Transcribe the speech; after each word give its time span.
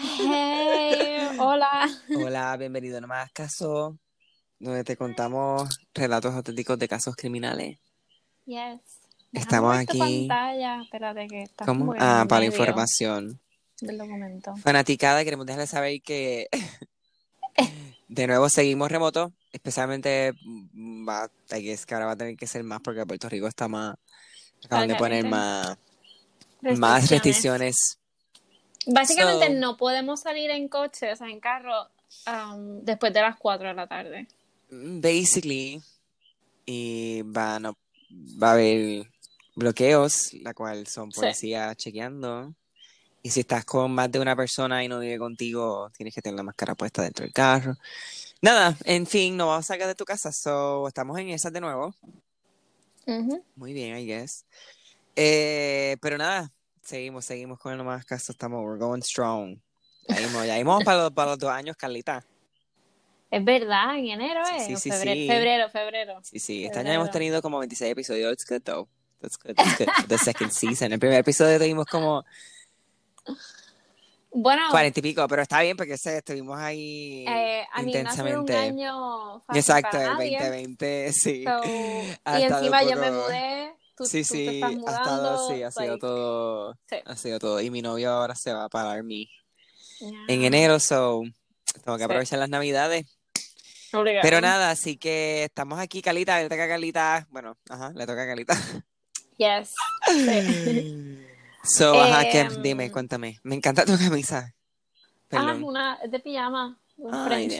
Hey, 0.00 1.26
hola. 1.40 1.88
Hola, 2.24 2.56
bienvenido 2.56 2.98
a 2.98 3.00
No 3.00 3.08
Más 3.08 3.32
Caso, 3.32 3.98
donde 4.60 4.84
te 4.84 4.96
contamos 4.96 5.80
relatos 5.92 6.34
auténticos 6.34 6.78
de 6.78 6.86
casos 6.86 7.16
criminales. 7.16 7.80
Yes. 8.46 8.80
Estamos 9.32 9.76
aquí. 9.76 10.28
pantalla. 10.28 10.82
Espérate 10.82 11.26
que 11.26 11.42
está 11.42 11.64
¿Cómo? 11.64 11.94
Ah, 11.98 12.24
para 12.28 12.42
medio 12.42 12.52
información. 12.52 13.40
del 13.80 13.98
documento. 13.98 14.56
Fanaticada, 14.58 15.24
queremos 15.24 15.46
dejarle 15.46 15.66
saber 15.66 16.00
que 16.00 16.48
de 18.06 18.26
nuevo 18.28 18.48
seguimos 18.48 18.92
remoto, 18.92 19.32
especialmente 19.52 20.32
va, 21.08 21.28
que 21.48 21.94
ahora 21.94 22.06
va 22.06 22.12
a 22.12 22.16
tener 22.16 22.36
que 22.36 22.46
ser 22.46 22.62
más 22.62 22.80
porque 22.82 23.04
Puerto 23.04 23.28
Rico 23.28 23.48
está 23.48 23.66
más, 23.66 23.96
acaban 24.64 24.86
de 24.86 24.94
poner 24.94 25.26
más, 25.26 25.76
más 26.76 27.10
restricciones. 27.10 27.98
Básicamente 28.90 29.46
So- 29.46 29.52
no 29.54 29.76
podemos 29.76 30.20
salir 30.20 30.50
en 30.50 30.68
coche, 30.68 31.12
o 31.12 31.16
sea, 31.16 31.28
en 31.28 31.40
carro, 31.40 31.88
um, 32.26 32.80
después 32.82 33.12
de 33.12 33.20
las 33.20 33.36
4 33.36 33.68
de 33.68 33.74
la 33.74 33.86
tarde. 33.86 34.26
Basically, 34.70 35.80
y 36.66 37.22
va, 37.22 37.58
no, 37.60 37.76
va 38.42 38.50
a 38.50 38.52
haber 38.54 39.06
bloqueos, 39.54 40.32
la 40.34 40.54
cual 40.54 40.86
son 40.86 41.12
Sí. 41.12 41.20
policías 41.20 41.76
chequeando. 41.76 42.54
Y 43.22 43.30
si 43.30 43.40
estás 43.40 43.64
con 43.64 43.90
más 43.92 44.10
de 44.10 44.20
una 44.20 44.36
persona 44.36 44.82
y 44.84 44.88
no 44.88 45.00
vive 45.00 45.18
contigo, 45.18 45.90
tienes 45.96 46.14
que 46.14 46.22
tener 46.22 46.36
la 46.36 46.44
máscara 46.44 46.74
puesta 46.74 47.02
dentro 47.02 47.24
del 47.24 47.32
carro. 47.32 47.76
Nada, 48.40 48.76
en 48.84 49.06
fin, 49.06 49.36
no 49.36 49.48
vamos 49.48 49.64
a 49.64 49.74
sacar 49.74 49.88
de 49.88 49.94
tu 49.96 50.04
casa, 50.04 50.30
so 50.32 50.86
estamos 50.86 51.18
en 51.18 51.30
esas 51.30 51.52
de 51.52 51.60
nuevo. 51.60 51.94
Ujú. 53.06 53.42
Muy 53.56 53.72
bien, 53.72 53.96
I 53.98 54.06
guess. 54.06 54.44
Eh, 55.16 55.96
pero 56.00 56.16
nada, 56.16 56.52
seguimos, 56.88 57.24
seguimos 57.24 57.58
con 57.58 57.72
el 57.72 57.84
más 57.84 58.04
caso, 58.04 58.32
estamos, 58.32 58.64
we're 58.64 58.78
going 58.78 59.02
strong. 59.02 59.58
Ya 60.08 60.20
íbamos, 60.20 60.46
ya 60.46 60.58
íbamos 60.58 60.84
para, 60.84 61.02
los, 61.04 61.12
para 61.12 61.30
los 61.32 61.38
dos 61.38 61.50
años, 61.50 61.76
Carlita. 61.76 62.24
Es 63.30 63.44
verdad, 63.44 63.98
en 63.98 64.06
enero, 64.06 64.40
¿eh? 64.40 64.60
sí, 64.66 64.76
sí, 64.76 64.90
febrero, 64.90 65.14
sí. 65.14 65.28
febrero, 65.28 65.70
febrero. 65.70 66.20
Sí, 66.22 66.38
sí, 66.38 66.64
este 66.64 66.78
año 66.78 66.92
hemos 66.92 67.10
tenido 67.10 67.42
como 67.42 67.58
26 67.58 67.92
episodios. 67.92 68.32
It's 68.32 68.46
good 68.48 68.62
though. 68.62 68.88
That's 69.20 69.36
good, 69.36 69.54
that's 69.54 69.76
good. 69.76 69.88
The 70.08 70.16
second 70.16 70.50
season. 70.50 70.92
El 70.92 70.98
primer 70.98 71.18
episodio 71.18 71.58
tuvimos 71.58 71.84
como 71.86 72.24
Bueno, 74.30 74.62
40 74.70 75.00
y 75.00 75.02
pico, 75.02 75.28
pero 75.28 75.42
está 75.42 75.60
bien 75.60 75.76
porque 75.76 75.98
sé, 75.98 76.18
estuvimos 76.18 76.58
ahí 76.58 77.26
eh, 77.28 77.66
a 77.70 77.82
mí 77.82 77.92
no 77.92 78.08
ha 78.08 78.12
sido 78.12 78.24
un 78.24 78.40
intensamente. 78.40 78.56
año 78.56 79.40
fácil 79.40 79.60
Exacto, 79.60 79.90
para 79.98 80.04
el 80.04 80.12
nadie. 80.18 80.38
2020, 80.38 81.12
sí. 81.12 81.44
So, 81.44 81.60
y 81.64 82.42
encima 82.42 82.82
yo 82.84 82.96
me 82.96 83.10
mudé, 83.10 83.74
tú, 83.98 84.04
sí, 84.06 84.22
tú 84.22 84.28
te 84.28 84.34
sí, 84.34 84.46
estás 84.54 84.70
ha 84.70 84.72
mudando. 84.76 85.02
estado, 85.02 85.48
sí, 85.48 85.62
ha 85.62 85.70
sido 85.70 85.86
like, 85.88 86.00
todo, 86.00 86.74
Sí. 86.88 86.96
ha 87.04 87.16
sido 87.16 87.38
todo. 87.38 87.60
Y 87.60 87.70
mi 87.70 87.82
novio 87.82 88.10
ahora 88.10 88.34
se 88.34 88.52
va 88.52 88.68
para 88.68 88.92
Army 88.92 89.28
yeah. 90.00 90.10
en 90.28 90.44
enero, 90.44 90.80
so 90.80 91.22
tengo 91.84 91.96
que 91.98 92.02
Sí. 92.02 92.04
aprovechar 92.04 92.38
las 92.38 92.48
navidades. 92.48 93.06
Obligado. 93.92 94.22
Pero 94.22 94.40
nada, 94.40 94.70
así 94.70 94.96
que 94.96 95.44
estamos 95.44 95.78
aquí, 95.78 96.02
Calita, 96.02 96.38
le 96.40 96.48
toca 96.48 96.64
a 96.64 96.68
Calita, 96.68 97.26
bueno, 97.30 97.56
ajá, 97.68 97.90
le 97.94 98.06
toca 98.06 98.22
a 98.22 98.26
Calita. 98.26 98.56
Yes. 99.36 99.74
Sí. 100.06 101.24
So, 101.64 102.00
ajá, 102.00 102.30
que, 102.30 102.40
Em, 102.40 102.62
dime, 102.62 102.90
cuéntame. 102.90 103.40
Me 103.42 103.54
encanta 103.56 103.84
tu 103.84 103.98
camisa. 103.98 104.54
Ah, 104.54 105.28
Perdón. 105.28 105.64
una 105.64 105.96
es 105.96 106.10
de 106.10 106.20
pijama. 106.20 106.80
Un 106.98 107.14
Ay. 107.14 107.48
Dios. 107.48 107.58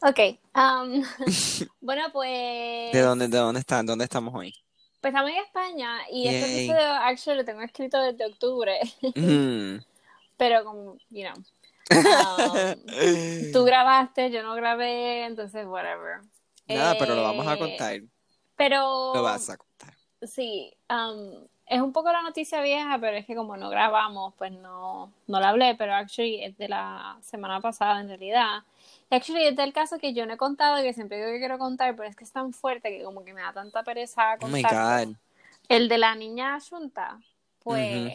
Ok. 0.00 0.38
um, 0.54 1.04
bueno, 1.80 2.04
pues. 2.12 2.92
¿De 2.92 3.00
dónde, 3.00 3.28
de 3.28 3.38
dónde 3.38 3.60
están? 3.60 3.84
¿Dónde 3.86 4.04
estamos 4.04 4.34
hoy? 4.34 4.52
Pues 5.00 5.12
estamos 5.12 5.30
en 5.30 5.36
España 5.38 5.98
y 6.10 6.28
este 6.28 6.40
Yay. 6.40 6.64
episodio, 6.70 6.92
actually, 6.94 7.38
lo 7.38 7.44
tengo 7.44 7.60
escrito 7.62 8.00
desde 8.00 8.26
octubre. 8.26 8.78
Mm. 9.14 9.76
Pero, 10.38 10.64
como, 10.64 10.96
you 11.10 11.24
know. 11.28 11.34
um, 11.90 13.52
tú 13.52 13.64
grabaste, 13.64 14.30
yo 14.30 14.42
no 14.42 14.54
grabé, 14.54 15.24
entonces, 15.26 15.66
whatever. 15.66 16.20
Nada, 16.66 16.96
pero 16.98 17.14
lo 17.14 17.22
vamos 17.22 17.46
a 17.46 17.54
Eh, 17.54 17.58
contar. 17.58 18.00
Pero. 18.56 19.12
Lo 19.14 19.22
vas 19.22 19.50
a 19.50 19.56
contar. 19.58 19.94
Sí, 20.22 20.72
um, 20.88 21.46
es 21.72 21.80
un 21.80 21.92
poco 21.92 22.12
la 22.12 22.22
noticia 22.22 22.60
vieja, 22.60 22.98
pero 23.00 23.16
es 23.16 23.26
que 23.26 23.34
como 23.34 23.56
no 23.56 23.70
grabamos, 23.70 24.34
pues 24.36 24.52
no, 24.52 25.10
no 25.26 25.40
la 25.40 25.48
hablé, 25.50 25.74
pero 25.74 25.94
actually 25.94 26.44
es 26.44 26.56
de 26.58 26.68
la 26.68 27.16
semana 27.22 27.60
pasada 27.60 28.00
en 28.00 28.08
realidad. 28.08 28.62
Actually 29.10 29.44
es 29.46 29.56
del 29.56 29.72
caso 29.72 29.98
que 29.98 30.12
yo 30.14 30.24
no 30.26 30.34
he 30.34 30.36
contado 30.36 30.78
y 30.78 30.82
que 30.82 30.92
siempre 30.94 31.18
digo 31.18 31.30
que 31.30 31.38
quiero 31.38 31.58
contar, 31.58 31.94
pero 31.96 32.08
es 32.08 32.16
que 32.16 32.24
es 32.24 32.32
tan 32.32 32.52
fuerte 32.52 32.90
que 32.96 33.02
como 33.04 33.24
que 33.24 33.32
me 33.34 33.42
da 33.42 33.52
tanta 33.52 33.82
pereza 33.82 34.34
Oh 34.40 34.48
my 34.48 34.62
contarlo. 34.62 35.06
God. 35.10 35.16
El 35.68 35.88
de 35.88 35.98
la 35.98 36.14
niña 36.14 36.58
Shunta, 36.58 37.18
pues, 37.62 38.12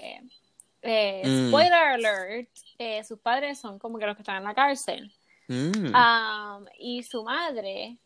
eh, 0.82 1.22
Mm. 1.26 1.48
spoiler 1.50 1.74
alert, 1.74 2.50
eh, 2.78 3.04
sus 3.04 3.20
padres 3.20 3.60
son 3.60 3.80
como 3.80 3.98
que 3.98 4.06
los 4.06 4.16
que 4.16 4.22
están 4.22 4.38
en 4.38 4.44
la 4.44 4.54
cárcel. 4.54 5.12
Mm. 5.48 5.94
Um, 5.96 6.66
y 6.78 7.04
su 7.04 7.24
madre, 7.24 7.98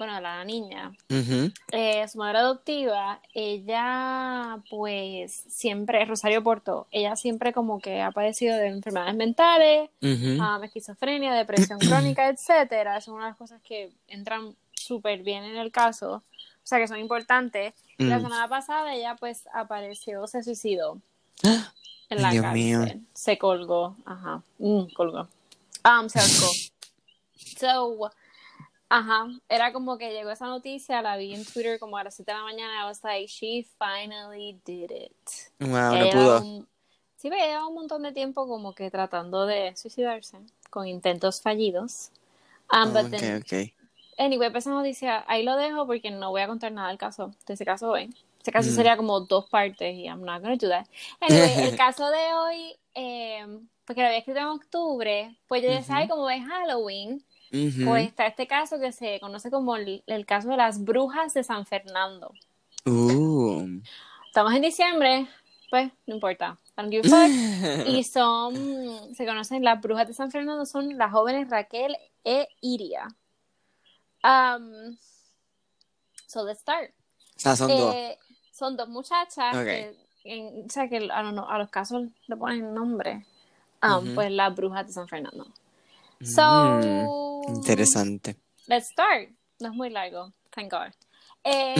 bueno, 0.00 0.18
la 0.18 0.42
niña, 0.46 0.92
eh, 1.72 2.08
su 2.08 2.16
madre 2.16 2.38
adoptiva, 2.38 3.20
ella 3.34 4.58
pues 4.70 5.30
siempre, 5.48 6.02
Rosario 6.06 6.42
Porto, 6.42 6.86
ella 6.90 7.16
siempre 7.16 7.52
como 7.52 7.80
que 7.80 8.00
ha 8.00 8.10
padecido 8.10 8.56
de 8.56 8.68
enfermedades 8.68 9.14
mentales, 9.14 9.90
um, 10.00 10.64
esquizofrenia, 10.64 11.34
depresión 11.34 11.78
crónica, 11.78 12.28
etcétera. 12.30 12.98
Son 13.02 13.14
unas 13.16 13.36
cosas 13.36 13.60
que 13.60 13.92
entran 14.08 14.56
súper 14.72 15.22
bien 15.22 15.44
en 15.44 15.56
el 15.58 15.70
caso, 15.70 16.14
o 16.14 16.22
sea 16.66 16.78
que 16.78 16.88
son 16.88 16.98
importantes. 16.98 17.74
La 17.98 18.16
Mm. 18.18 18.22
semana 18.22 18.48
pasada 18.48 18.94
ella 18.94 19.16
pues 19.20 19.44
apareció, 19.52 20.26
se 20.26 20.42
suicidó 20.42 20.98
en 21.42 22.22
la 22.22 22.30
Dios 22.30 22.42
cárcel. 22.42 22.64
mío. 22.64 23.00
Se 23.12 23.36
colgó, 23.36 23.96
ajá, 24.06 24.42
mm, 24.58 24.84
colgó. 24.96 25.28
Um, 25.84 26.08
se 26.08 26.18
ahorcó. 26.20 26.46
So, 27.60 28.10
ajá, 28.90 29.28
era 29.48 29.72
como 29.72 29.96
que 29.96 30.12
llegó 30.12 30.30
esa 30.30 30.46
noticia, 30.46 31.00
la 31.00 31.16
vi 31.16 31.34
en 31.34 31.44
Twitter 31.46 31.78
como 31.78 31.96
a 31.96 32.04
las 32.04 32.14
7 32.16 32.32
de 32.32 32.38
la 32.38 32.44
mañana, 32.44 32.82
I 32.82 32.84
was 32.86 33.02
like, 33.02 33.26
she 33.28 33.66
finally 33.78 34.60
did 34.66 34.90
it. 34.90 35.12
Wow, 35.60 35.94
Ella 35.94 36.00
no 36.00 36.10
pudo. 36.10 36.40
un- 36.42 36.68
sí, 37.16 37.30
pero 37.30 37.42
llevaba 37.42 37.66
un 37.68 37.74
montón 37.74 38.02
de 38.02 38.12
tiempo 38.12 38.46
como 38.46 38.74
que 38.74 38.90
tratando 38.90 39.46
de 39.46 39.74
suicidarse, 39.76 40.38
con 40.68 40.86
intentos 40.86 41.40
fallidos. 41.40 42.10
Um, 42.72 42.92
but 42.92 43.06
Oh, 43.06 43.08
then- 43.10 43.38
ok, 43.38 43.44
ok. 43.52 43.72
Anyway, 44.18 44.50
pues 44.50 44.64
esa 44.66 44.74
noticia, 44.74 45.24
ahí 45.28 45.42
lo 45.44 45.56
dejo 45.56 45.86
porque 45.86 46.10
no 46.10 46.30
voy 46.30 46.42
a 46.42 46.46
contar 46.46 46.72
nada 46.72 46.88
del 46.88 46.98
caso, 46.98 47.32
de 47.46 47.54
ese 47.54 47.64
caso 47.64 47.90
hoy. 47.90 48.14
Ese 48.42 48.52
caso 48.52 48.70
Mm. 48.70 48.74
sería 48.74 48.96
como 48.96 49.20
dos 49.20 49.48
partes 49.48 49.94
y 49.94 50.04
I'm 50.04 50.22
not 50.24 50.42
gonna 50.42 50.56
do 50.56 50.68
that. 50.68 50.86
Anyway, 51.20 51.68
el 51.68 51.76
caso 51.76 52.10
de 52.10 52.32
hoy, 52.34 52.76
eh, 52.94 53.46
porque 53.86 54.00
lo 54.02 54.06
había 54.08 54.18
escrito 54.18 54.40
en 54.40 54.46
octubre, 54.46 55.36
pues 55.48 55.62
yo 55.62 55.70
decía, 55.70 55.94
Ujú. 55.94 56.02
ay, 56.02 56.08
como 56.08 56.28
es 56.30 56.44
Halloween, 56.46 57.24
Ujú. 57.52 57.84
pues 57.84 58.06
está 58.08 58.26
este 58.26 58.46
caso 58.46 58.78
que 58.78 58.92
se 58.92 59.18
conoce 59.20 59.50
como 59.50 59.76
el, 59.76 60.02
el 60.06 60.24
caso 60.26 60.48
de 60.48 60.56
las 60.56 60.84
brujas 60.84 61.34
de 61.34 61.42
San 61.42 61.66
Fernando. 61.66 62.32
Uh. 62.86 63.80
Estamos 64.26 64.54
en 64.54 64.62
diciembre, 64.62 65.26
pues 65.70 65.90
no 66.06 66.14
importa. 66.14 66.56
Y 67.86 68.04
son, 68.04 69.14
se 69.14 69.26
conocen 69.26 69.62
las 69.64 69.80
brujas 69.80 70.06
de 70.08 70.14
San 70.14 70.30
Fernando, 70.30 70.64
son 70.64 70.96
las 70.96 71.12
jóvenes 71.12 71.50
Raquel 71.50 71.96
e 72.24 72.48
Iria. 72.62 73.06
Um, 74.22 74.96
so 76.26 76.44
let's 76.44 76.60
start. 76.60 76.92
Ah, 77.44 77.56
son 77.56 77.68
dos. 77.68 77.94
Eh, 77.94 78.18
son 78.52 78.76
dos 78.76 78.88
muchachas 78.88 79.56
que, 79.64 79.96
en- 80.24 80.66
o 80.66 80.70
sea, 80.70 80.88
que 80.88 80.96
a, 81.10 81.22
los, 81.22 81.44
a 81.48 81.58
los 81.58 81.70
casos 81.70 82.04
le 82.26 82.36
ponen 82.36 82.72
nombre. 82.74 83.26
Um. 83.82 84.14
Pues 84.14 84.30
las 84.30 84.54
brujas 84.54 84.86
de 84.86 84.92
San 84.92 85.08
Fernando. 85.08 85.46
So, 86.22 86.42
Mm, 87.46 87.54
Interesante. 87.56 88.36
let's 88.66 88.88
start. 88.90 89.30
No 89.58 89.68
es 89.70 89.74
muy 89.74 89.90
largo, 89.90 90.32
thank 90.54 90.70
God. 90.70 90.92
Eh, 91.44 91.74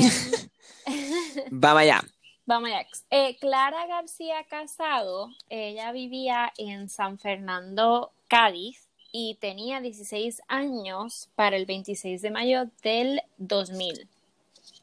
Vamos 1.51 1.83
allá. 1.83 2.03
Vamos 2.47 2.71
allá. 2.71 2.87
Eh, 3.11 3.37
Clara 3.39 3.87
García 3.87 4.45
Casado, 4.49 5.29
ella 5.49 5.93
vivía 5.93 6.53
en 6.57 6.89
San 6.89 7.19
Fernando, 7.19 8.13
Cádiz, 8.29 8.89
y 9.13 9.37
tenía 9.41 9.81
16 9.81 10.41
años 10.49 11.29
para 11.35 11.57
el 11.57 11.67
26 11.67 12.23
de 12.23 12.31
mayo 12.31 12.71
del 12.83 13.21
2000. 13.39 14.09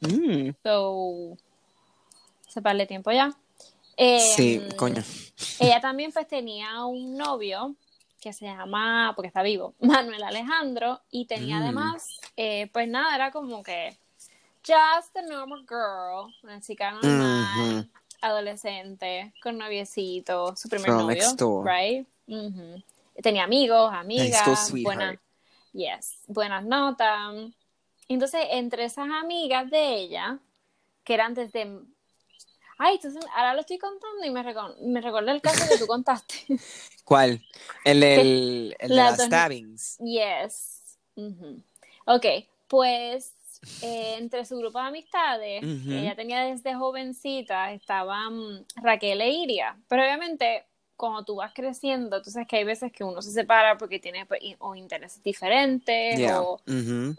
Mm. 0.02 0.52
So, 0.64 1.38
se 2.48 2.62
par 2.62 2.78
de 2.78 2.86
tiempo 2.86 3.12
ya. 3.12 3.36
Eh, 3.96 4.20
Sí, 4.36 4.62
coño. 4.78 5.04
Ella 5.60 5.82
también 5.82 6.12
pues 6.12 6.28
tenía 6.28 6.86
un 6.86 7.16
novio 7.18 7.76
que 8.20 8.34
se 8.34 8.46
llama, 8.46 9.14
porque 9.16 9.28
está 9.28 9.42
vivo, 9.44 9.74
Manuel 9.80 10.24
Alejandro, 10.24 11.02
y 11.10 11.26
tenía 11.26 11.60
Mm. 11.60 11.64
además, 11.64 12.20
eh, 12.36 12.68
pues 12.74 12.88
nada, 12.88 13.16
era 13.16 13.32
como 13.32 13.64
que 13.64 13.98
just 14.66 15.16
a 15.16 15.22
normal 15.22 15.66
girl, 15.68 16.34
una 16.44 16.60
chica 16.60 16.92
normal, 16.92 17.90
adolescente, 18.22 19.34
con 19.42 19.58
noviecito, 19.58 20.56
su 20.56 20.68
primer 20.70 20.92
novio, 20.92 21.36
right? 21.64 22.08
Ujú. 22.28 22.82
Tenía 23.22 23.44
amigos, 23.44 23.92
amigas, 23.94 24.72
buenas, 24.84 25.18
yes, 25.74 26.24
buenas 26.28 26.64
notas. 26.66 27.34
Entonces, 28.10 28.42
entre 28.52 28.86
esas 28.86 29.08
amigas 29.10 29.70
de 29.70 29.96
ella, 29.96 30.40
que 31.04 31.14
eran 31.14 31.34
desde 31.34 31.80
Ay, 32.78 32.96
entonces 32.96 33.24
ahora 33.36 33.54
lo 33.54 33.62
estoy 33.62 33.78
contando 33.78 34.24
y 34.24 34.30
me, 34.30 34.44
me 34.82 35.02
recordé 35.02 35.32
el 35.32 35.42
caso 35.42 35.66
que 35.70 35.78
tú 35.78 35.88
contaste. 35.88 36.36
¿Cuál? 37.04 37.42
El, 37.84 38.04
el, 38.04 38.76
el 38.80 38.90
de 38.90 38.96
La 38.96 39.12
las 39.12 39.22
stabbings. 39.24 39.98
Yes. 40.00 40.98
Ujú. 41.16 41.62
Ok, 42.06 42.26
pues 42.68 43.34
eh, 43.82 44.16
entre 44.18 44.46
su 44.46 44.58
grupo 44.58 44.80
de 44.80 44.86
amistades, 44.86 45.62
que 45.62 46.00
ella 46.00 46.16
tenía 46.16 46.42
desde 46.44 46.76
jovencita, 46.76 47.72
estaban 47.74 48.66
Raquel 48.76 49.22
e 49.22 49.30
Iria. 49.30 49.78
Pero 49.88 50.04
obviamente, 50.04 50.66
cuando 50.96 51.24
tú 51.24 51.36
vas 51.36 51.54
creciendo, 51.54 52.22
tú 52.22 52.30
sabes 52.30 52.48
que 52.48 52.58
hay 52.58 52.64
veces 52.64 52.92
que 52.92 53.04
uno 53.04 53.22
se 53.22 53.32
separa 53.32 53.78
porque 53.78 54.00
tiene 54.00 54.26
pues, 54.26 54.42
o 54.60 54.76
intereses 54.76 55.22
diferentes 55.24 56.18
Yeah. 56.18 56.42
o, 56.42 56.62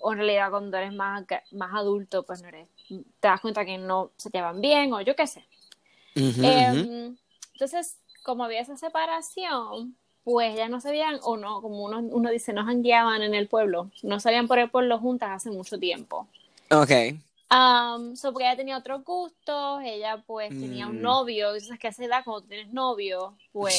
o 0.00 0.12
en 0.12 0.18
realidad 0.18 0.50
cuando 0.50 0.76
eres 0.76 0.92
más, 0.92 1.24
más 1.52 1.74
adulto, 1.74 2.24
pues 2.24 2.42
no 2.42 2.48
eres, 2.48 2.68
te 2.88 3.28
das 3.28 3.40
cuenta 3.40 3.64
que 3.64 3.78
no 3.78 4.10
se 4.16 4.30
llevan 4.30 4.60
bien 4.60 4.92
o 4.92 5.00
yo 5.00 5.14
qué 5.16 5.26
sé. 5.26 5.44
Ujú, 6.16 6.42
Em, 6.42 7.16
entonces, 7.54 7.98
como 8.22 8.44
había 8.44 8.60
esa 8.60 8.76
separación, 8.76 9.96
pues 10.24 10.56
ya 10.56 10.68
no 10.68 10.80
se 10.80 10.90
veían, 10.90 11.18
o 11.22 11.36
no, 11.36 11.62
como 11.62 11.84
uno, 11.84 11.98
uno 12.00 12.30
dice, 12.30 12.52
no 12.52 12.64
jangueaban 12.64 13.22
en 13.22 13.34
el 13.34 13.48
pueblo, 13.48 13.90
no 14.02 14.20
salían 14.20 14.46
por 14.46 14.58
el 14.58 14.70
pueblo 14.70 14.98
juntas 14.98 15.30
hace 15.30 15.50
mucho 15.50 15.78
tiempo. 15.78 16.28
Ok. 16.70 16.90
Um, 17.50 18.14
so, 18.14 18.32
porque 18.32 18.46
ella 18.46 18.56
tenía 18.56 18.76
otros 18.76 19.02
gustos, 19.04 19.80
ella 19.82 20.22
pues 20.26 20.50
tenía 20.50 20.86
un 20.86 20.98
Mm. 20.98 21.02
novio, 21.02 21.56
y 21.56 21.60
sabes 21.60 21.78
que 21.80 21.86
a 21.86 21.90
esa 21.90 22.04
edad 22.04 22.22
cuando 22.24 22.46
tienes 22.46 22.72
novio, 22.74 23.38
pues 23.52 23.74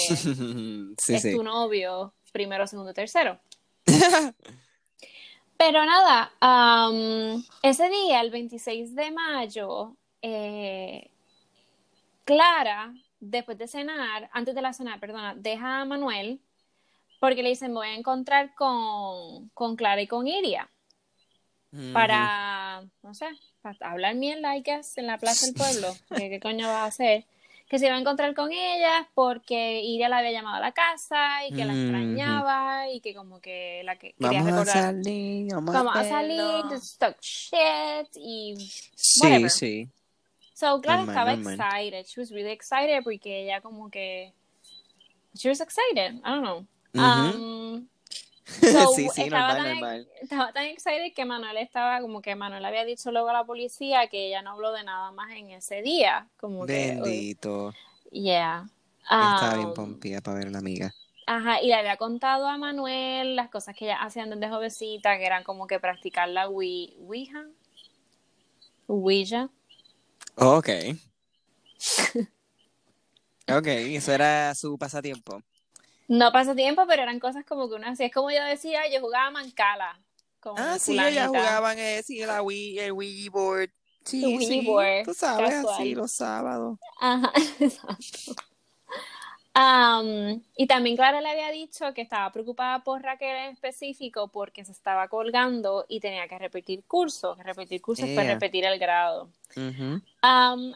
sí, 0.98 1.14
es 1.14 1.22
sí. 1.22 1.32
tu 1.36 1.44
novio, 1.44 2.14
primero, 2.32 2.66
segundo, 2.66 2.94
tercero. 2.94 3.40
Pero 5.60 5.86
nada, 5.86 6.32
am, 6.40 7.44
ese 7.62 7.90
día, 7.90 8.22
el 8.22 8.32
26 8.32 8.96
de 8.96 9.12
mayo, 9.12 9.98
eh, 10.22 11.12
Clara, 12.24 12.94
después 13.20 13.58
de 13.58 13.68
cenar, 13.68 14.30
antes 14.32 14.56
de 14.56 14.62
la 14.62 14.72
cena, 14.72 14.98
perdona, 15.02 15.36
deja 15.36 15.82
a 15.82 15.86
Manuel 15.86 16.40
porque 17.20 17.44
le 17.44 17.50
dicen, 17.50 17.74
me 17.74 17.80
voy 17.80 17.88
a 17.90 17.96
encontrar 17.96 18.56
con, 18.56 19.50
con 19.50 19.76
Clara 19.76 20.02
y 20.02 20.08
con 20.08 20.28
Iria 20.28 20.70
para, 21.92 22.82
no 23.04 23.14
sé, 23.14 23.28
para 23.62 23.76
hablar 23.82 24.16
mierda, 24.16 24.56
I 24.56 24.62
guess, 24.62 24.98
en 24.98 25.08
la 25.08 25.18
plaza 25.18 25.46
del 25.46 25.56
pueblo. 25.56 25.94
¿Qué, 26.16 26.30
qué 26.30 26.40
coño 26.40 26.70
va 26.70 26.84
a 26.84 26.86
hacer? 26.86 27.26
Que 27.70 27.78
se 27.78 27.86
iba 27.86 27.96
a 27.96 28.00
encontrar 28.00 28.34
con 28.34 28.52
ellas 28.52 29.06
porque 29.14 29.82
Iria 29.84 30.10
la 30.10 30.18
había 30.18 30.32
llamado 30.32 30.56
a 30.58 30.60
la 30.60 30.72
casa 30.72 31.46
y 31.48 31.54
que 31.54 31.66
la 31.66 31.74
extrañaba 31.74 32.90
y 32.90 33.00
que 33.00 33.14
como 33.14 33.40
que 33.40 33.82
la 33.86 33.96
que 33.98 34.14
quería 34.14 34.42
Vamos 34.42 34.48
a 34.48 34.52
recordar. 34.64 34.84
salir, 34.86 35.54
vamos, 35.54 35.74
Vamos 35.76 35.96
a 35.96 36.02
verlo. 36.02 36.10
salir, 36.18 36.66
just 36.72 37.00
talk 37.00 37.18
shit 37.22 38.10
y 38.16 38.56
Sí, 38.96 39.22
whatever. 39.22 39.50
sí. 39.52 39.88
So, 40.56 40.82
Clara 40.82 41.06
Normal, 41.06 41.38
estaba 41.38 41.54
excited. 41.74 42.06
She 42.08 42.20
was 42.20 42.32
really 42.32 42.52
excited 42.52 43.04
porque 43.04 43.44
ella 43.46 43.62
como 43.62 43.90
que 43.90 44.34
she 45.36 45.48
was 45.48 45.62
excited. 45.62 46.16
I 46.26 46.32
don't 46.32 46.42
know. 46.44 46.66
Um, 46.96 47.88
so, 48.62 48.94
sí, 48.94 49.10
sí, 49.10 49.22
estaba, 49.24 49.54
normal, 49.54 49.58
tan, 49.58 49.68
normal. 49.80 50.08
estaba 50.22 50.54
tan 50.54 50.66
excited 50.66 51.14
que 51.16 51.26
Manuel 51.26 51.58
estaba 51.58 52.02
como 52.02 52.22
que 52.22 52.36
Manuel 52.36 52.66
había 52.66 52.86
dicho 52.86 53.12
luego 53.12 53.30
a 53.30 53.34
la 53.34 53.46
policía 53.46 54.08
que 54.08 54.28
ella 54.28 54.42
no 54.42 54.52
habló 54.52 54.72
de 54.72 54.84
nada 54.84 55.12
más 55.12 55.32
en 55.32 55.52
ese 55.52 55.82
día. 55.82 56.28
Como 56.38 56.66
que, 56.66 57.00
Bendito. 57.02 57.74
yeah. 58.12 58.66
Estaba 59.04 59.56
bien 59.56 59.68
Um, 59.68 59.74
pompía 59.74 60.22
para 60.22 60.38
ver 60.38 60.48
a 60.48 60.52
la 60.52 60.60
amiga. 60.60 60.94
Ajá, 61.26 61.62
y 61.62 61.68
le 61.68 61.76
había 61.76 61.98
contado 61.98 62.48
a 62.48 62.58
Manuel 62.58 63.36
las 63.36 63.50
cosas 63.50 63.76
que 63.76 63.86
ella 63.86 64.02
hacían 64.02 64.30
desde 64.32 64.50
jovencita, 64.50 65.18
que 65.18 65.26
eran 65.26 65.44
como 65.44 65.68
que 65.68 65.80
practicar 65.80 66.28
la 66.30 66.48
Ouija. 66.50 67.46
Ouija. 68.88 69.50
Ok. 70.36 70.70
Ok, 73.52 73.66
eso 73.66 74.14
era 74.14 74.54
su 74.54 74.78
pasatiempo. 74.78 75.42
No 76.10 76.32
pasa 76.34 76.56
tiempo, 76.56 76.86
pero 76.88 77.04
eran 77.04 77.20
cosas 77.20 77.46
como 77.46 77.70
que 77.70 77.76
uno 77.76 77.88
hacía. 77.88 78.08
Es 78.08 78.14
como 78.14 78.32
yo 78.32 78.44
decía, 78.44 78.82
yo 78.92 79.00
jugaba 79.00 79.32
mancala. 79.32 80.00
Con 80.42 80.56
Ah, 80.58 80.78
sí, 80.80 81.00
ellas 81.00 81.28
jugaban 81.28 81.78
eh, 81.80 82.02
sí, 82.04 82.20
la 82.26 82.42
Wii, 82.42 82.80
el 82.80 82.92
Wii 82.94 83.30
board. 83.30 83.70
Sí, 84.06 84.24
El 84.24 84.38
Wii 84.38 84.46
sí, 84.48 84.62
board, 84.62 85.06
tú 85.06 85.14
sabes, 85.14 85.50
casual. 85.56 85.76
así 85.76 85.96
los 85.96 86.12
sábados. 86.12 86.80
Ajá, 87.00 87.32
exacto. 87.60 88.34
Am, 89.54 90.42
y 90.56 90.68
también 90.68 90.96
Clara 90.96 91.22
le 91.22 91.30
había 91.30 91.50
dicho 91.52 91.94
que 91.94 92.02
estaba 92.02 92.32
preocupada 92.32 92.84
por 92.84 93.02
Raquel 93.02 93.36
en 93.36 93.52
específico 93.54 94.30
porque 94.30 94.64
se 94.64 94.72
estaba 94.72 95.08
colgando 95.10 95.86
y 95.90 96.00
tenía 96.00 96.28
que 96.28 96.38
repetir 96.40 96.84
cursos. 96.86 97.38
Repetir 97.40 97.82
cursos 97.82 98.12
fue 98.14 98.24
Ea. 98.24 98.34
repetir 98.34 98.66
el 98.66 98.80
grado. 98.80 99.30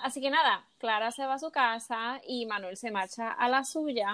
Así 0.03 0.21
que 0.21 0.29
nada, 0.29 0.65
Clara 0.79 1.11
se 1.11 1.25
va 1.25 1.35
a 1.35 1.39
su 1.39 1.51
casa 1.51 2.19
y 2.27 2.45
Manuel 2.45 2.75
se 2.77 2.91
marcha 2.91 3.31
a 3.31 3.47
la 3.47 3.63
suya. 3.63 4.11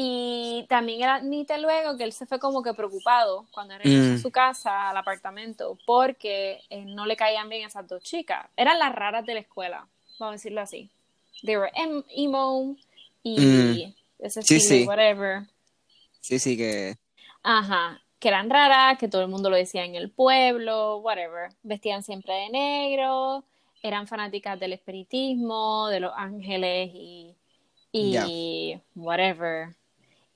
Y 0.00 0.64
también 0.68 1.02
él 1.02 1.08
admite 1.08 1.58
luego 1.58 1.96
que 1.96 2.04
él 2.04 2.12
se 2.12 2.24
fue 2.24 2.38
como 2.38 2.62
que 2.62 2.72
preocupado 2.72 3.46
cuando 3.50 3.76
regresó 3.76 4.12
Mm. 4.12 4.14
a 4.14 4.18
su 4.18 4.30
casa, 4.30 4.90
al 4.90 4.96
apartamento, 4.96 5.76
porque 5.86 6.60
eh, 6.70 6.84
no 6.84 7.04
le 7.04 7.16
caían 7.16 7.48
bien 7.48 7.66
esas 7.66 7.88
dos 7.88 8.00
chicas. 8.04 8.46
Eran 8.56 8.78
las 8.78 8.94
raras 8.94 9.26
de 9.26 9.34
la 9.34 9.40
escuela, 9.40 9.88
vamos 10.20 10.34
a 10.34 10.36
decirlo 10.36 10.60
así. 10.60 10.88
They 11.42 11.56
were 11.56 11.72
em- 11.74 12.04
emo 12.14 12.76
y 13.24 13.40
Mm. 13.40 13.94
ese 14.20 14.42
Sí, 14.42 14.60
sí. 14.60 14.84
whatever. 14.86 15.42
Sí, 16.20 16.38
sí, 16.38 16.56
que. 16.56 16.96
Ajá, 17.42 18.00
que 18.20 18.28
eran 18.28 18.50
raras, 18.50 18.98
que 18.98 19.08
todo 19.08 19.22
el 19.22 19.28
mundo 19.28 19.50
lo 19.50 19.56
decía 19.56 19.84
en 19.84 19.96
el 19.96 20.10
pueblo, 20.12 20.98
whatever. 20.98 21.50
Vestían 21.64 22.04
siempre 22.04 22.34
de 22.34 22.50
negro, 22.50 23.42
eran 23.82 24.06
fanáticas 24.06 24.60
del 24.60 24.74
espiritismo, 24.74 25.88
de 25.88 25.98
los 25.98 26.12
ángeles 26.14 26.90
y, 26.94 27.34
y 27.90 28.78
whatever. 28.94 29.74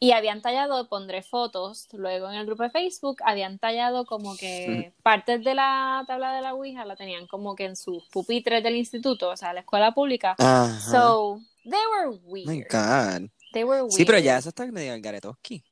Y 0.03 0.11
habían 0.11 0.43
tallado, 0.43 0.89
pondré 0.89 1.23
fotos 1.23 1.87
luego 1.93 2.29
en 2.29 2.35
el 2.35 2.45
grupo 2.45 2.65
de 2.65 2.71
Facebook, 2.71 3.19
habían 3.25 3.61
tallado 3.61 4.05
como 4.05 4.37
que 4.37 4.93
partes 5.05 5.45
de 5.45 5.55
la 5.55 6.03
tabla 6.09 6.35
de 6.35 6.43
la 6.43 6.55
Ouija 6.55 6.85
la 6.85 6.97
tenían 6.97 7.29
como 7.29 7.55
que 7.55 7.67
en 7.67 7.77
sus 7.77 8.09
pupitres 8.09 8.65
del 8.65 8.75
instituto, 8.75 9.31
o 9.31 9.37
sea, 9.37 9.53
la 9.53 9.61
escuela 9.61 9.93
pública. 9.93 10.35
Ajá. 10.39 10.81
So, 10.91 11.41
they 11.63 11.79
were 11.93 12.09
Oh 12.09 12.21
my 12.25 12.55
weird. 12.57 12.67
God. 12.69 13.31
They 13.53 13.63
were 13.63 13.89
Sí, 13.91 14.05
pero 14.05 14.17
weird. 14.17 14.25
ya 14.25 14.39
eso 14.39 14.49
está 14.49 14.67
medio 14.67 14.93
garetoski. 15.01 15.63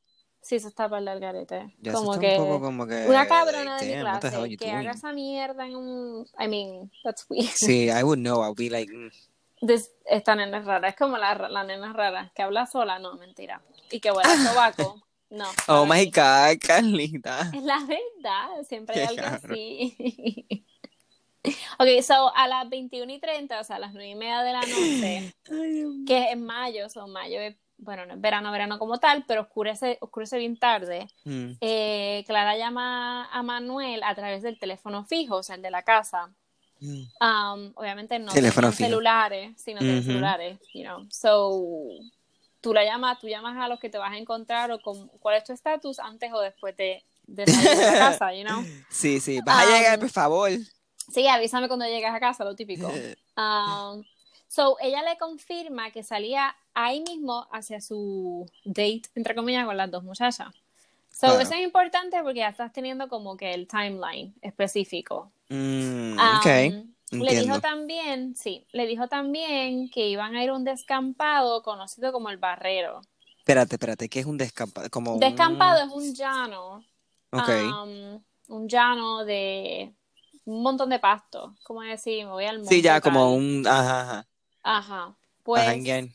Sí, 0.41 0.55
eso 0.55 0.69
está 0.69 0.89
para 0.89 1.13
el 1.13 1.19
garete. 1.19 1.75
Ya 1.81 1.93
como 1.93 2.17
que 2.17 2.39
un 2.39 2.47
poco 2.47 2.61
como 2.61 2.87
que. 2.87 3.07
una 3.09 3.27
cabrona 3.27 3.79
de 3.79 3.97
mi 3.97 4.01
clase 4.01 4.57
que 4.57 4.71
haga 4.71 4.93
esa 4.93 5.13
mierda 5.13 5.67
en 5.67 5.75
un... 5.75 6.25
I 6.39 6.47
mean, 6.47 6.91
that's 7.03 7.27
weird. 7.29 7.51
Sí, 7.57 7.89
I 7.91 8.05
would 8.05 8.19
know. 8.21 8.45
I'll 8.45 8.55
be 8.55 8.71
like. 8.71 8.93
mm. 8.93 9.11
This- 9.61 9.93
esta 10.07 10.35
nena 10.35 10.59
es 10.59 10.65
rara. 10.65 10.89
Es 10.89 10.97
como 10.97 11.17
la, 11.19 11.35
la 11.35 11.65
nena 11.65 11.93
rara 11.93 12.33
que 12.35 12.43
habla 12.43 12.67
sola. 12.67 12.99
No, 12.99 13.15
mentira. 13.15 13.63
Y 13.91 14.01
que 14.01 14.11
huele 14.11 14.31
a 14.31 14.37
sobaco. 14.37 15.03
No. 15.31 15.47
Oh 15.69 15.85
my 15.87 16.07
mí. 16.07 16.07
God, 16.07 16.59
Carlita. 16.61 17.51
Es 17.55 17.63
la 17.63 17.79
verdad. 17.87 18.49
Siempre 18.69 19.01
hay 19.01 19.17
algo 19.17 19.27
así. 19.27 20.67
ok, 21.79 22.03
so 22.03 22.33
a 22.35 22.49
las 22.49 22.69
21 22.69 23.13
y 23.13 23.19
30, 23.21 23.61
o 23.61 23.65
sea, 23.65 23.77
a 23.77 23.79
las 23.79 23.93
9 23.93 24.09
y 24.11 24.15
media 24.15 24.43
de 24.43 24.53
la 24.53 24.61
noche, 24.61 25.35
Ay, 25.51 26.05
que 26.07 26.25
es 26.25 26.33
en 26.33 26.45
mayo, 26.45 26.89
son 26.91 27.13
mayo 27.13 27.41
es, 27.41 27.57
bueno, 27.79 28.05
no 28.07 28.15
es 28.15 28.21
verano, 28.21 28.53
verano 28.53 28.79
como 28.79 28.99
tal, 28.99 29.25
pero 29.27 29.43
oscurece, 29.43 29.97
oscurece 30.01 30.37
bien 30.39 30.59
tarde. 30.59 31.07
Mm. 31.25 31.53
eh, 31.61 32.25
Clara 32.27 32.57
llama 32.59 33.27
a 33.33 33.43
Manuel 33.43 34.03
a 34.03 34.15
través 34.15 34.43
del 34.43 34.59
teléfono 34.59 35.05
fijo, 35.05 35.37
o 35.37 35.43
sea, 35.43 35.57
el 35.57 35.63
de 35.63 35.71
la 35.71 35.83
casa. 35.83 36.35
Mm. 36.81 37.03
Um, 37.21 37.73
obviamente 37.77 38.19
no 38.19 38.33
Teléfono 38.33 38.73
celulares, 38.73 39.61
sino 39.61 39.81
Ujú. 39.81 40.03
celulares, 40.03 40.59
you 40.73 40.83
know. 40.83 41.07
So, 41.11 41.61
tú 42.61 42.73
la 42.73 42.85
llamas, 42.85 43.19
tú 43.19 43.29
llamas 43.29 43.57
a 43.59 43.69
los 43.69 43.79
que 43.79 43.91
te 43.91 43.99
vas 43.99 44.13
a 44.13 44.17
encontrar 44.17 44.71
o 44.71 44.81
con, 44.81 45.09
cuál 45.21 45.37
es 45.37 45.45
tu 45.45 45.53
estatus 45.53 45.99
antes 45.99 46.33
o 46.33 46.41
después 46.41 46.77
de, 46.77 47.05
de 47.27 47.47
salir 47.47 47.69
de 47.69 47.87
la 47.87 47.99
casa, 47.99 48.35
you 48.35 48.45
know. 48.45 48.65
Sí, 48.91 49.21
sí. 49.21 49.41
Vas 49.45 49.63
a 49.63 49.67
Um, 49.67 49.73
llegar, 49.73 49.99
por 49.99 50.11
favor. 50.11 50.51
Sí, 51.13 51.27
avísame 51.29 51.69
cuando 51.69 51.87
llegues 51.87 52.11
a 52.11 52.21
casa, 52.21 52.45
lo 52.45 52.55
típico. 52.55 52.91
Um, 53.37 54.05
so, 54.49 54.77
ella 54.81 55.03
le 55.03 55.17
confirma 55.17 55.91
que 55.93 56.03
salía 56.03 56.55
ahí 56.75 57.01
mismo 57.01 57.49
hacia 57.53 57.81
su 57.81 58.45
date, 58.65 59.03
entre 59.15 59.35
comillas, 59.35 59.65
con 59.65 59.79
las 59.79 59.91
dos 59.91 60.03
muchachas. 60.03 60.49
So, 61.11 61.41
eso 61.41 61.55
es 61.55 61.61
importante 61.61 62.23
porque 62.23 62.41
ya 62.41 62.49
estás 62.49 62.71
teniendo 62.73 63.09
como 63.09 63.39
que 63.39 63.55
el 63.55 63.67
timeline 63.67 64.35
específico. 64.43 65.33
Mm, 65.51 66.19
Um, 66.19 66.37
ok. 66.37 66.47
Le 67.19 67.33
Entiendo. 67.33 67.55
dijo 67.55 67.61
también, 67.61 68.35
sí, 68.37 68.67
le 68.73 68.87
dijo 68.87 69.09
también 69.09 69.91
que 69.91 70.09
iban 70.09 70.35
a 70.37 70.45
ir 70.45 70.51
a 70.51 70.55
un 70.55 70.65
descampado 70.65 71.63
conocido 71.63 72.13
como 72.13 72.31
el 72.31 72.39
Barrero. 72.39 73.01
Espérate, 73.39 73.75
espérate, 73.77 74.09
¿qué 74.09 74.21
es 74.21 74.27
un 74.27 74.39
descampado? 74.39 74.89
Como 74.91 75.15
un- 75.15 75.21
Descampado 75.21 75.83
es 75.85 75.93
un 75.93 76.15
llano, 76.15 76.85
Ok. 77.33 77.49
um, 77.49 78.23
un 78.49 78.69
llano 78.69 79.25
de 79.25 79.93
un 80.45 80.63
montón 80.63 80.89
de 80.91 80.99
pasto, 80.99 81.55
como 81.65 81.83
decir, 81.83 82.25
me 82.25 82.33
voy 82.33 82.45
al 82.47 82.59
monte. 82.59 82.71
sí, 82.71 82.83
ya 82.83 83.01
como 83.01 83.35
un. 83.35 83.67
Ajá, 83.67 84.01
ajá. 84.03 84.27
Ajá, 84.63 85.17
pues 85.43 85.67
Ajá, 85.67 86.07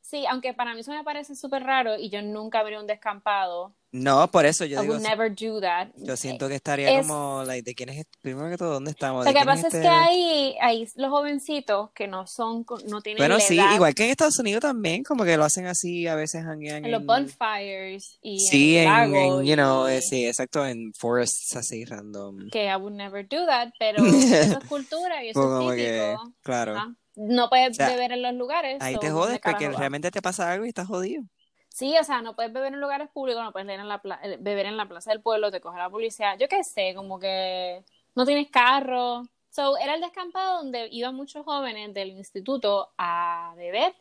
sí, 0.00 0.26
aunque 0.26 0.54
para 0.54 0.74
mí 0.74 0.80
eso 0.80 0.92
me 0.92 1.04
parece 1.04 1.34
súper 1.36 1.62
raro 1.64 1.96
y 1.98 2.10
yo 2.10 2.22
nunca 2.22 2.62
veré 2.62 2.78
un 2.78 2.86
descampado, 2.86 3.74
No, 3.92 4.30
por 4.30 4.46
eso 4.46 4.64
yo 4.64 4.78
I 4.78 4.82
digo, 4.82 4.94
would 4.94 5.02
never 5.02 5.30
do 5.30 5.60
that. 5.60 5.88
yo 5.96 6.16
siento 6.16 6.48
que 6.48 6.54
estaría 6.54 6.98
Es- 6.98 7.06
como, 7.06 7.44
like, 7.44 7.62
¿de 7.62 7.74
quién 7.74 7.90
es 7.90 7.98
este? 7.98 8.18
Primero 8.22 8.48
que 8.48 8.56
todo, 8.56 8.72
¿dónde 8.72 8.90
estamos? 8.90 9.24
Lo 9.26 9.30
¿De 9.30 9.38
que 9.38 9.44
pasa 9.44 9.68
es 9.68 9.74
este? 9.74 9.82
que 9.82 10.56
ahí 10.62 10.86
los 10.96 11.10
jovencitos 11.10 11.90
que 11.94 12.08
no 12.08 12.26
son, 12.26 12.64
no 12.88 13.02
tienen 13.02 13.18
Bueno, 13.20 13.36
la 13.36 13.40
sí, 13.44 13.58
edad 13.58 13.74
igual 13.74 13.94
que 13.94 14.04
en 14.04 14.10
Estados 14.10 14.38
Unidos 14.38 14.62
también, 14.62 15.02
como 15.02 15.24
que 15.24 15.36
lo 15.36 15.44
hacen 15.44 15.66
así, 15.66 16.06
a 16.06 16.14
veces 16.14 16.42
hanguean 16.44 16.86
en 16.86 16.90
los 16.90 17.02
en... 17.02 17.06
bonfires 17.06 18.18
y 18.22 18.38
Sí, 18.38 18.78
en, 18.78 18.88
en, 18.88 19.14
en, 19.14 19.44
you 19.44 19.54
know, 19.56 19.86
y- 19.86 19.92
eh, 19.92 20.00
sí, 20.00 20.26
exacto, 20.26 20.66
en 20.66 20.92
forests 20.94 21.54
así 21.56 21.84
random. 21.84 22.48
que 22.50 22.64
I 22.68 22.76
would 22.76 22.94
never 22.94 23.28
do 23.28 23.44
that, 23.46 23.72
pero 23.78 24.02
eso 24.06 24.58
es 24.58 24.64
cultura 24.64 25.22
y 25.22 25.28
eso 25.28 25.40
Como 25.40 25.70
es 25.72 25.76
que, 25.76 26.16
típico. 26.16 26.34
claro, 26.42 26.76
Ajá. 26.76 26.94
No 27.14 27.50
puedes 27.50 27.72
O 27.72 27.74
sea, 27.74 27.88
beber 27.90 28.12
en 28.12 28.22
los 28.22 28.32
lugares. 28.32 28.78
ahí 28.80 28.94
so, 28.94 29.00
te 29.00 29.08
¿dónde 29.08 29.22
jodes 29.22 29.40
porque 29.44 29.68
realmente 29.68 30.10
te 30.10 30.22
pasa 30.22 30.50
algo 30.50 30.64
y 30.64 30.68
estás 30.68 30.86
jodido. 30.86 31.24
Sí, 31.74 31.96
o 31.98 32.04
sea, 32.04 32.20
no 32.20 32.36
puedes 32.36 32.52
beber 32.52 32.74
en 32.74 32.80
lugares 32.80 33.08
públicos, 33.08 33.42
no 33.42 33.50
puedes 33.50 33.66
leer 33.66 33.80
en 33.80 33.88
la 33.88 34.02
pla- 34.02 34.20
eh, 34.22 34.36
beber 34.38 34.66
en 34.66 34.76
la 34.76 34.86
plaza 34.86 35.10
del 35.10 35.22
pueblo, 35.22 35.50
te 35.50 35.60
coge 35.60 35.78
la 35.78 35.88
policía. 35.88 36.36
Yo 36.36 36.46
qué 36.46 36.62
sé, 36.64 36.92
como 36.94 37.18
que 37.18 37.82
no 38.14 38.26
tienes 38.26 38.50
carro. 38.50 39.22
So, 39.50 39.78
era 39.78 39.94
el 39.94 40.00
descampado 40.02 40.58
donde 40.58 40.88
iban 40.90 41.14
muchos 41.14 41.44
jóvenes 41.44 41.94
del 41.94 42.10
instituto 42.10 42.90
a 42.98 43.54
beber 43.56 43.94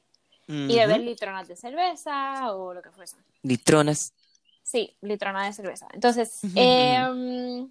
y 0.47 0.75
beber 0.75 0.99
litronas 0.99 1.47
de 1.47 1.55
cerveza 1.55 2.53
o 2.53 2.73
lo 2.73 2.81
que 2.81 2.91
fuese. 2.91 3.15
Litronas. 3.41 4.13
Sí, 4.63 4.93
litrona 5.01 5.45
de 5.45 5.53
cerveza. 5.53 5.87
Entonces, 5.93 6.41
em, 6.55 7.69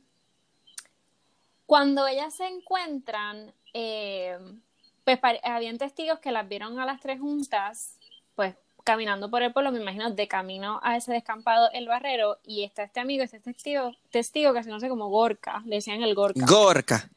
cuando 1.67 2.07
ellas 2.07 2.35
se 2.35 2.47
encuentran, 2.47 3.53
em, 3.75 4.61
pues 5.05 5.19
habían 5.45 5.77
testigos 5.79 6.19
que 6.21 6.33
las 6.33 6.49
vieron 6.49 6.79
a 6.81 6.87
las 6.87 7.01
tres 7.01 7.21
juntas, 7.21 7.97
pues 8.35 8.55
caminando 8.85 9.31
por 9.31 9.43
el 9.43 9.53
pueblo, 9.53 9.73
me 9.73 9.81
imagino, 9.81 10.11
de 10.11 10.29
camino 10.29 10.81
a 10.83 10.97
ese 10.97 11.13
descampado 11.13 11.69
el 11.73 11.87
barrero, 11.89 12.39
y 12.45 12.65
está 12.65 12.83
este 12.83 13.01
amigo, 13.01 13.23
este 13.25 13.41
testigo, 13.41 13.93
testigo 14.11 14.53
que 14.53 14.63
se 14.63 14.69
conoce 14.71 14.89
como 14.89 15.09
Gorka, 15.09 15.63
le 15.67 15.77
decían 15.77 16.03
el 16.03 16.15
Gorka, 16.15 16.45
Gorka. 16.47 17.11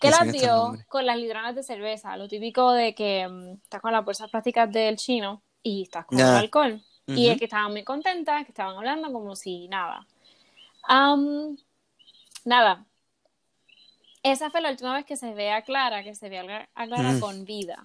que 0.00 0.10
las 0.10 0.32
vio 0.32 0.72
con 0.88 1.04
las 1.06 1.16
litronas 1.18 1.54
de 1.54 1.62
cerveza, 1.62 2.16
lo 2.16 2.28
típico 2.28 2.72
de 2.72 2.94
que 2.94 3.28
mm, 3.28 3.52
estás 3.62 3.80
con 3.82 3.92
las 3.92 4.04
bolsas 4.04 4.30
plásticas 4.30 4.70
del 4.72 4.96
chino 4.96 5.42
y 5.62 5.82
estás 5.82 6.06
con 6.06 6.18
el 6.18 6.24
alcohol. 6.26 6.82
Y 7.06 7.28
es 7.28 7.38
que 7.38 7.46
estaban 7.46 7.72
muy 7.72 7.82
contentas, 7.82 8.44
que 8.44 8.52
estaban 8.52 8.76
hablando 8.76 9.12
como 9.12 9.34
si 9.34 9.66
nada. 9.68 10.06
Nada. 12.44 12.84
Esa 14.22 14.50
fue 14.50 14.60
la 14.60 14.70
última 14.70 14.94
vez 14.94 15.04
que 15.06 15.16
se 15.16 15.34
ve 15.34 15.50
a 15.50 15.62
Clara, 15.62 16.02
que 16.02 16.14
se 16.14 16.28
ve 16.28 16.38
a 16.38 16.86
Clara- 16.86 17.12
Mm. 17.12 17.20
con 17.20 17.44
vida. 17.44 17.84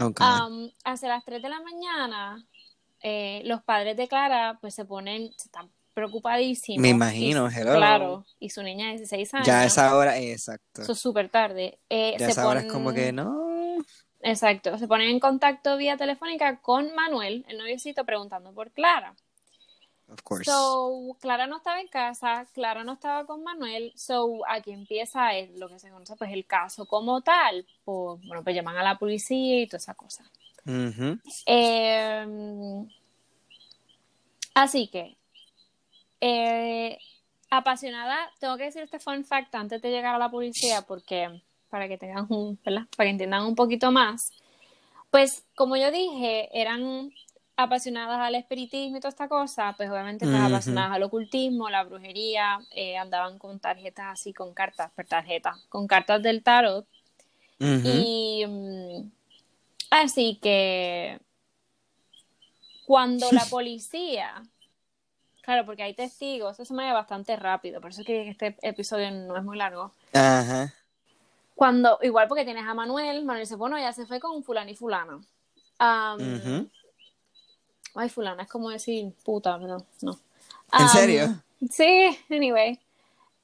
Ok. 0.00 0.18
Am, 0.20 0.70
hacia 0.84 1.08
las 1.08 1.24
3 1.24 1.42
de 1.42 1.48
la 1.48 1.60
mañana, 1.60 2.44
eh, 3.04 3.42
los 3.44 3.62
padres 3.62 3.96
de 3.96 4.08
Clara 4.08 4.58
pues 4.60 4.74
se 4.74 4.84
ponen, 4.84 5.30
se 5.36 5.48
están 5.48 5.70
preocupadísimos. 5.92 6.80
Me 6.82 6.88
imagino, 6.88 7.48
Y- 7.48 7.54
hello. 7.54 7.76
Claro, 7.76 8.24
y 8.40 8.50
su 8.50 8.62
niña 8.62 8.86
de 8.86 8.92
16 8.98 9.32
años. 9.34 9.46
ya 9.46 9.60
a 9.60 9.64
esa 9.66 9.94
hora, 9.96 10.18
exacto. 10.18 10.82
Eso 10.82 10.92
es 10.92 10.98
súper 10.98 11.28
tarde. 11.28 11.78
Eh, 11.88 12.16
Ya 12.18 12.26
se 12.26 12.32
esa 12.32 12.48
hora 12.48 12.60
es 12.60 12.72
como 12.72 12.92
que 12.92 13.12
no. 13.12 13.76
Exacto, 14.22 14.78
se 14.78 14.88
ponen 14.88 15.10
en 15.10 15.20
contacto 15.20 15.76
vía 15.76 15.96
telefónica 15.98 16.56
con 16.62 16.94
Manuel, 16.94 17.44
el 17.46 17.58
noviecito, 17.58 18.04
preguntando 18.04 18.52
por 18.52 18.70
Clara. 18.72 19.14
Of 20.08 20.22
course. 20.22 20.50
So, 20.50 21.16
Clara 21.20 21.46
no 21.46 21.58
estaba 21.58 21.80
en 21.80 21.88
casa, 21.88 22.46
Clara 22.54 22.84
no 22.84 22.94
estaba 22.94 23.26
con 23.26 23.42
Manuel, 23.42 23.92
so 23.96 24.40
aquí 24.48 24.70
empieza 24.72 25.34
el- 25.34 25.58
lo 25.60 25.68
que 25.68 25.78
se 25.78 25.90
conoce 25.90 26.16
pues 26.16 26.32
el 26.32 26.44
caso 26.46 26.86
como 26.86 27.20
tal, 27.20 27.66
pues, 27.84 28.20
bueno, 28.26 28.42
pues 28.42 28.54
llaman 28.56 28.76
a 28.78 28.82
la 28.82 28.98
policía 28.98 29.60
y 29.60 29.66
toda 29.66 29.78
esa 29.78 29.94
cosa. 29.94 30.24
Eh, 31.46 32.86
así 34.54 34.88
que, 34.88 35.16
eh, 36.20 36.98
apasionada, 37.50 38.16
tengo 38.40 38.56
que 38.56 38.64
decir 38.64 38.82
este 38.82 38.98
fun 38.98 39.24
fact 39.24 39.54
antes 39.54 39.80
de 39.82 39.90
llegar 39.90 40.14
a 40.14 40.18
la 40.18 40.30
policía, 40.30 40.82
porque 40.82 41.42
para 41.70 41.88
que 41.88 41.98
tengan 41.98 42.26
un, 42.28 42.58
¿verdad? 42.64 42.86
Para 42.96 43.06
que 43.06 43.10
entiendan 43.10 43.44
un 43.44 43.54
poquito 43.54 43.90
más. 43.90 44.32
Pues, 45.10 45.44
como 45.54 45.76
yo 45.76 45.90
dije, 45.90 46.48
eran 46.52 47.12
apasionadas 47.56 48.18
al 48.18 48.34
espiritismo 48.34 48.96
y 48.96 49.00
toda 49.00 49.10
esta 49.10 49.28
cosa, 49.28 49.74
pues 49.76 49.88
obviamente 49.88 50.26
pues, 50.26 50.36
Ujú. 50.38 50.46
apasionadas 50.46 50.92
al 50.92 51.02
ocultismo, 51.04 51.70
la 51.70 51.84
brujería, 51.84 52.58
eh, 52.74 52.96
andaban 52.96 53.38
con 53.38 53.60
tarjetas 53.60 54.06
así, 54.12 54.32
con 54.32 54.54
cartas, 54.54 54.90
per 54.92 55.06
tarjetas, 55.06 55.56
con 55.68 55.86
cartas 55.86 56.22
del 56.22 56.42
tarot. 56.42 56.86
Y 57.60 58.44
mm, 58.46 59.10
así 59.90 60.38
que 60.42 61.20
cuando 62.86 63.30
la 63.32 63.44
policía, 63.50 64.42
claro, 65.42 65.66
porque 65.66 65.82
hay 65.82 65.94
testigos, 65.94 66.54
eso 66.54 66.64
se 66.64 66.74
me 66.74 66.84
ve 66.84 66.92
bastante 66.92 67.34
rápido, 67.36 67.80
por 67.80 67.90
eso 67.90 68.02
es 68.02 68.06
que 68.06 68.28
este 68.28 68.56
episodio 68.62 69.10
no 69.10 69.36
es 69.36 69.42
muy 69.44 69.56
largo. 69.56 69.92
Ajá. 70.12 70.72
Cuando, 71.54 71.98
igual 72.02 72.28
porque 72.28 72.44
tienes 72.44 72.66
a 72.66 72.74
Manuel, 72.74 73.24
Manuel 73.24 73.44
dice, 73.44 73.56
bueno, 73.56 73.78
ya 73.78 73.92
se 73.92 74.06
fue 74.06 74.20
con 74.20 74.42
fulano 74.42 74.70
y 74.70 74.74
fulana. 74.74 75.20
Ay, 75.78 76.68
fulana, 78.08 78.42
es 78.42 78.48
como 78.48 78.70
decir 78.70 79.12
puta, 79.24 79.56
pero 79.60 79.78
no. 80.02 80.18
¿En 80.72 80.88
serio? 80.88 81.40
Sí, 81.70 82.18
anyway. 82.28 82.80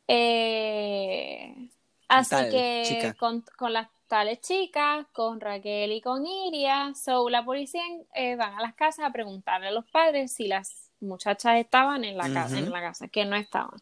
Eh, 0.09 1.68
así 2.09 2.30
Tal 2.30 2.50
que 2.50 3.14
con, 3.16 3.44
con 3.56 3.73
las 3.73 3.88
tales 4.11 4.40
chicas, 4.40 5.07
con 5.12 5.40
Raquel 5.40 5.93
y 5.93 6.00
con 6.00 6.26
Iria, 6.26 6.93
so 6.97 7.31
la 7.31 7.45
policía 7.45 7.81
eh, 8.12 8.35
van 8.35 8.55
a 8.55 8.61
las 8.61 8.75
casas 8.75 9.07
a 9.07 9.12
preguntarle 9.12 9.69
a 9.69 9.71
los 9.71 9.87
padres 9.87 10.33
si 10.33 10.49
las 10.49 10.90
muchachas 11.00 11.59
estaban 11.59 12.02
en 12.05 12.19
la, 12.19 12.29
casa, 12.29 12.59
en 12.59 12.71
la 12.73 12.81
casa, 12.81 13.07
que 13.07 13.25
no 13.25 13.37
estaban. 13.37 13.81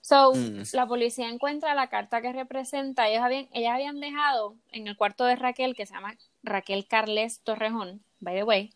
So, 0.00 0.32
Mm. 0.32 0.62
la 0.74 0.86
policía 0.86 1.28
encuentra 1.28 1.74
la 1.74 1.88
carta 1.88 2.22
que 2.22 2.32
representa, 2.32 3.08
ellos 3.08 3.22
habían, 3.24 3.48
ellas 3.52 3.74
habían 3.74 3.98
dejado 3.98 4.54
en 4.70 4.86
el 4.86 4.96
cuarto 4.96 5.24
de 5.24 5.34
Raquel, 5.34 5.74
que 5.74 5.86
se 5.86 5.94
llama 5.94 6.16
Raquel 6.44 6.86
Carles 6.86 7.40
Torrejón, 7.40 8.00
by 8.20 8.36
the 8.36 8.44
way, 8.44 8.70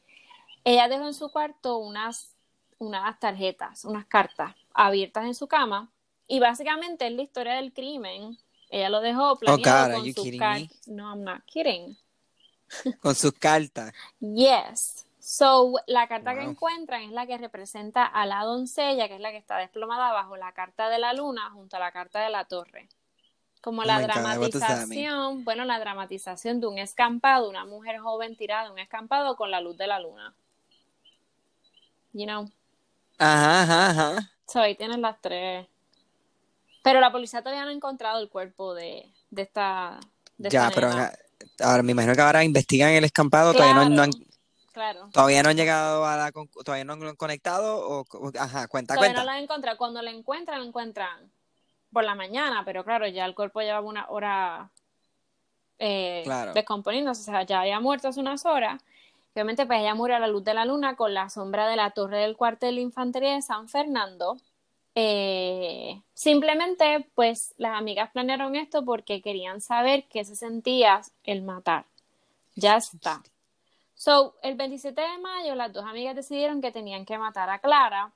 ella 0.65 0.89
dejó 0.89 1.07
en 1.07 1.15
su 1.15 1.31
cuarto 1.31 1.79
unas, 1.79 2.35
unas 2.79 3.21
tarjetas, 3.21 3.85
unas 3.85 4.05
cartas 4.07 4.57
abiertas 4.75 5.27
en 5.27 5.37
su 5.37 5.47
cama, 5.47 5.93
y 6.27 6.41
básicamente 6.41 7.07
es 7.07 7.13
la 7.13 7.23
historia 7.23 7.55
del 7.55 7.73
crimen. 7.73 8.37
Ella 8.73 8.89
lo 8.89 9.01
dejó 9.01 9.37
planeado 9.37 9.61
Oh, 9.61 9.87
God, 9.87 9.95
are 9.95 10.15
con 10.15 10.15
sus 10.15 10.39
cartas. 10.39 10.89
No, 10.89 11.11
I'm 11.11 11.23
not 11.23 11.45
kidding. 11.45 11.95
Con 13.03 13.15
sus 13.15 13.33
cartas. 13.33 13.93
Yes. 14.19 15.05
So, 15.19 15.75
la 15.87 16.09
carta 16.09 16.35
que 16.35 16.43
encuentran 16.43 17.03
es 17.03 17.11
la 17.13 17.27
que 17.27 17.37
representa 17.37 18.07
a 18.07 18.25
la 18.25 18.43
doncella, 18.45 19.09
que 19.09 19.17
es 19.17 19.21
la 19.21 19.31
que 19.31 19.37
está 19.37 19.59
desplomada 19.59 20.11
bajo 20.13 20.39
la 20.39 20.53
carta 20.53 20.89
de 20.89 20.99
la 20.99 21.13
luna 21.13 21.51
junto 21.51 21.77
a 21.77 21.81
la 21.81 21.93
carta 21.93 22.21
de 22.21 22.31
la 22.31 22.47
torre. 22.47 22.89
Como 23.61 23.83
Oh 23.83 23.85
la 23.85 24.01
dramatización, 24.01 25.45
bueno, 25.45 25.67
la 25.67 25.79
dramatización 25.79 26.61
de 26.61 26.67
un 26.67 26.79
escampado, 26.79 27.51
una 27.51 27.67
mujer 27.67 27.99
joven 27.99 28.37
tirada 28.37 28.67
en 28.69 28.73
un 28.73 28.79
escampado 28.79 29.37
con 29.37 29.51
la 29.51 29.61
luz 29.61 29.77
de 29.77 29.87
la 29.87 30.01
luna. 30.01 30.35
You 32.15 32.25
know, 32.25 32.51
Ajá, 33.19 33.63
ajá, 33.63 33.91
ajá. 33.91 34.31
so 34.49 34.61
ahí 34.61 34.75
tienes 34.75 34.99
las 34.99 35.21
tres. 35.21 35.69
Pero 36.83 37.01
la 37.01 37.13
policía 37.13 37.41
todavía 37.41 37.65
no 37.65 37.71
ha 37.71 37.75
encontrado 37.75 38.21
el 38.21 38.29
cuerpo 38.29 38.75
de, 38.75 39.13
de 39.31 39.43
esta. 39.43 39.99
De 40.37 40.51
Ya, 40.51 40.69
esta 40.69 40.75
pero 40.75 40.89
ahora, 40.89 41.13
ahora 41.61 41.83
me 41.83 41.93
imagino 41.93 42.15
que 42.15 42.21
ahora 42.21 42.45
investigan 42.45 42.91
el 42.91 43.05
escampado, 43.05 43.53
todavía 43.53 43.75
no, 43.75 43.89
no 43.89 44.03
han, 44.03 44.11
Claro, 44.73 45.09
todavía 45.13 45.43
no 45.43 45.51
han 45.51 45.57
llegado 45.57 46.07
a 46.07 46.17
la, 46.17 46.33
todavía 46.65 46.85
no 46.85 46.95
han 46.95 47.17
conectado 47.17 47.77
o, 47.87 48.05
ajá, 48.39 48.67
cuenta, 48.69 48.95
Todavía 48.95 49.15
cuenta. 49.15 49.21
no 49.21 49.27
la 49.27 49.39
encuentran. 49.39 49.77
Cuando 49.77 50.03
la 50.03 50.11
encuentran, 50.11 50.61
la 50.61 50.67
encuentran 50.67 51.31
por 51.93 52.05
la 52.05 52.15
mañana, 52.15 52.63
pero 52.65 52.83
claro, 52.83 53.07
ya 53.07 53.27
el 53.27 53.35
cuerpo 53.35 53.61
llevaba 53.61 53.87
una 53.87 54.07
hora 54.09 54.71
eh, 55.79 56.23
Claro. 56.25 56.55
descomponiéndose, 56.55 57.21
o 57.21 57.25
sea, 57.25 57.43
ya 57.43 57.61
había 57.61 57.81
muerto 57.81 58.09
hace 58.09 58.21
unas 58.21 58.47
horas. 58.47 58.81
Obviamente, 59.35 59.67
pues 59.67 59.81
ella 59.81 59.95
murió 59.95 60.17
a 60.17 60.21
la 60.21 60.27
luz 60.27 60.43
de 60.45 60.55
la 60.55 60.65
luna 60.65 60.97
con 60.97 61.13
la 61.13 61.29
sombra 61.29 61.69
de 61.69 61.77
la 61.77 61.91
torre 61.91 62.19
del 62.19 62.37
cuartel 62.37 62.77
de 62.77 62.83
infantería 62.83 63.35
de 63.35 63.43
San 63.43 63.69
Fernando. 63.69 64.39
Eh, 64.95 66.03
simplemente, 66.13 67.09
pues 67.15 67.55
las 67.57 67.77
amigas 67.79 68.11
planearon 68.13 68.57
esto 68.57 68.85
porque 68.85 69.23
querían 69.23 69.61
saber 69.61 70.07
qué 70.09 70.25
se 70.25 70.37
sentía 70.37 71.01
el 71.25 71.43
matar. 71.43 71.87
Ya 72.55 72.77
está. 72.77 73.23
So, 73.95 74.35
el 74.43 74.57
27 74.57 75.01
de 75.01 75.19
mayo, 75.19 75.55
las 75.55 75.73
dos 75.73 75.85
amigas 75.85 76.17
decidieron 76.17 76.61
que 76.61 76.73
tenían 76.73 77.07
que 77.07 77.19
matar 77.19 77.49
a 77.51 77.61
Clara. 77.61 78.13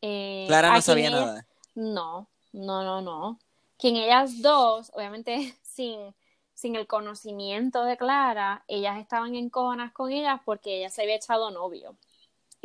Eh, 0.00 0.44
Clara 0.46 0.72
no 0.72 0.80
sabía 0.80 1.10
nada. 1.10 1.46
No, 1.74 2.28
no, 2.52 2.82
no, 2.82 3.02
no. 3.02 3.38
Quien 3.78 3.96
ellas 3.96 4.40
dos, 4.40 4.90
obviamente 4.94 5.54
sin, 5.62 6.14
sin 6.54 6.76
el 6.76 6.86
conocimiento 6.86 7.84
de 7.84 7.96
Clara, 7.96 8.64
ellas 8.68 8.98
estaban 8.98 9.34
en 9.34 9.50
cojonas 9.50 9.92
con 9.92 10.10
ellas 10.12 10.40
porque 10.44 10.78
ella 10.78 10.90
se 10.90 11.02
había 11.02 11.16
echado 11.16 11.50
novio. 11.50 11.96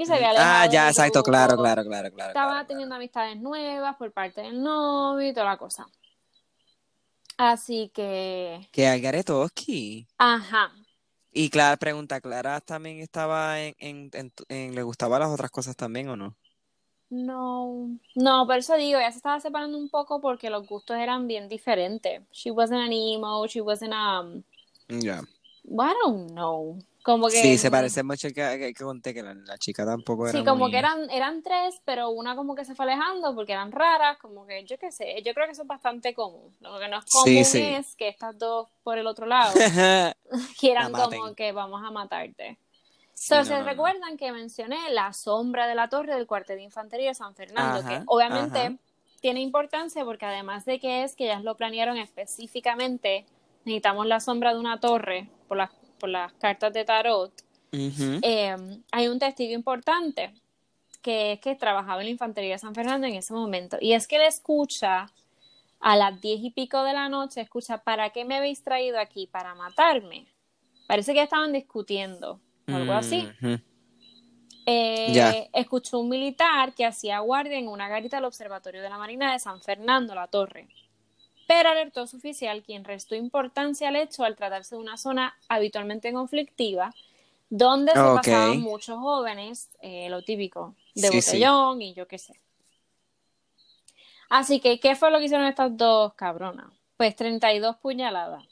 Y 0.01 0.05
se 0.07 0.13
había 0.15 0.31
Ah, 0.37 0.65
ya, 0.65 0.89
exacto, 0.89 1.21
claro, 1.21 1.55
claro, 1.57 1.83
claro, 1.83 2.11
claro. 2.11 2.29
Estaba 2.29 2.51
claro, 2.51 2.67
teniendo 2.67 2.95
amistades 2.95 3.39
nuevas 3.39 3.95
por 3.97 4.11
parte 4.11 4.41
del 4.41 4.61
novio 4.61 5.27
y 5.29 5.33
toda 5.33 5.45
la 5.45 5.57
cosa. 5.57 5.87
Así 7.37 7.91
que. 7.93 8.67
Que 8.71 8.87
Algaretoski. 8.87 10.07
ajá. 10.17 10.71
Y 11.33 11.49
Clara 11.49 11.77
pregunta, 11.77 12.19
¿Clara 12.19 12.59
también 12.59 12.99
estaba 12.99 13.61
en, 13.61 13.73
en, 13.79 14.09
en, 14.13 14.33
en- 14.49 14.75
le 14.75 14.83
gustaban 14.83 15.21
las 15.21 15.29
otras 15.29 15.49
cosas 15.49 15.75
también 15.77 16.09
o 16.09 16.17
no? 16.17 16.35
No, 17.09 17.89
no, 18.15 18.45
por 18.47 18.57
eso 18.57 18.75
digo, 18.75 18.99
ella 18.99 19.11
se 19.11 19.17
estaba 19.17 19.39
separando 19.39 19.77
un 19.77 19.89
poco 19.89 20.19
porque 20.19 20.49
los 20.49 20.67
gustos 20.67 20.97
eran 20.97 21.27
bien 21.27 21.47
diferentes. 21.47 22.21
She 22.31 22.51
wasn't 22.51 22.81
an 22.81 22.91
emo, 22.91 23.47
she 23.47 23.61
wasn't 23.61 23.93
a... 23.93 24.19
Um, 24.21 24.43
Ya. 24.89 25.21
I 25.69 25.93
don't 26.03 26.31
know. 26.31 26.79
Como 27.03 27.27
que... 27.27 27.33
Sí, 27.41 27.57
se 27.57 27.71
parece 27.71 28.03
mucho 28.03 28.27
que, 28.29 28.73
que, 28.75 28.83
conté 28.83 29.13
que 29.13 29.23
la, 29.23 29.33
la 29.33 29.57
chica 29.57 29.83
tampoco 29.85 30.27
era 30.27 30.37
Sí, 30.37 30.45
como 30.45 30.65
muy- 30.65 30.71
que 30.71 30.77
eran, 30.77 31.09
eran 31.09 31.41
tres, 31.41 31.81
pero 31.83 32.09
una 32.11 32.35
como 32.35 32.53
que 32.55 32.63
se 32.63 32.75
fue 32.75 32.85
alejando 32.85 33.33
porque 33.33 33.53
eran 33.53 33.71
raras, 33.71 34.17
como 34.19 34.45
que 34.45 34.63
yo 34.65 34.77
qué 34.77 34.91
sé, 34.91 35.21
yo 35.23 35.33
creo 35.33 35.47
que 35.47 35.53
eso 35.53 35.63
es 35.63 35.67
bastante 35.67 36.13
común. 36.13 36.55
Lo 36.59 36.77
que 36.79 36.87
no 36.87 36.99
es 36.99 37.05
común 37.05 37.25
Sí, 37.27 37.43
sí. 37.43 37.61
es 37.63 37.95
que 37.95 38.07
estas 38.07 38.37
dos 38.37 38.67
por 38.83 38.97
el 38.99 39.07
otro 39.07 39.25
lado 39.25 39.51
quieran 40.59 40.91
La 40.91 41.03
como 41.05 41.33
que 41.35 41.51
vamos 41.51 41.81
a 41.83 41.91
matarte. 41.91 42.57
Sí, 43.13 43.29
So, 43.29 43.35
no, 43.37 43.45
¿Se 43.45 43.53
no, 43.53 43.59
no. 43.59 43.65
recuerdan 43.65 44.17
que 44.17 44.31
mencioné 44.31 44.77
la 44.91 45.13
sombra 45.13 45.67
de 45.67 45.75
la 45.75 45.89
torre 45.89 46.15
del 46.15 46.25
cuartel 46.27 46.57
de 46.57 46.63
infantería 46.63 47.09
de 47.09 47.15
San 47.15 47.35
Fernando? 47.35 47.79
Ajá, 47.79 47.87
que 47.99 48.03
obviamente 48.07 48.59
ajá. 48.59 48.73
tiene 49.21 49.41
importancia 49.41 50.03
porque 50.05 50.25
además 50.25 50.65
de 50.65 50.79
que 50.79 51.03
es 51.03 51.15
que 51.15 51.25
ellas 51.25 51.43
lo 51.43 51.55
planearon 51.55 51.97
específicamente, 51.97 53.25
necesitamos 53.65 54.07
la 54.07 54.19
sombra 54.19 54.53
de 54.53 54.59
una 54.59 54.79
torre 54.79 55.29
por 55.47 55.57
las, 55.57 55.69
por 56.01 56.09
las 56.09 56.33
cartas 56.33 56.73
de 56.73 56.83
tarot. 56.83 57.31
Eh, 57.71 58.55
hay 58.91 59.07
un 59.07 59.19
testigo 59.19 59.53
importante 59.53 60.33
que 61.01 61.33
es 61.33 61.39
que 61.39 61.55
trabajaba 61.55 62.01
en 62.01 62.07
la 62.07 62.11
infantería 62.11 62.53
de 62.53 62.59
San 62.59 62.75
Fernando 62.75 63.07
en 63.07 63.13
ese 63.13 63.33
momento. 63.33 63.77
Y 63.79 63.93
es 63.93 64.07
que 64.07 64.17
él 64.17 64.23
escucha 64.23 65.07
a 65.79 65.95
las 65.95 66.19
diez 66.19 66.41
y 66.43 66.51
pico 66.51 66.83
de 66.83 66.93
la 66.93 67.07
noche, 67.07 67.41
escucha, 67.41 67.77
¿para 67.79 68.09
qué 68.09 68.25
me 68.25 68.35
habéis 68.35 68.63
traído 68.63 68.99
aquí? 68.99 69.27
Para 69.27 69.55
matarme. 69.55 70.27
Parece 70.87 71.13
que 71.13 71.21
estaban 71.21 71.53
discutiendo 71.53 72.39
o 72.67 72.75
algo 72.75 72.93
así. 72.93 73.27
Eh. 74.65 75.49
Escuchó 75.53 75.99
un 75.99 76.09
militar 76.09 76.73
que 76.73 76.85
hacía 76.85 77.19
guardia 77.19 77.57
en 77.57 77.67
una 77.67 77.87
garita 77.87 78.17
del 78.17 78.25
Observatorio 78.25 78.81
de 78.81 78.89
la 78.89 78.97
Marina 78.97 79.33
de 79.33 79.39
San 79.39 79.61
Fernando, 79.61 80.13
la 80.13 80.27
torre. 80.27 80.67
Pero 81.53 81.69
alertó 81.69 82.01
a 82.01 82.07
su 82.07 82.15
oficial, 82.15 82.63
quien 82.63 82.85
restó 82.85 83.13
importancia 83.13 83.89
al 83.89 83.97
hecho 83.97 84.23
al 84.23 84.37
tratarse 84.37 84.75
de 84.75 84.81
una 84.81 84.95
zona 84.95 85.35
habitualmente 85.49 86.13
conflictiva, 86.13 86.93
donde 87.49 87.91
se 87.91 87.97
pasaban 87.97 88.61
muchos 88.61 88.97
jóvenes, 88.99 89.69
eh, 89.81 90.07
lo 90.09 90.21
típico, 90.21 90.75
de 90.95 91.09
Sí, 91.09 91.21
sí. 91.21 91.27
botellón 91.31 91.81
y 91.81 91.93
yo 91.93 92.07
qué 92.07 92.17
sé. 92.17 92.39
Así 94.29 94.61
que, 94.61 94.79
¿qué 94.79 94.95
fue 94.95 95.11
lo 95.11 95.19
que 95.19 95.25
hicieron 95.25 95.45
estas 95.45 95.75
dos 95.75 96.13
cabronas? 96.13 96.67
Pues 96.95 97.15
32 97.17 97.75
puñaladas. 97.77 98.45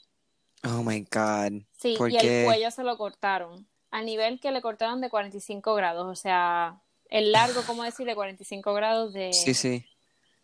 Oh 0.64 0.82
my 0.82 1.00
God. 1.10 1.62
Sí, 1.78 1.94
¿Por 1.96 2.10
y 2.12 2.18
qué? 2.18 2.40
el 2.40 2.46
cuello 2.46 2.70
se 2.70 2.82
lo 2.84 2.98
cortaron. 2.98 3.66
Al 3.90 4.04
nivel 4.04 4.40
que 4.40 4.52
le 4.52 4.60
cortaron 4.60 5.00
de 5.00 5.08
45 5.08 5.74
grados. 5.74 6.06
O 6.06 6.14
sea, 6.14 6.80
el 7.08 7.32
largo, 7.32 7.62
como 7.66 7.82
decirle, 7.82 8.14
45 8.14 8.74
grados 8.74 9.14
de, 9.14 9.32
Sí, 9.32 9.54
sí. 9.54 9.86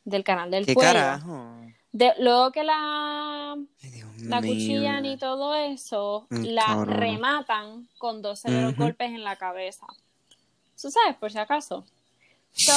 del 0.05 0.25
canal 0.25 0.51
del 0.51 0.65
¿Qué 0.65 0.73
cuello. 0.75 0.93
carajo? 0.93 1.55
De, 1.97 2.13
luego 2.19 2.53
que 2.53 2.63
la, 2.63 3.57
la 4.27 4.43
cuchillan 4.43 5.07
y 5.07 5.17
todo 5.17 5.55
eso, 5.55 6.27
Mm, 6.29 6.43
la 6.45 6.85
rematan 6.85 7.89
con 7.97 8.21
dos 8.21 8.41
severos 8.41 8.73
Ujú. 8.73 8.83
golpes 8.83 9.09
en 9.09 9.25
la 9.25 9.37
cabeza. 9.37 9.87
¿Tú 10.81 10.91
sabes? 10.91 11.17
Por 11.17 11.33
si 11.33 11.39
acaso. 11.39 11.87
So, 12.53 12.75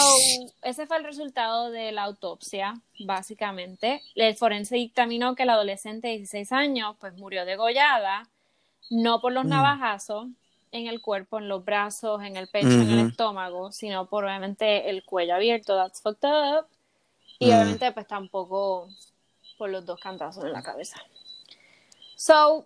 ese 0.62 0.88
fue 0.88 0.98
el 0.98 1.04
resultado 1.04 1.70
de 1.70 1.92
la 1.92 2.04
autopsia, 2.04 2.76
básicamente. 3.00 4.02
El 4.16 4.38
forense 4.38 4.76
dictaminó 4.76 5.36
que 5.36 5.46
la 5.46 5.54
adolescente 5.54 6.08
de 6.08 6.18
16 6.20 6.54
años 6.54 6.96
pues 7.02 7.14
murió 7.18 7.44
degollada, 7.44 8.30
no 8.90 9.20
por 9.20 9.34
los 9.34 9.44
Mm. 9.44 9.50
navajazos 9.50 10.28
en 10.72 10.88
el 10.88 11.02
cuerpo, 11.02 11.40
en 11.40 11.50
los 11.50 11.66
brazos, 11.66 12.24
en 12.24 12.38
el 12.38 12.48
pecho, 12.48 12.70
en 12.70 12.90
el 12.90 13.00
estómago, 13.10 13.74
sino 13.74 14.06
por 14.08 14.24
obviamente 14.24 14.90
el 14.90 15.04
cuello 15.04 15.36
abierto, 15.36 15.76
that's 15.76 16.02
fucked 16.02 16.24
up. 16.30 16.68
Y 17.42 17.46
Mm. 17.48 17.54
obviamente 17.56 17.92
pues 17.94 18.06
tampoco 18.06 18.90
por 19.60 19.70
los 19.70 19.86
dos 19.86 20.00
cantazos 20.00 20.46
en 20.46 20.54
la 20.54 20.64
cabeza. 20.64 20.98
So, 22.16 22.66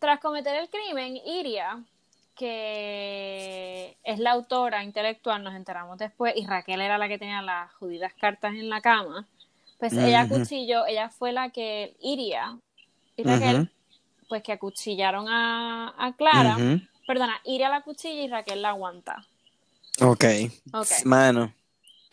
tras 0.00 0.18
cometer 0.18 0.56
el 0.56 0.68
crimen, 0.68 1.16
Iria, 1.24 1.82
que 2.34 3.96
es 4.02 4.18
la 4.18 4.32
autora 4.32 4.82
intelectual, 4.82 5.42
nos 5.44 5.54
enteramos 5.54 5.96
después, 5.98 6.34
y 6.36 6.44
Raquel 6.44 6.80
era 6.80 6.98
la 6.98 7.06
que 7.08 7.18
tenía 7.18 7.40
las 7.42 7.72
jodidas 7.74 8.12
cartas 8.12 8.54
en 8.54 8.68
la 8.68 8.80
cama, 8.80 9.24
pues 9.78 9.92
ella 9.92 10.22
acuchilló, 10.22 10.84
ella 10.86 11.08
fue 11.10 11.32
la 11.32 11.50
que, 11.50 11.96
Iria 12.00 12.58
y 13.16 13.22
Raquel, 13.22 13.70
pues 14.28 14.42
que 14.42 14.52
acuchillaron 14.52 15.28
a, 15.28 15.94
a 15.96 16.12
Clara, 16.16 16.56
perdona, 17.06 17.40
Iria 17.44 17.68
la 17.68 17.82
cuchilla 17.82 18.22
y 18.22 18.28
Raquel 18.28 18.62
la 18.62 18.70
aguanta. 18.70 19.24
Ok. 20.00 20.24
Ok. 20.72 20.88
Mano. 21.04 21.52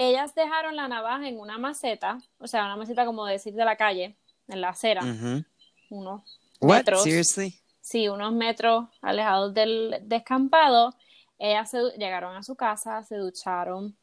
Ellas 0.03 0.35
dejaron 0.35 0.75
la 0.75 0.89
navaja 0.89 1.29
en 1.29 1.39
una 1.39 1.57
maceta, 1.57 2.17
o 2.37 2.47
sea, 2.47 2.65
una 2.65 2.75
maceta 2.75 3.05
como 3.05 3.25
decir 3.25 3.53
de 3.53 3.63
la 3.63 3.77
calle, 3.77 4.17
en 4.49 4.59
la 4.59 4.69
acera, 4.69 5.01
Ujú. 5.01 5.45
unos 5.89 6.39
What? 6.59 6.77
metros. 6.77 7.03
Seriously? 7.03 7.57
sí, 7.79 8.09
unos 8.09 8.33
metros 8.33 8.89
alejados 9.01 9.53
del 9.53 9.99
descampado. 10.01 10.93
Ellas 11.39 11.69
se, 11.71 11.81
llegaron 11.97 12.35
a 12.35 12.43
su 12.43 12.55
casa, 12.55 13.01
se 13.03 13.15
ducharon, 13.15 13.95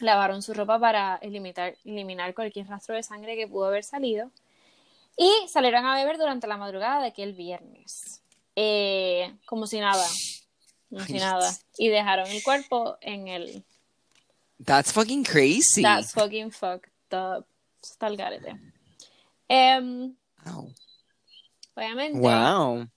lavaron 0.00 0.42
su 0.42 0.54
ropa 0.54 0.80
para 0.80 1.16
eliminar, 1.22 1.76
eliminar 1.84 2.34
cualquier 2.34 2.66
rastro 2.66 2.96
de 2.96 3.04
sangre 3.04 3.36
que 3.36 3.46
pudo 3.46 3.66
haber 3.66 3.84
salido 3.84 4.30
y 5.16 5.30
salieron 5.46 5.86
a 5.86 5.94
beber 5.94 6.18
durante 6.18 6.48
la 6.48 6.56
madrugada 6.56 7.00
de 7.00 7.08
aquel 7.08 7.32
viernes. 7.34 8.22
Eh, 8.56 9.36
como 9.46 9.68
si 9.68 9.78
nada, 9.78 10.06
como 10.90 11.04
si 11.04 11.14
nada. 11.14 11.48
Y 11.78 11.90
dejaron 11.90 12.26
el 12.28 12.42
cuerpo 12.42 12.96
en 13.00 13.28
el 13.28 13.64
That's 14.64 14.92
fucking 14.92 15.24
crazy. 15.24 15.82
That's 15.82 16.12
fucking 16.12 16.50
fucked 16.52 16.90
up. 17.12 17.46
Está 17.82 18.06
el 18.08 18.16
garete. 18.16 18.54
Wow. 20.44 20.72
obviamente. 21.74 22.18
Wow. 22.18 22.88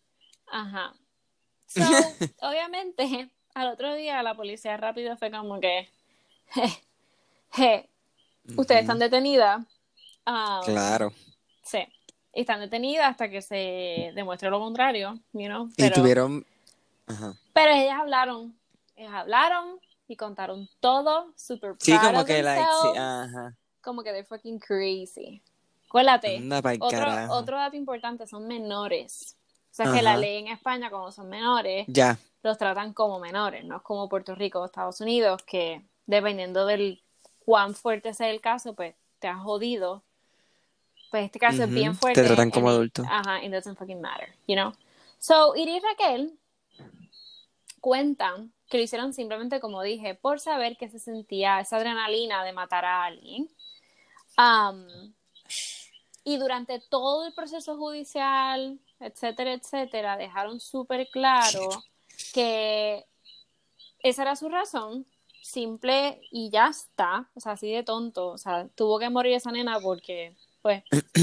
Ajá. 0.52 0.94
So, 1.68 1.82
obviamente, 2.42 3.30
al 3.54 3.68
otro 3.68 3.94
día 3.96 4.22
la 4.24 4.36
policía 4.36 4.78
rápido 4.78 5.18
fue 5.18 5.32
como 5.32 5.60
que. 5.60 5.90
Je, 6.54 6.84
je, 7.58 7.90
ustedes 8.56 8.82
están 8.82 9.00
detenidas. 9.00 9.66
Ah, 10.26 10.62
Claro. 10.66 11.12
Sí. 11.64 11.80
Y 12.34 12.42
están 12.42 12.60
detenidas 12.60 13.10
hasta 13.10 13.30
que 13.30 13.42
se 13.42 14.12
demuestre 14.14 14.50
lo 14.50 14.60
contrario, 14.60 15.20
you 15.34 15.48
know? 15.48 15.68
Y 15.70 15.74
Pero, 15.78 15.96
tuvieron. 15.96 16.46
Ajá. 17.08 17.34
pero 17.54 17.72
ellas 17.72 18.00
hablaron. 18.00 18.58
Ellas 18.96 19.14
hablaron 19.14 19.80
y 20.08 20.16
contaron 20.16 20.70
todo, 20.80 21.32
super 21.36 21.76
Sí, 21.80 21.92
proud 21.94 22.06
como 22.08 22.20
of 22.22 22.26
que 22.28 22.44
like, 22.44 22.62
sí, 22.82 22.98
ajá. 22.98 23.56
como 23.82 24.04
que 24.04 24.12
they're 24.12 24.26
fucking 24.26 24.60
crazy. 24.60 25.42
Acuérdate, 25.88 26.42
otro, 26.82 27.32
otro 27.34 27.58
dato 27.58 27.76
importante, 27.78 28.28
son 28.28 28.48
menores. 28.48 29.38
O 29.72 29.76
sea, 29.76 29.92
que 29.92 30.02
la 30.02 30.16
ley 30.18 30.38
en 30.38 30.48
España, 30.50 30.90
cuando 30.90 31.12
son 31.12 31.28
menores, 31.30 31.86
Ya. 31.90 32.18
los 32.44 32.58
tratan 32.58 32.94
como 32.94 33.20
menores, 33.20 33.64
no 33.66 33.78
es 33.78 33.82
como 33.82 34.08
Puerto 34.10 34.34
Rico 34.36 34.60
o 34.62 34.66
Estados 34.66 35.02
Unidos, 35.02 35.42
que 35.44 35.86
dependiendo 36.06 36.66
del 36.66 37.02
cuán 37.46 37.76
fuerte 37.76 38.14
sea 38.14 38.30
el 38.30 38.42
caso, 38.42 38.74
pues 38.74 38.96
te 39.20 39.28
has 39.28 39.42
jodido. 39.42 40.04
Pues 41.12 41.26
este 41.26 41.40
caso 41.40 41.64
es 41.64 41.70
bien 41.70 41.94
te 41.94 41.98
fuerte. 42.00 42.24
tratan 42.24 42.52
como 42.52 42.68
and 42.70 42.76
it- 42.76 43.00
adulto. 43.00 43.04
Ajá, 43.10 43.44
it 43.44 43.52
doesn't 43.52 43.78
fucking 43.78 44.02
matter, 44.02 44.30
you 44.48 44.56
know. 44.56 44.74
So, 45.20 45.56
Iris 45.56 45.76
y 45.76 45.80
Raquel 45.80 46.40
cuentan 47.82 48.52
que 48.70 48.78
lo 48.78 48.84
hicieron 48.84 49.14
simplemente, 49.14 49.60
como 49.60 49.82
dije, 49.82 50.16
por 50.16 50.40
saber 50.40 50.78
que 50.78 50.90
se 50.90 51.00
sentía 51.00 51.60
esa 51.60 51.78
adrenalina 51.78 52.44
de 52.44 52.54
matar 52.54 52.86
a 52.86 53.06
alguien. 53.06 53.50
Um, 54.38 55.14
y 56.24 56.38
durante 56.38 56.80
todo 56.80 57.28
el 57.28 57.34
proceso 57.34 57.78
judicial, 57.78 58.80
etcétera, 59.00 59.54
etcétera, 59.54 60.18
dejaron 60.18 60.60
súper 60.60 61.08
claro 61.10 61.70
que 62.34 63.06
esa 64.00 64.24
era 64.24 64.36
su 64.36 64.50
razón, 64.50 65.06
simple 65.42 66.22
y 66.32 66.50
ya 66.50 66.68
está, 66.70 67.30
o 67.36 67.40
sea, 67.40 67.54
así 67.54 67.72
de 67.72 67.84
tonto, 67.84 68.30
o 68.30 68.38
sea, 68.38 68.68
tuvo 68.76 68.98
que 68.98 69.10
morir 69.10 69.34
esa 69.34 69.52
nena 69.52 69.80
porque, 69.80 70.36
pues, 70.62 70.84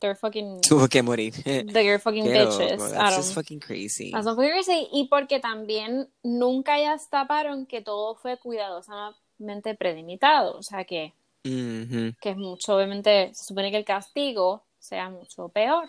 they're 0.00 0.14
fucking, 0.16 0.60
Tuvo 0.68 0.88
que 0.88 1.02
morir. 1.02 1.32
they're 1.44 1.98
fucking 1.98 2.24
Qué 2.24 2.32
bitches, 2.32 2.78
loco, 2.78 2.88
That's 2.90 3.16
just 3.16 3.34
fucking 3.34 3.60
crazy. 3.60 4.10
That's 4.10 4.26
fucking 4.26 4.50
crazy. 4.50 4.88
Y 4.92 5.08
porque 5.08 5.40
también 5.40 6.08
nunca 6.22 6.78
ellas 6.78 7.08
taparon 7.10 7.66
que 7.66 7.80
todo 7.82 8.14
fue 8.16 8.36
cuidadosamente 8.38 9.74
predimitado, 9.76 10.56
o 10.58 10.62
sea, 10.62 10.84
que 10.84 11.12
Ujú. 11.44 12.14
que 12.20 12.30
es 12.30 12.36
mucho, 12.36 12.76
obviamente, 12.76 13.30
se 13.34 13.44
supone 13.44 13.70
que 13.70 13.78
el 13.78 13.84
castigo 13.84 14.62
sea 14.78 15.08
mucho 15.08 15.48
peor. 15.48 15.88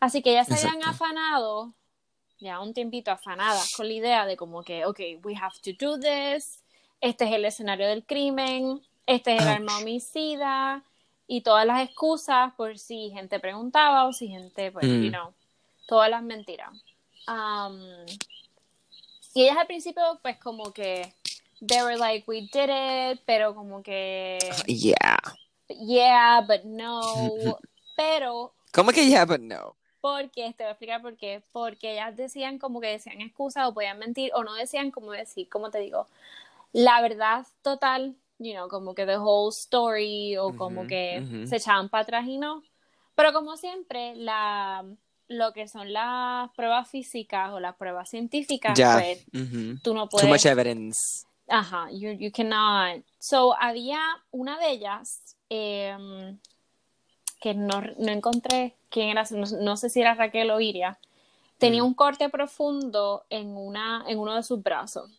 Así 0.00 0.22
que 0.22 0.32
ya 0.32 0.44
se 0.44 0.54
habían 0.54 0.84
afanado, 0.84 1.72
ya 2.38 2.60
un 2.60 2.72
tiempito 2.72 3.10
afanadas 3.10 3.72
con 3.76 3.88
la 3.88 3.94
idea 3.94 4.26
de 4.26 4.36
como 4.36 4.62
que, 4.62 4.84
ok, 4.84 5.00
we 5.24 5.34
have 5.34 5.54
to 5.62 5.70
do 5.78 5.98
this, 5.98 6.62
este 7.00 7.24
es 7.24 7.32
el 7.32 7.44
escenario 7.44 7.88
del 7.88 8.04
crimen, 8.04 8.80
este 9.06 9.34
es 9.34 9.42
el 9.42 9.48
arma 9.48 9.78
homicida, 9.78 10.84
y 11.28 11.42
todas 11.42 11.64
las 11.66 11.82
excusas 11.82 12.52
por 12.54 12.76
si 12.78 13.10
gente 13.10 13.38
preguntaba 13.38 14.06
o 14.06 14.12
si 14.12 14.26
gente, 14.28 14.72
pues, 14.72 14.84
Mm. 14.86 15.02
you 15.04 15.10
know, 15.10 15.32
todas 15.86 16.10
las 16.10 16.22
mentiras. 16.24 16.70
Um, 17.28 17.78
y 19.34 19.42
ellas 19.44 19.58
al 19.58 19.66
principio, 19.66 20.02
pues, 20.22 20.38
como 20.38 20.72
que 20.72 21.12
they 21.64 21.82
were 21.82 21.96
like, 21.98 22.24
we 22.26 22.48
did 22.52 22.70
it, 23.14 23.20
pero 23.26 23.54
como 23.54 23.82
que, 23.82 24.38
Yeah. 24.66 25.18
yeah, 25.68 26.40
but 26.40 26.64
no. 26.64 26.98
Pero 27.96 28.54
¿Cómo 28.72 28.92
que 28.92 29.06
yeah, 29.08 29.24
but 29.26 29.40
no? 29.40 29.74
Porque, 30.00 30.54
te 30.56 30.62
voy 30.62 30.68
a 30.68 30.70
explicar 30.70 31.02
por 31.02 31.16
qué. 31.16 31.42
Porque 31.52 31.94
ellas 31.94 32.16
decían 32.16 32.58
como 32.60 32.80
que 32.80 32.86
decían 32.86 33.20
excusas 33.20 33.66
o 33.68 33.74
podían 33.74 33.98
mentir 33.98 34.30
o 34.34 34.44
no 34.44 34.54
decían 34.54 34.92
como 34.92 35.10
decir, 35.10 35.48
como 35.48 35.70
te 35.72 35.80
digo, 35.80 36.06
la 36.72 37.00
verdad 37.00 37.44
total, 37.62 38.14
you 38.38 38.52
know, 38.54 38.68
como 38.68 38.94
que 38.94 39.04
the 39.06 39.18
whole 39.18 39.50
story 39.50 40.36
o 40.36 40.54
como 40.54 40.86
que 40.86 41.22
se 41.46 41.56
echaban 41.56 41.88
para 41.88 42.02
atrás 42.04 42.26
y 42.26 42.38
no. 42.38 42.62
Pero 43.14 43.32
como 43.32 43.56
siempre, 43.56 44.14
la, 44.14 44.84
lo 45.28 45.52
que 45.52 45.66
son 45.68 45.92
las 45.92 46.50
pruebas 46.52 46.88
físicas 46.88 47.50
o 47.52 47.60
las 47.60 47.74
pruebas 47.76 48.08
científicas, 48.08 48.78
pues 48.78 49.26
Ujú. 49.34 49.78
tú 49.82 49.94
no 49.94 50.08
Too 50.08 50.26
much 50.28 50.42
puedes. 50.42 50.46
evidence. 50.46 51.26
Ajá, 51.48 51.88
you, 51.90 52.10
you 52.12 52.30
cannot. 52.30 53.02
So, 53.18 53.56
había 53.58 54.00
una 54.30 54.58
de 54.58 54.70
ellas 54.70 55.36
em, 55.48 56.38
que 57.40 57.54
no, 57.54 57.80
no 57.80 58.12
encontré 58.12 58.76
quién 58.90 59.08
era, 59.08 59.24
no, 59.30 59.46
no 59.60 59.76
sé 59.76 59.88
si 59.88 60.00
era 60.00 60.14
Raquel 60.14 60.50
o 60.50 60.60
Iria. 60.60 60.98
Tenía 61.58 61.82
Mm. 61.82 61.86
un 61.86 61.94
corte 61.94 62.28
profundo 62.28 63.24
en, 63.30 63.56
una, 63.56 64.04
en 64.06 64.18
uno 64.18 64.34
de 64.36 64.42
sus 64.44 64.62
brazos. 64.62 65.10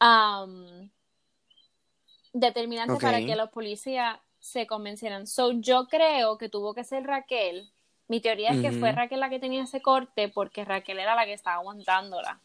Am, 0.00 0.90
determinante 2.32 2.94
para 3.00 3.18
que 3.18 3.36
los 3.36 3.50
policías 3.50 4.18
se 4.40 4.66
convencieran. 4.66 5.26
So, 5.26 5.52
yo 5.52 5.86
creo 5.88 6.38
que 6.38 6.48
tuvo 6.48 6.74
que 6.74 6.84
ser 6.84 7.04
Raquel. 7.04 7.70
Mi 8.06 8.20
teoría 8.20 8.50
es 8.50 8.60
que 8.62 8.72
fue. 8.72 8.92
Raquel 8.92 9.20
la 9.20 9.28
que 9.30 9.38
tenía 9.38 9.64
ese 9.64 9.82
corte 9.82 10.28
porque 10.28 10.64
Raquel 10.64 10.98
era 10.98 11.14
la 11.14 11.24
que 11.26 11.32
estaba 11.34 11.56
aguantándola. 11.56 12.40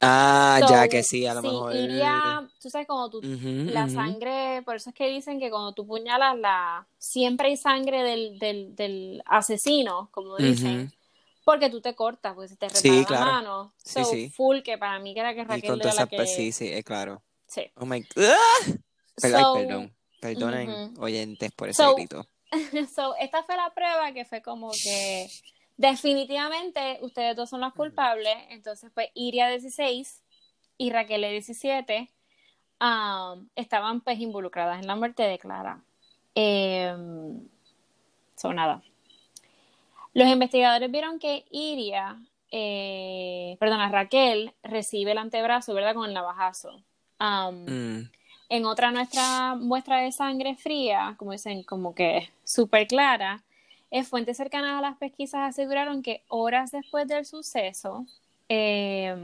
Ah, 0.00 0.58
So, 0.60 0.68
ya 0.68 0.88
que 0.88 1.02
sí, 1.02 1.26
a 1.26 1.32
lo 1.32 1.40
sí, 1.40 1.46
mejor. 1.46 1.74
iría, 1.74 2.46
tú 2.60 2.68
sabes, 2.68 2.86
cuando 2.86 3.08
tú, 3.08 3.20
la 3.22 3.88
sangre, 3.88 4.60
por 4.62 4.76
eso 4.76 4.90
es 4.90 4.94
que 4.94 5.08
dicen 5.08 5.40
que 5.40 5.48
cuando 5.48 5.72
tú 5.72 5.86
puñalas, 5.86 6.36
la, 6.36 6.86
siempre 6.98 7.48
hay 7.48 7.56
sangre 7.56 8.02
del, 8.02 8.38
del, 8.38 8.76
del 8.76 9.22
asesino, 9.24 10.10
como 10.10 10.36
dicen, 10.36 10.92
porque 11.46 11.70
tú 11.70 11.80
te 11.80 11.94
cortas, 11.94 12.34
porque 12.34 12.48
se 12.48 12.56
te 12.56 12.66
repara 12.68 12.80
Sí, 12.82 13.00
la 13.00 13.06
claro. 13.06 13.24
mano. 13.24 13.72
Sí, 13.78 14.04
So, 14.04 14.10
sí. 14.10 14.28
full, 14.30 14.58
que 14.60 14.76
para 14.76 14.98
mí 14.98 15.14
que 15.14 15.20
era 15.20 15.32
que 15.34 15.40
Y 15.40 15.44
Raquel 15.44 15.70
con 15.70 15.80
era 15.80 15.86
la 15.86 15.92
esas, 15.94 16.08
que... 16.10 16.16
pues, 16.16 16.34
sí, 16.34 16.52
sí, 16.52 16.68
es 16.70 16.84
claro. 16.84 17.22
Sí. 17.46 17.62
Oh 17.76 17.86
my 17.86 18.00
God. 18.14 18.76
¡Ah! 19.16 19.20
Per- 19.22 19.34
ay, 19.34 19.42
So, 19.42 19.52
perdón. 19.54 19.96
Perdonen, 20.20 20.94
oyentes, 20.98 21.52
por 21.52 21.68
ese 21.68 21.82
So, 21.82 21.94
grito. 21.94 22.26
So, 22.94 23.14
esta 23.16 23.42
fue 23.42 23.56
la 23.56 23.70
prueba 23.74 24.12
que 24.12 24.24
fue 24.24 24.40
como 24.42 24.70
que 24.70 25.28
definitivamente 25.76 26.98
ustedes 27.02 27.36
dos 27.36 27.50
son 27.50 27.60
los 27.60 27.74
culpables. 27.74 28.34
Entonces, 28.50 28.90
pues 28.94 29.08
Iria 29.14 29.48
16 29.48 30.22
y 30.78 30.90
Raquel 30.90 31.22
17 31.22 32.08
um, 32.80 33.48
estaban 33.56 34.00
pues 34.00 34.18
involucradas 34.20 34.80
en 34.80 34.86
la 34.86 34.96
muerte 34.96 35.22
de 35.24 35.38
Clara. 35.38 35.82
Eh, 36.34 36.94
so, 38.36 38.52
nada. 38.52 38.82
Los 40.14 40.28
investigadores 40.28 40.90
vieron 40.90 41.18
que 41.18 41.44
Iria, 41.50 42.16
eh, 42.50 43.56
perdona, 43.60 43.90
Raquel 43.90 44.54
recibe 44.62 45.12
el 45.12 45.18
antebrazo, 45.18 45.74
¿verdad? 45.74 45.94
Con 45.94 46.08
el 46.08 46.14
navajazo. 46.14 46.82
Um, 47.20 47.64
Mm. 47.66 48.10
En 48.48 48.64
otra 48.66 48.90
nuestra 48.90 49.54
muestra 49.54 49.98
de 49.98 50.12
sangre 50.12 50.56
fría, 50.56 51.14
como 51.18 51.32
dicen, 51.32 51.62
como 51.62 51.94
que 51.94 52.30
súper 52.44 52.86
clara, 52.86 53.42
eh, 53.90 54.04
fuentes 54.04 54.36
cercanas 54.36 54.78
a 54.78 54.80
las 54.80 54.96
pesquisas 54.96 55.40
aseguraron 55.48 56.02
que 56.02 56.22
horas 56.28 56.70
después 56.72 57.06
del 57.08 57.24
suceso, 57.24 58.06
eh, 58.48 59.14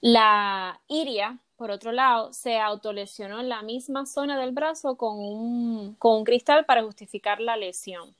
la 0.00 0.80
Iria, 0.88 1.38
por 1.56 1.70
otro 1.70 1.92
lado, 1.92 2.32
se 2.32 2.58
autolesionó 2.58 3.40
en 3.40 3.48
la 3.50 3.62
misma 3.62 4.06
zona 4.06 4.38
del 4.40 4.52
brazo 4.52 4.96
con 4.96 5.18
un, 5.18 5.94
con 5.96 6.18
un 6.18 6.24
cristal 6.24 6.64
para 6.64 6.82
justificar 6.82 7.40
la 7.40 7.56
lesión. 7.56 8.14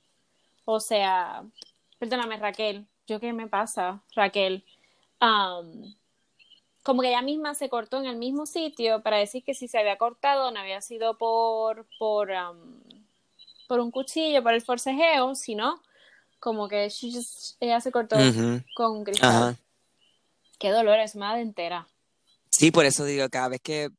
O 0.65 0.79
sea, 0.79 1.43
perdóname 1.97 2.37
Raquel, 2.37 2.85
¿yo 3.07 3.19
qué 3.19 3.33
me 3.33 3.47
pasa, 3.47 4.01
Raquel? 4.15 4.63
Como 6.83 7.01
que 7.01 7.09
ella 7.09 7.21
misma 7.21 7.53
se 7.55 7.69
cortó 7.69 7.97
en 7.99 8.05
el 8.05 8.15
mismo 8.17 8.45
sitio 8.45 9.01
para 9.01 9.17
decir 9.17 9.43
que 9.43 9.53
si 9.53 9.67
se 9.67 9.77
había 9.77 9.97
cortado 9.97 10.51
no 10.51 10.59
había 10.59 10.81
sido 10.81 11.17
por 11.17 11.85
por 11.99 12.29
um, 12.31 12.81
por 13.67 13.79
un 13.79 13.91
cuchillo, 13.91 14.43
por 14.43 14.53
el 14.53 14.61
forcejeo, 14.61 15.35
sino 15.35 15.81
como 16.39 16.67
que 16.67 16.89
she 16.89 17.11
just- 17.11 17.55
ella 17.59 17.79
se 17.79 17.91
cortó 17.91 18.17
con 18.75 18.91
un 18.97 19.03
cristal. 19.03 19.29
Ajá. 19.29 19.55
Qué 20.59 20.69
dolor, 20.69 20.99
es 20.99 21.15
una 21.15 21.39
entera. 21.39 21.87
Sí, 22.49 22.71
por 22.71 22.85
eso 22.85 23.05
digo, 23.05 23.29
cada 23.29 23.47
vez 23.47 23.61
que 23.61 23.89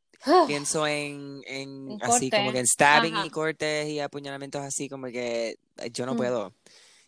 pienso 0.47 0.87
en, 0.87 1.43
en 1.47 1.99
así 2.03 2.31
como 2.31 2.53
que 2.53 2.59
en 2.61 2.67
stabbing 2.67 3.15
Ajá. 3.15 3.27
y 3.27 3.31
cortes 3.31 3.89
y 3.89 3.99
apuñalamientos 3.99 4.61
así, 4.61 4.89
como 4.89 5.07
que 5.07 5.57
eh, 5.79 5.91
yo 5.91 6.07
no 6.07 6.17
puedo. 6.17 6.53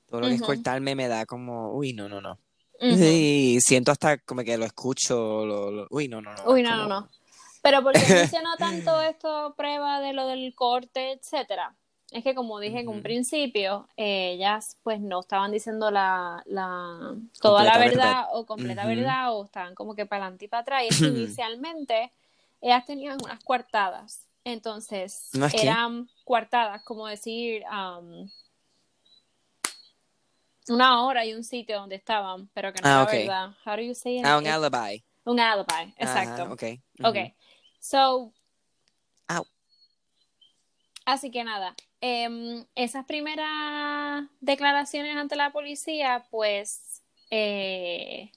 Todo 0.06 0.20
lo 0.20 0.28
que 0.28 0.34
es 0.34 0.42
cortarme 0.42 0.94
me 0.94 1.08
da 1.08 1.26
como, 1.26 1.72
uy, 1.72 1.92
no, 1.92 2.08
no, 2.08 2.20
no. 2.20 2.38
Y 2.80 3.60
siento 3.60 3.92
hasta 3.92 4.18
como 4.18 4.42
que 4.42 4.56
lo 4.58 4.64
escucho, 4.64 5.44
lo, 5.46 5.70
lo- 5.70 5.86
uy, 5.90 6.08
no, 6.08 6.20
no, 6.20 6.34
no. 6.34 6.50
Uy, 6.50 6.62
no, 6.62 6.70
no, 6.76 6.82
como- 6.84 6.88
no. 7.00 7.08
Pero 7.62 7.82
porque 7.82 8.00
menciono 8.08 8.56
tanto 8.58 9.00
esto, 9.00 9.54
prueba 9.56 10.00
de 10.00 10.12
lo 10.12 10.26
del 10.26 10.54
corte, 10.54 11.12
etcétera. 11.12 11.74
Es 12.10 12.22
que 12.22 12.34
como 12.34 12.60
dije 12.60 12.80
en 12.80 12.88
un 12.88 13.02
principio, 13.02 13.88
ellas 13.96 14.76
pues 14.82 15.00
no 15.00 15.20
estaban 15.20 15.50
diciendo 15.50 15.90
la, 15.90 16.42
la 16.46 17.14
toda 17.40 17.64
la 17.64 17.78
verdad, 17.78 17.96
verdad. 17.96 18.24
o 18.32 18.44
completa 18.46 18.84
verdad 18.86 19.34
o 19.34 19.44
estaban 19.46 19.74
como 19.74 19.94
que 19.96 20.04
para 20.06 20.24
adelante 20.24 20.44
y 20.44 20.48
para 20.48 20.60
atrás. 20.60 20.82
Y 20.84 20.88
es 20.88 20.98
que 20.98 21.06
inicialmente 21.06 22.12
ellas 22.60 22.84
tenían 22.84 23.18
unas 23.24 23.42
coartadas. 23.42 24.26
Entonces 24.44 25.30
eran 25.62 26.08
coartadas, 26.24 26.82
como 26.84 27.06
decir 27.06 27.62
um, 27.64 28.28
una 30.68 31.04
hora 31.04 31.24
y 31.24 31.34
un 31.34 31.44
sitio 31.44 31.78
donde 31.78 31.96
estaban, 31.96 32.48
pero 32.54 32.72
que 32.72 32.80
no 32.80 32.88
Ah, 32.88 32.92
era 32.94 33.04
ok. 33.04 33.10
verdad. 33.12 33.50
How 33.64 33.76
do 33.76 33.82
you 33.82 33.94
say 33.94 34.18
it? 34.18 34.24
Ah, 34.24 34.38
un 34.38 34.46
alibi. 34.46 35.04
un 35.24 35.40
alibi, 35.40 35.94
exacto. 35.98 36.44
ok. 36.52 36.62
Ok, 37.02 37.16
ujú. 37.16 37.32
so. 37.80 38.32
Así 41.06 41.30
que 41.30 41.44
nada, 41.44 41.74
em, 42.00 42.64
esas 42.74 43.04
primeras 43.04 44.24
declaraciones 44.40 45.14
ante 45.16 45.36
la 45.36 45.50
policía, 45.52 46.24
pues. 46.30 47.02
eh, 47.30 48.30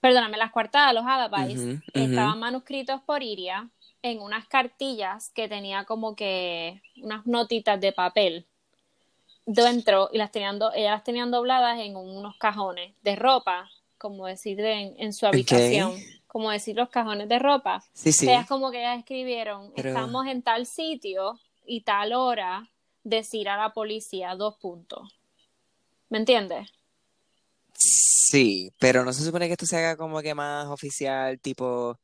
perdóname, 0.00 0.36
las 0.36 0.50
coartadas, 0.50 0.94
los 0.94 1.04
alibis, 1.06 1.80
estaban 1.94 2.40
manuscritos 2.40 3.00
por 3.02 3.22
Iria 3.22 3.70
en 4.02 4.20
unas 4.20 4.48
cartillas 4.48 5.30
que 5.30 5.48
tenía 5.48 5.84
como 5.84 6.16
que 6.16 6.82
unas 6.96 7.24
notitas 7.24 7.80
de 7.80 7.92
papel 7.92 8.48
dentro 9.46 10.08
y 10.12 10.18
las 10.18 10.30
tenían 10.30 10.58
do- 10.58 10.72
ellas 10.72 10.92
las 10.92 11.04
tenían 11.04 11.30
dobladas 11.30 11.78
en 11.80 11.96
unos 11.96 12.36
cajones 12.36 12.94
de 13.02 13.16
ropa, 13.16 13.68
como 13.98 14.26
decir 14.26 14.58
en, 14.60 14.94
en 14.98 15.12
su 15.12 15.26
habitación, 15.26 15.92
como 16.26 16.50
decir 16.50 16.76
los 16.76 16.88
cajones 16.88 17.28
de 17.28 17.38
ropa. 17.38 17.82
Sí, 17.92 18.12
sí. 18.12 18.28
Ellas 18.28 18.46
como 18.46 18.70
que 18.70 18.78
ellas 18.80 18.98
escribieron, 18.98 19.72
Pero- 19.74 19.90
estamos 19.90 20.26
en 20.26 20.42
tal 20.42 20.66
sitio 20.66 21.38
y 21.66 21.82
tal 21.82 22.12
hora, 22.12 22.68
decir 23.04 23.48
a 23.48 23.56
la 23.56 23.72
policía 23.72 24.34
dos 24.36 24.56
puntos. 24.56 25.18
¿Me 26.08 26.18
entiendes? 26.18 26.68
Sí, 27.74 28.70
pero 28.78 29.04
no 29.04 29.12
se 29.12 29.24
supone 29.24 29.46
que 29.46 29.52
esto 29.52 29.66
se 29.66 29.76
haga 29.76 29.96
como 29.96 30.20
que 30.20 30.34
más 30.34 30.66
oficial, 30.68 31.38
tipo. 31.40 31.98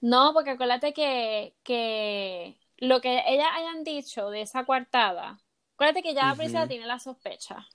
No, 0.00 0.32
porque 0.32 0.50
acuérdate 0.50 0.92
que, 0.92 1.54
que 1.62 2.56
lo 2.78 3.00
que 3.00 3.22
ellas 3.26 3.46
hayan 3.54 3.84
dicho 3.84 4.30
de 4.30 4.42
esa 4.42 4.64
coartada, 4.64 5.38
acuérdate 5.80 6.02
que 6.02 6.12
ya 6.12 6.26
la 6.26 6.34
policía 6.34 6.68
tiene 6.68 6.84
la 6.84 6.98
sospecha. 6.98 7.66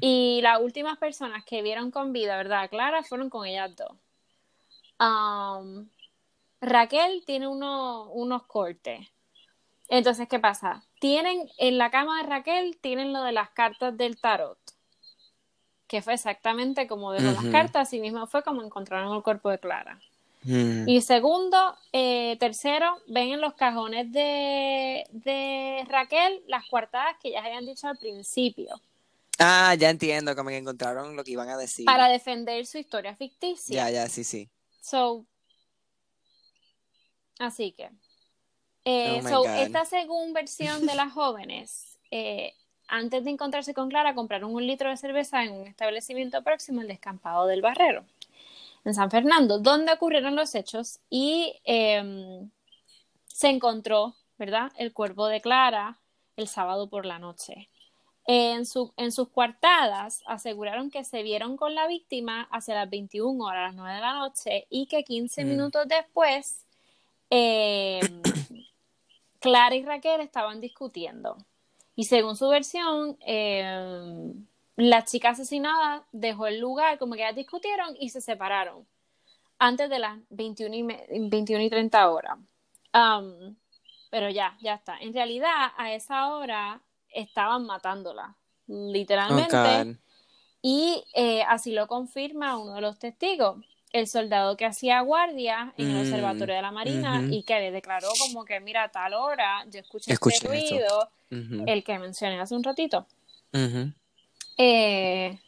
Y 0.00 0.40
las 0.42 0.60
últimas 0.60 0.98
personas 0.98 1.44
que 1.44 1.62
vieron 1.62 1.92
con 1.92 2.12
vida, 2.12 2.36
¿verdad? 2.36 2.68
Clara, 2.68 3.04
fueron 3.04 3.30
con 3.30 3.46
ellas 3.46 3.70
dos. 3.76 3.92
Um, 4.98 5.88
Raquel 6.60 7.22
tiene 7.24 7.46
uno- 7.46 8.10
unos 8.10 8.42
cortes. 8.46 9.06
Entonces, 9.88 10.26
¿qué 10.28 10.40
pasa? 10.40 10.82
Tienen, 10.98 11.48
en 11.58 11.78
la 11.78 11.90
cama 11.90 12.20
de 12.20 12.28
Raquel, 12.28 12.78
tienen 12.80 13.12
lo 13.12 13.22
de 13.22 13.32
las 13.32 13.50
cartas 13.50 13.96
del 13.96 14.20
tarot. 14.20 14.58
Que 15.86 16.02
fue 16.02 16.14
exactamente 16.14 16.88
como 16.88 17.12
dejó 17.12 17.26
las 17.26 17.44
Ujú. 17.44 17.52
cartas, 17.52 17.88
así 17.88 18.00
mismo 18.00 18.26
fue 18.26 18.42
como 18.42 18.62
encontraron 18.62 19.14
el 19.14 19.22
cuerpo 19.22 19.50
de 19.50 19.58
Clara. 19.60 20.00
Mm. 20.42 20.88
Y 20.88 21.00
segundo, 21.02 21.76
eh, 21.92 22.36
tercero, 22.40 22.96
ven 23.06 23.32
en 23.32 23.40
los 23.40 23.54
cajones 23.54 24.10
de, 24.12 25.04
de 25.10 25.84
Raquel 25.88 26.42
las 26.46 26.66
coartadas 26.68 27.16
que 27.22 27.32
ya 27.32 27.44
habían 27.44 27.66
dicho 27.66 27.88
al 27.88 27.98
principio, 27.98 28.80
Ah, 29.42 29.74
ya 29.74 29.88
entiendo, 29.88 30.36
como 30.36 30.50
que 30.50 30.58
encontraron 30.58 31.16
lo 31.16 31.24
que 31.24 31.30
iban 31.30 31.48
a 31.48 31.56
decir. 31.56 31.86
para 31.86 32.08
defender 32.10 32.66
su 32.66 32.76
historia 32.76 33.16
ficticia. 33.16 33.74
Ya, 33.74 33.90
ya, 33.90 34.08
sí, 34.08 34.22
sí. 34.22 34.50
So, 34.82 35.24
así 37.38 37.72
que, 37.72 37.90
eh, 38.84 39.22
Oh 39.24 39.28
so, 39.28 39.44
esta 39.46 39.86
según 39.86 40.34
versión 40.34 40.84
de 40.86 40.94
las 40.94 41.12
jóvenes, 41.14 41.98
eh, 42.10 42.52
antes 42.86 43.24
de 43.24 43.30
encontrarse 43.30 43.72
con 43.72 43.88
Clara, 43.88 44.14
compraron 44.14 44.54
un 44.54 44.66
litro 44.66 44.90
de 44.90 44.96
cerveza 44.98 45.42
en 45.42 45.52
un 45.52 45.66
establecimiento 45.66 46.42
próximo 46.42 46.82
al 46.82 46.88
descampado 46.88 47.46
del 47.46 47.62
Barrero. 47.62 48.04
En 48.84 48.94
San 48.94 49.10
Fernando, 49.10 49.58
donde 49.58 49.92
ocurrieron 49.92 50.36
los 50.36 50.54
hechos 50.54 51.00
y 51.10 51.60
em, 51.64 52.50
se 53.26 53.48
encontró, 53.48 54.14
¿verdad?, 54.38 54.72
el 54.76 54.92
cuerpo 54.92 55.26
de 55.26 55.40
Clara 55.40 55.98
el 56.36 56.48
sábado 56.48 56.88
por 56.88 57.04
la 57.06 57.18
noche. 57.18 57.68
En, 58.26 58.64
su, 58.64 58.92
en 58.96 59.12
sus 59.12 59.28
coartadas 59.28 60.22
aseguraron 60.26 60.90
que 60.90 61.04
se 61.04 61.22
vieron 61.22 61.56
con 61.56 61.74
la 61.74 61.86
víctima 61.88 62.46
hacia 62.52 62.74
las 62.76 62.88
21 62.88 63.44
horas, 63.44 63.74
las 63.74 63.74
9 63.74 63.94
de 63.94 64.00
la 64.00 64.14
noche, 64.14 64.66
y 64.70 64.86
que 64.86 65.02
15 65.04 65.44
Mm. 65.44 65.48
minutos 65.48 65.88
después 65.88 66.64
em, 67.30 68.22
Clara 69.40 69.74
y 69.74 69.82
Raquel 69.84 70.20
estaban 70.20 70.60
discutiendo. 70.60 71.36
Y 71.96 72.04
según 72.04 72.36
su 72.36 72.48
versión, 72.48 73.16
em, 73.20 74.46
la 74.80 75.04
chica 75.04 75.30
asesinada 75.30 76.04
dejó 76.12 76.46
el 76.46 76.58
lugar, 76.60 76.98
como 76.98 77.14
que 77.14 77.20
ya 77.20 77.32
discutieron 77.32 77.96
y 77.98 78.10
se 78.10 78.20
separaron 78.20 78.86
antes 79.58 79.90
de 79.90 79.98
las 79.98 80.18
21 80.30 80.74
y, 80.74 80.82
me- 80.82 81.06
21 81.10 81.62
y 81.62 81.70
30 81.70 82.10
horas. 82.10 82.38
Am, 82.92 83.56
pero 84.10 84.28
ya, 84.30 84.56
ya 84.60 84.74
está. 84.74 84.96
En 84.98 85.12
realidad, 85.12 85.72
a 85.76 85.92
esa 85.92 86.28
hora 86.34 86.80
estaban 87.12 87.66
matándola, 87.66 88.34
literalmente. 88.66 89.56
Y 90.62 91.04
eh, 91.14 91.42
así 91.42 91.72
lo 91.72 91.86
confirma 91.86 92.56
uno 92.58 92.74
de 92.74 92.80
los 92.80 92.98
testigos, 92.98 93.64
el 93.92 94.06
soldado 94.06 94.56
que 94.56 94.66
hacía 94.66 95.00
guardia 95.00 95.72
en 95.76 95.88
el 95.90 95.96
Mm, 95.96 96.00
observatorio 96.00 96.54
de 96.54 96.62
la 96.62 96.70
Marina 96.70 97.20
y 97.30 97.42
que 97.42 97.58
le 97.60 97.70
declaró 97.70 98.08
como 98.18 98.44
que, 98.44 98.60
mira, 98.60 98.84
a 98.84 98.88
tal 98.90 99.14
hora 99.14 99.64
yo 99.70 99.80
escuché 99.80 100.12
Escuché 100.12 100.36
este 100.36 100.48
ruido, 100.48 101.10
el 101.66 101.82
que 101.84 101.98
mencioné 101.98 102.40
hace 102.40 102.54
un 102.54 102.62
ratito. 102.62 103.06
Eh, 104.62 105.38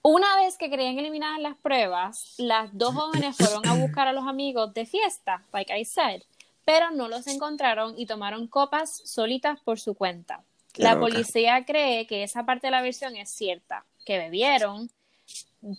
una 0.00 0.36
vez 0.36 0.56
que 0.56 0.70
querían 0.70 0.96
eliminar 1.00 1.40
las 1.40 1.56
pruebas, 1.56 2.36
las 2.38 2.70
dos 2.78 2.94
jóvenes 2.94 3.36
fueron 3.36 3.66
a 3.66 3.74
buscar 3.74 4.06
a 4.06 4.12
los 4.12 4.24
amigos 4.24 4.72
de 4.72 4.86
fiesta, 4.86 5.42
like 5.52 5.76
I 5.76 5.84
said, 5.84 6.22
pero 6.64 6.92
no 6.92 7.08
los 7.08 7.26
encontraron 7.26 7.98
y 7.98 8.06
tomaron 8.06 8.46
copas 8.46 9.02
solitas 9.04 9.58
por 9.62 9.80
su 9.80 9.96
cuenta. 9.96 10.44
La 10.76 10.94
loca. 10.94 11.00
policía 11.00 11.64
cree 11.64 12.06
que 12.06 12.22
esa 12.22 12.46
parte 12.46 12.68
de 12.68 12.70
la 12.70 12.82
versión 12.82 13.16
es 13.16 13.30
cierta, 13.30 13.84
que 14.04 14.16
bebieron, 14.16 14.88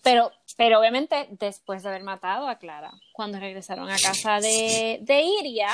pero, 0.04 0.34
pero 0.58 0.82
obviamente 0.82 1.30
después 1.40 1.84
de 1.84 1.90
haber 1.90 2.04
matado 2.04 2.50
a 2.50 2.58
Clara. 2.58 2.92
Cuando 3.14 3.40
regresaron 3.40 3.90
a 3.90 3.98
casa 3.98 4.42
de, 4.42 5.00
de 5.04 5.22
Iria, 5.22 5.70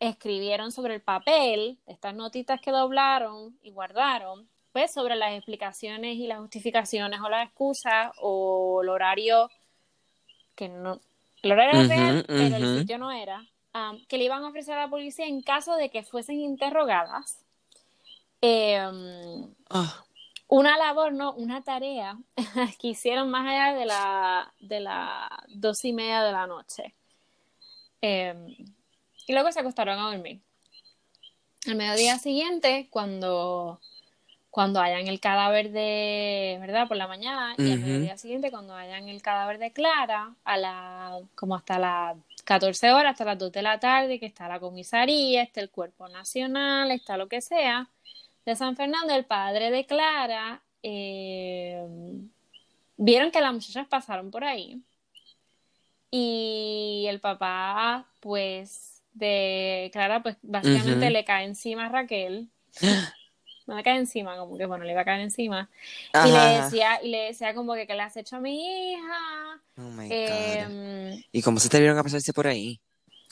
escribieron 0.00 0.72
sobre 0.72 0.96
el 0.96 1.00
papel, 1.00 1.78
estas 1.86 2.16
notitas 2.16 2.60
que 2.60 2.72
doblaron 2.72 3.56
y 3.62 3.70
guardaron, 3.70 4.48
pues 4.74 4.92
sobre 4.92 5.14
las 5.14 5.32
explicaciones 5.34 6.16
y 6.16 6.26
las 6.26 6.40
justificaciones 6.40 7.20
o 7.20 7.28
las 7.28 7.46
excusas 7.46 8.10
o 8.20 8.80
el 8.82 8.88
horario 8.88 9.48
que 10.56 10.68
no, 10.68 11.00
el 11.42 11.52
horario 11.52 11.74
era 11.74 11.82
Ujú, 11.82 11.88
real, 11.88 12.24
pero 12.26 12.56
el 12.56 12.80
sitio 12.80 12.98
no 12.98 13.12
era, 13.12 13.40
um, 13.72 14.04
que 14.08 14.18
le 14.18 14.24
iban 14.24 14.42
a 14.42 14.48
ofrecer 14.48 14.74
a 14.74 14.82
la 14.82 14.90
policía 14.90 15.26
en 15.26 15.42
caso 15.42 15.76
de 15.76 15.90
que 15.90 16.02
fuesen 16.02 16.40
interrogadas. 16.40 17.38
Em, 18.40 19.54
Ah, 19.70 20.04
una 20.48 20.76
labor, 20.76 21.12
no, 21.12 21.34
una 21.34 21.62
tarea 21.62 22.18
que 22.80 22.88
hicieron 22.88 23.30
más 23.30 23.46
allá 23.46 23.78
de 23.78 23.86
la 23.86 24.52
de 24.58 24.80
las 24.80 25.30
dos 25.50 25.84
y 25.84 25.92
media 25.92 26.20
de 26.24 26.32
la 26.32 26.48
noche. 26.48 26.96
Eh, 28.02 28.34
y 29.28 29.32
luego 29.32 29.52
se 29.52 29.60
acostaron 29.60 30.00
a 30.00 30.10
dormir. 30.10 30.40
Al 31.66 31.76
mediodía 31.76 32.18
siguiente, 32.18 32.88
cuando, 32.90 33.80
cuando 34.54 34.80
hayan 34.80 35.08
el 35.08 35.18
cadáver 35.18 35.72
de, 35.72 36.58
¿verdad? 36.60 36.86
Por 36.86 36.96
la 36.96 37.08
mañana, 37.08 37.56
y 37.58 37.72
al 37.72 37.80
mediodía 37.80 38.16
siguiente, 38.16 38.52
cuando 38.52 38.72
hayan 38.72 39.08
el 39.08 39.20
cadáver 39.20 39.58
de 39.58 39.72
Clara, 39.72 40.32
a 40.44 40.56
la, 40.56 41.18
como 41.34 41.56
hasta 41.56 41.76
las 41.80 42.16
14 42.44 42.92
horas, 42.92 43.10
hasta 43.10 43.24
las 43.24 43.36
2 43.36 43.50
de 43.50 43.62
la 43.62 43.80
tarde, 43.80 44.20
que 44.20 44.26
está 44.26 44.46
la 44.46 44.60
comisaría, 44.60 45.42
está 45.42 45.60
el 45.60 45.70
cuerpo 45.70 46.06
nacional, 46.08 46.92
está 46.92 47.16
lo 47.16 47.26
que 47.26 47.40
sea, 47.40 47.88
de 48.46 48.54
San 48.54 48.76
Fernando, 48.76 49.12
el 49.12 49.24
padre 49.24 49.72
de 49.72 49.86
Clara, 49.86 50.62
eh, 50.84 51.84
vieron 52.96 53.32
que 53.32 53.40
las 53.40 53.52
muchachas 53.52 53.88
pasaron 53.88 54.30
por 54.30 54.44
ahí 54.44 54.80
y 56.12 57.06
el 57.08 57.18
papá, 57.18 58.06
pues, 58.20 59.02
de 59.14 59.90
Clara, 59.92 60.22
pues 60.22 60.36
básicamente 60.42 61.10
le 61.10 61.24
cae 61.24 61.44
encima 61.44 61.86
a 61.86 61.88
Raquel. 61.88 62.50
No 63.66 63.76
le 63.76 63.82
cae 63.82 63.96
encima, 63.96 64.36
como 64.36 64.58
que 64.58 64.66
bueno, 64.66 64.84
le 64.84 64.92
iba 64.92 65.00
a 65.00 65.04
caer 65.04 65.20
encima. 65.22 65.70
Y 66.26 66.30
le 66.30 66.62
decía, 66.62 67.02
y 67.02 67.08
le 67.08 67.18
decía 67.26 67.54
como 67.54 67.74
que, 67.74 67.86
que 67.86 67.94
le 67.94 68.02
has 68.02 68.16
hecho 68.16 68.36
a 68.36 68.40
mi 68.40 68.92
hija. 68.92 69.60
Oh 69.78 69.82
my 69.82 70.08
God. 70.08 70.10
Eh, 70.10 71.24
¿Y 71.32 71.42
cómo 71.42 71.58
se 71.60 71.68
te 71.68 71.78
vieron 71.80 71.96
a 71.98 72.02
pasarse 72.02 72.32
por 72.32 72.46
ahí? 72.46 72.80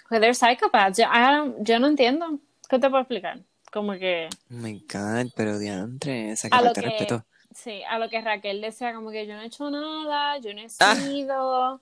pues 0.08 0.20
they're 0.20 0.34
psychopaths. 0.34 0.98
Yo, 0.98 1.04
I 1.04 1.18
don't- 1.34 1.56
yo 1.62 1.78
no 1.78 1.86
entiendo. 1.86 2.38
¿Qué 2.68 2.78
te 2.78 2.88
puedo 2.90 3.00
explicar? 3.02 3.40
Como 3.72 3.92
que 3.94 4.28
Oh 4.50 4.54
my 4.54 4.78
God, 4.92 5.32
pero 5.34 5.58
diantre, 5.58 6.32
esa 6.32 6.50
que 6.50 6.80
respeto. 6.82 7.24
sí, 7.54 7.82
a 7.88 7.98
lo 7.98 8.08
que 8.10 8.20
Raquel 8.20 8.60
decía 8.60 8.92
como 8.94 9.10
que 9.10 9.26
yo 9.26 9.34
no 9.34 9.40
he 9.42 9.46
hecho 9.46 9.70
nada, 9.70 10.36
yo 10.38 10.52
no 10.52 10.60
he 10.60 10.66
Ah. 10.80 10.94
sido. 10.96 11.80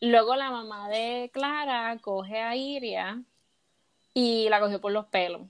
Luego 0.00 0.36
la 0.36 0.50
mamá 0.50 0.88
de 0.88 1.30
Clara 1.32 1.96
coge 2.00 2.40
a 2.40 2.56
Iria 2.56 3.20
y 4.14 4.48
la 4.48 4.60
cogió 4.60 4.80
por 4.80 4.92
los 4.92 5.06
pelos. 5.06 5.42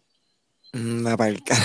Mm, 0.77 1.07
va 1.07 1.17
pa'l 1.17 1.43
cara. 1.43 1.65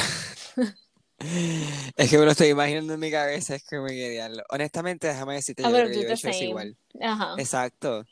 Es 1.97 2.09
que 2.09 2.17
me 2.17 2.25
lo 2.25 2.31
estoy 2.31 2.47
imaginando 2.47 2.93
en 2.95 2.99
mi 2.99 3.11
cabeza, 3.11 3.53
es 3.55 3.63
que 3.67 3.77
me 3.77 3.91
diablo. 3.91 4.43
Honestamente, 4.49 5.07
déjame 5.07 5.35
decirte, 5.35 5.63
Ah, 5.63 5.69
yo 5.69 5.75
creo 5.75 5.87
que 5.89 5.95
yo 5.95 6.01
he 6.01 6.13
hecho 6.13 6.33
same. 6.33 6.45
igual. 6.45 6.77
Ajá. 6.99 7.35
Exacto. 7.37 8.05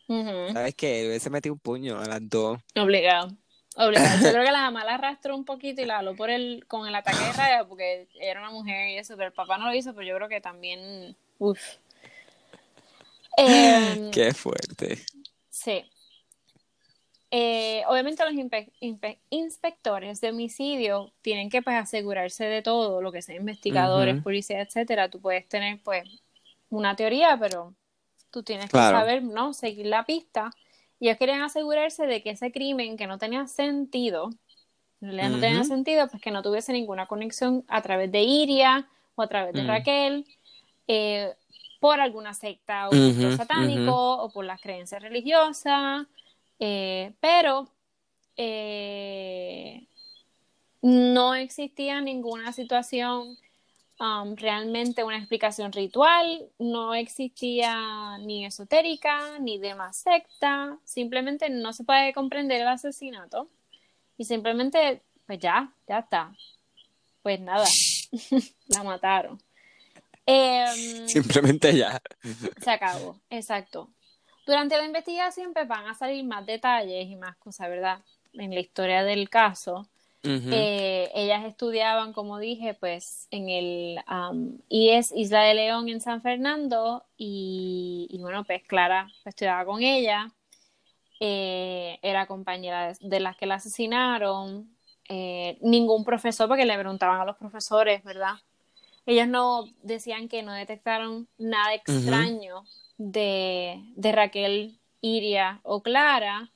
¿Sabes 0.53 0.75
qué? 0.75 1.01
Le 1.01 1.07
hubiese 1.09 1.29
metido 1.31 1.53
un 1.53 1.59
puño 1.59 1.99
a 1.99 2.05
las 2.05 2.19
dos. 2.29 2.59
Obligado. 2.75 3.35
Obligado. 3.75 4.23
Yo 4.23 4.31
creo 4.31 4.45
que 4.45 4.51
la 4.51 4.61
mamá 4.69 4.83
la 4.85 4.95
arrastró 4.95 5.35
un 5.35 5.45
poquito 5.45 5.81
y 5.81 5.85
la 5.85 5.99
habló 5.99 6.15
por 6.15 6.29
el, 6.29 6.65
con 6.67 6.87
el 6.87 6.93
ataque 6.93 7.23
de 7.23 7.31
rabia 7.33 7.65
porque 7.67 8.07
era 8.19 8.41
una 8.41 8.51
mujer 8.51 8.89
y 8.89 8.97
eso, 8.97 9.15
pero 9.15 9.27
el 9.29 9.33
papá 9.33 9.57
no 9.57 9.65
lo 9.67 9.73
hizo, 9.73 9.95
pero 9.95 10.05
yo 10.07 10.15
creo 10.15 10.29
que 10.29 10.41
también. 10.41 11.15
Uf. 11.39 11.59
Em, 13.37 14.11
Qué 14.11 14.33
fuerte. 14.33 14.99
Sí. 15.49 15.83
Eh, 17.31 17.83
obviamente 17.87 18.23
los 18.25 18.33
inspe- 18.33 18.71
inspe- 18.81 19.19
inspectores 19.29 20.19
de 20.19 20.31
homicidio 20.31 21.11
tienen 21.21 21.49
que 21.51 21.61
pues 21.61 21.75
asegurarse 21.75 22.45
de 22.45 22.61
todo, 22.63 23.01
lo 23.01 23.11
que 23.11 23.21
sea 23.21 23.35
investigadores, 23.35 24.15
Ujú. 24.15 24.23
policía, 24.23 24.61
etcétera. 24.61 25.09
Tú 25.09 25.21
puedes 25.21 25.47
tener 25.47 25.79
pues 25.83 26.03
una 26.69 26.95
teoría, 26.95 27.37
pero 27.39 27.75
tú 28.31 28.41
tienes 28.43 28.69
Claro. 28.69 28.97
que 28.97 29.01
saber, 29.01 29.23
¿no? 29.23 29.53
Seguir 29.53 29.85
la 29.87 30.05
pista. 30.05 30.49
Y 30.99 31.07
ellos 31.07 31.17
querían 31.19 31.41
asegurarse 31.43 32.07
de 32.07 32.21
que 32.23 32.31
ese 32.31 32.51
crimen 32.51 32.97
que 32.97 33.05
no 33.07 33.17
tenía 33.19 33.45
sentido, 33.47 34.31
en 35.01 35.09
realidad 35.09 35.29
no 35.29 35.39
tenía 35.39 35.63
sentido, 35.63 36.07
pues 36.09 36.21
que 36.21 36.31
no 36.31 36.41
tuviese 36.41 36.73
ninguna 36.73 37.05
conexión 37.07 37.63
a 37.67 37.81
través 37.81 38.11
de 38.11 38.21
Iria 38.21 38.87
o 39.15 39.21
a 39.21 39.27
través 39.27 39.53
de 39.53 39.63
Mm. 39.63 39.67
Raquel, 39.67 40.25
eh, 40.87 41.35
por 41.79 42.01
alguna 42.01 42.33
secta 42.33 42.87
o 42.87 42.89
culto 42.89 43.37
satánico 43.37 44.17
o 44.23 44.29
por 44.31 44.43
las 44.45 44.59
creencias 44.59 45.01
religiosas, 45.01 46.05
eh, 46.59 47.13
pero 47.19 47.69
eh, 48.37 49.87
no 50.81 51.35
existía 51.35 52.01
ninguna 52.01 52.53
situación 52.53 53.37
um, 53.99 54.35
realmente 54.35 55.03
una 55.03 55.17
explicación 55.17 55.71
ritual, 55.71 56.49
no 56.57 56.93
existía 56.93 58.17
ni 58.19 58.45
esotérica 58.45 59.39
ni 59.39 59.57
demás 59.57 59.97
secta, 59.97 60.77
simplemente 60.83 61.49
no 61.49 61.73
se 61.73 61.83
puede 61.83 62.13
comprender 62.13 62.61
el 62.61 62.67
asesinato 62.67 63.49
y 64.17 64.25
simplemente, 64.25 65.01
pues 65.25 65.39
ya, 65.39 65.73
ya 65.87 65.99
está. 65.99 66.33
Pues 67.21 67.39
nada, 67.39 67.65
la 68.67 68.83
mataron. 68.83 69.41
Em, 70.25 71.07
Simplemente 71.07 71.75
ya. 71.75 72.01
se 72.61 72.69
acabó, 72.71 73.19
exacto. 73.29 73.89
Durante 74.49 74.77
la 74.77 74.85
investigación 74.85 75.53
pues, 75.53 75.67
van 75.67 75.85
a 75.85 75.93
salir 75.93 76.25
más 76.25 76.43
detalles 76.43 77.05
y 77.07 77.15
más 77.15 77.37
cosas, 77.37 77.69
¿verdad? 77.69 77.99
En 78.33 78.51
la 78.51 78.59
historia 78.59 79.03
del 79.03 79.29
caso. 79.29 79.87
Eh, 80.23 81.11
ellas 81.13 81.45
estudiaban, 81.45 82.13
como 82.13 82.39
dije, 82.39 82.73
pues 82.73 83.27
en 83.29 83.47
el 83.47 83.99
um, 84.09 84.57
IES 84.67 85.11
Isla 85.15 85.43
de 85.43 85.53
León 85.53 85.87
en 85.87 86.01
San 86.01 86.23
Fernando 86.23 87.05
y, 87.15 88.07
y 88.09 88.17
bueno, 88.17 88.43
pues 88.43 88.63
Clara 88.63 89.03
pues, 89.21 89.35
estudiaba 89.35 89.65
con 89.65 89.83
ella, 89.83 90.31
eh, 91.19 91.99
era 92.01 92.25
compañera 92.25 92.87
de, 92.87 92.97
de 93.01 93.19
las 93.19 93.37
que 93.37 93.45
la 93.45 93.55
asesinaron, 93.55 94.75
eh, 95.07 95.59
ningún 95.61 96.03
profesor, 96.03 96.47
porque 96.47 96.65
le 96.65 96.77
preguntaban 96.77 97.21
a 97.21 97.25
los 97.25 97.37
profesores, 97.37 98.03
¿verdad? 98.03 98.33
Ellos 99.09 99.27
no 99.27 99.65
decían 99.81 100.27
que 100.27 100.43
no 100.43 100.53
detectaron 100.53 101.27
nada 101.37 101.73
extraño 101.73 102.63
de, 102.97 103.81
de 103.95 104.11
Raquel, 104.11 104.79
Iria 105.01 105.61
o 105.63 105.81
Clara 105.81 106.51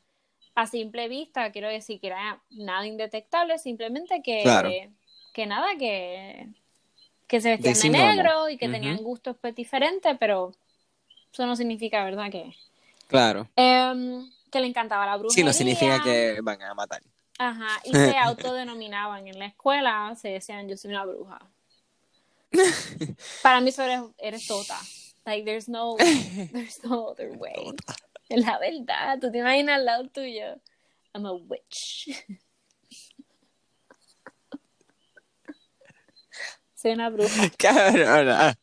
a 0.56 0.68
simple 0.68 1.08
vista, 1.08 1.52
quiero 1.52 1.68
decir 1.68 2.00
que 2.00 2.08
era 2.08 2.42
nada 2.52 2.86
indetectable, 2.86 3.58
simplemente 3.58 4.22
que, 4.22 4.44
Claro. 4.44 4.70
que 5.34 5.46
nada, 5.48 5.68
que, 5.80 6.48
que 7.28 7.42
se 7.42 7.58
vestían 7.58 7.92
de 7.94 8.00
negro 8.00 8.50
y 8.50 8.58
que 8.58 8.70
tenían 8.70 8.98
gustos 8.98 9.36
pues, 9.42 9.56
diferentes, 9.56 10.16
pero 10.20 10.52
eso 11.32 11.46
no 11.48 11.56
significa, 11.56 12.04
¿verdad? 12.04 12.30
Que, 12.30 12.54
Claro. 13.08 13.48
Em, 13.56 14.30
que 14.52 14.60
le 14.60 14.68
encantaba 14.68 15.06
la 15.06 15.18
brujería. 15.18 15.36
Sí, 15.36 15.44
no 15.44 15.54
significa 15.54 16.02
que 16.04 16.40
van 16.42 16.62
a 16.62 16.74
matar. 16.74 17.02
Ajá, 17.40 17.82
y 17.84 17.92
se 17.94 18.18
autodenominaban 18.18 19.28
en 19.28 19.40
la 19.40 19.48
escuela, 19.48 20.16
se 20.16 20.30
decían, 20.30 20.68
yo 20.70 20.78
soy 20.78 20.92
una 20.92 21.06
bruja. 21.06 21.40
Para 23.44 23.62
mí 23.62 23.70
eso 23.70 23.84
eres, 23.84 24.02
eres 24.18 24.48
tota. 24.48 24.80
Like, 25.26 25.46
there's 25.46 25.68
no, 25.70 25.96
there's 26.52 26.84
no 26.84 27.08
other 27.10 27.32
way. 27.38 27.74
Es 28.30 28.46
la 28.46 28.58
verdad, 28.60 29.20
tú 29.20 29.32
te 29.32 29.40
imaginas 29.40 29.76
al 29.78 29.86
lado 29.86 30.08
tuyo. 30.10 30.60
I'm 31.14 31.26
a 31.26 31.34
witch. 31.34 32.10
Soy 36.76 36.92
una 36.92 37.10
bruja. 37.10 37.50
Cabrona. 37.58 38.56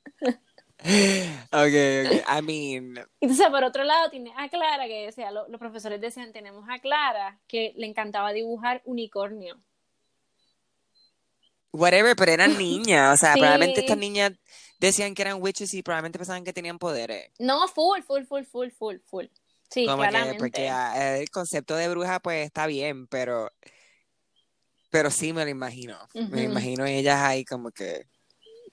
Ok, 1.52 1.74
ok. 2.06 2.22
I 2.38 2.42
mean, 2.42 2.94
Entonces, 3.20 3.46
por 3.48 3.64
otro 3.64 3.84
lado, 3.84 4.10
tiene 4.10 4.32
a 4.36 4.48
Clara, 4.48 4.86
que 4.86 5.06
decía, 5.06 5.30
lo- 5.30 5.48
los 5.48 5.58
profesores 5.58 6.00
decían, 6.00 6.32
tenemos 6.32 6.64
a 6.68 6.78
Clara, 6.80 7.38
que 7.46 7.72
le 7.76 7.86
encantaba 7.86 8.32
dibujar 8.32 8.80
unicornio. 8.84 9.60
Whatever, 11.72 12.14
pero 12.16 12.32
eran 12.32 12.56
niñas. 12.58 13.14
O 13.14 13.16
sea, 13.16 13.34
Sí. 13.34 13.40
probablemente 13.40 13.80
estas 13.80 13.98
niñas 13.98 14.32
decían 14.78 15.14
que 15.14 15.22
eran 15.22 15.42
witches 15.42 15.72
y 15.74 15.82
probablemente 15.82 16.18
pensaban 16.18 16.44
que 16.44 16.52
tenían 16.52 16.78
poderes. 16.78 17.30
No, 17.38 17.66
full, 17.68 18.00
full, 18.02 18.24
full, 18.24 18.44
full, 18.44 18.68
full, 18.70 18.96
full. 19.06 19.26
Sí, 19.70 19.86
Como 19.86 20.02
que, 20.02 20.08
claramente. 20.08 20.38
porque 20.38 20.68
ah, 20.68 21.18
el 21.18 21.30
concepto 21.30 21.76
de 21.76 21.88
bruja, 21.88 22.18
pues 22.20 22.44
está 22.46 22.66
bien, 22.66 23.06
pero. 23.06 23.50
Pero 24.90 25.10
sí 25.10 25.32
me 25.32 25.44
lo 25.44 25.50
imagino. 25.50 25.96
Me 26.14 26.22
Ujú. 26.24 26.38
imagino 26.38 26.84
ellas 26.84 27.20
ahí 27.20 27.44
como 27.44 27.70
que. 27.70 28.06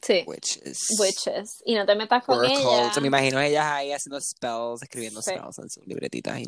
Sí, 0.01 0.23
Witches. 0.27 0.87
witches. 0.99 1.61
Y 1.65 1.73
no 1.75 1.85
te 1.85 1.95
metas 1.95 2.23
con 2.23 2.43
ella. 2.45 2.59
Oracles. 2.67 3.01
Me 3.01 3.07
imagino 3.07 3.39
ellas 3.39 3.65
ahí 3.65 3.91
haciendo 3.91 4.19
spells, 4.21 4.81
escribiendo 4.83 5.21
Sí. 5.21 5.31
spells 5.31 5.57
en 5.59 5.69
sus 5.69 5.85
libretitas 5.87 6.39
y. 6.39 6.45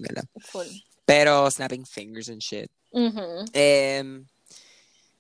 Full. 0.52 0.68
Pero 1.06 1.50
snapping 1.52 1.86
fingers 1.86 2.30
and 2.30 2.40
shit. 2.42 2.70
Ujú. 2.92 3.46
Em, 3.54 4.26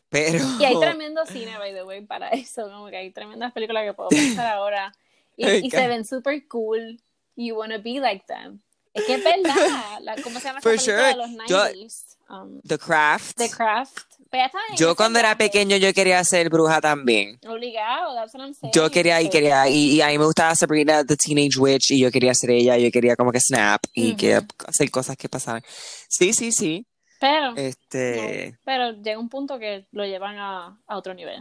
pero. 0.09 0.43
Y 0.59 0.65
hay 0.65 0.75
tremendo 0.79 1.25
cine, 1.25 1.57
by 1.57 1.73
the 1.73 1.83
way, 1.83 2.01
para 2.01 2.29
eso. 2.29 2.63
Como 2.69 2.87
que 2.89 2.97
hay 2.97 3.11
tremendas 3.11 3.51
películas 3.53 3.83
que 3.85 3.93
puedo 3.93 4.09
pensar 4.09 4.47
ahora. 4.47 4.93
Y, 5.37 5.47
y 5.67 5.69
se 5.71 5.87
ven 5.87 6.05
super 6.05 6.45
cool. 6.47 6.99
You 7.35 7.55
wanna 7.55 7.77
be 7.77 7.99
like 7.99 8.25
them. 8.27 8.59
Es 8.93 9.05
que 9.05 9.15
es 9.15 9.23
verdad. 9.23 9.55
La, 10.01 10.15
¿Cómo 10.21 10.39
se 10.39 10.45
llama 10.47 10.59
esa 10.59 10.69
For 10.69 10.75
película 10.77 10.97
sure. 10.97 11.07
de 11.07 11.15
los 11.37 11.47
Yo- 11.49 11.63
90s? 11.65 12.05
Um, 12.29 12.61
The 12.61 12.77
Craft. 12.77 13.37
The 13.37 13.49
Craft. 13.49 13.97
Pero 14.29 14.41
ya 14.43 14.45
estaba 14.45 14.63
en 14.69 14.75
Yo 14.75 14.95
cuando 14.95 15.17
era 15.17 15.35
pequeño 15.35 15.75
yo 15.77 15.91
quería 15.93 16.23
ser 16.23 16.49
bruja 16.49 16.79
también. 16.79 17.39
Obligado, 17.47 18.13
that's 18.13 18.35
what 18.35 18.43
I'm 18.43 18.53
saying. 18.53 18.71
Yo 18.73 18.91
quería 18.91 19.19
y 19.23 19.29
quería 19.29 19.67
y, 19.67 19.93
y 19.95 20.01
a 20.01 20.07
mí 20.09 20.19
me 20.19 20.25
gustaba 20.25 20.53
Sabrina 20.53 21.03
the 21.03 21.17
Teenage 21.17 21.57
Witch 21.57 21.89
y 21.91 21.99
yo 22.01 22.11
quería 22.11 22.35
ser 22.35 22.51
ella, 22.51 22.77
yo 22.77 22.91
quería 22.91 23.15
como 23.15 23.31
que 23.31 23.39
snap 23.39 23.81
y 23.93 24.15
que 24.15 24.39
hacer 24.67 24.91
cosas 24.91 25.17
que 25.17 25.27
pasaran. 25.29 25.63
Sí, 26.07 26.33
sí, 26.33 26.51
sí. 26.51 26.85
Pero, 27.19 27.53
Este, 27.55 28.51
no, 28.51 28.57
pero 28.63 28.91
llega 28.93 29.19
un 29.19 29.29
punto 29.29 29.59
que 29.59 29.85
lo 29.91 30.05
llevan 30.05 30.37
a, 30.37 30.79
a 30.87 30.97
otro 30.97 31.13
nivel. 31.13 31.39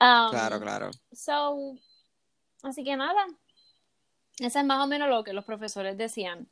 Um, 0.00 0.30
claro, 0.30 0.60
claro. 0.60 0.90
So, 1.12 1.76
así 2.62 2.84
que 2.84 2.96
nada. 2.96 3.26
Eso 4.38 4.58
es 4.58 4.64
más 4.64 4.84
o 4.84 4.86
menos 4.86 5.08
lo 5.08 5.24
que 5.24 5.32
los 5.32 5.44
profesores 5.44 5.96
decían. 5.96 6.48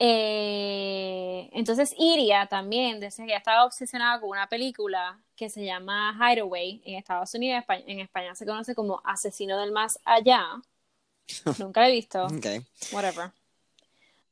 Eh, 0.00 1.50
entonces 1.52 1.92
Iria 1.98 2.46
también 2.46 3.00
decía 3.00 3.24
que 3.24 3.32
ella 3.32 3.38
estaba 3.38 3.64
obsesionada 3.64 4.20
con 4.20 4.30
una 4.30 4.48
película 4.48 5.18
que 5.34 5.50
se 5.50 5.64
llama 5.64 6.16
Hideaway 6.16 6.80
en 6.84 6.96
Estados 6.96 7.34
Unidos, 7.34 7.64
en 7.68 7.98
España 7.98 8.34
se 8.36 8.46
conoce 8.46 8.76
como 8.76 9.00
Asesino 9.04 9.58
del 9.58 9.72
Más 9.72 9.98
Allá. 10.04 10.44
Nunca 11.58 11.80
la 11.80 11.88
he 11.88 11.92
visto, 11.92 12.26
Okay. 12.26 12.64
whatever. 12.92 13.32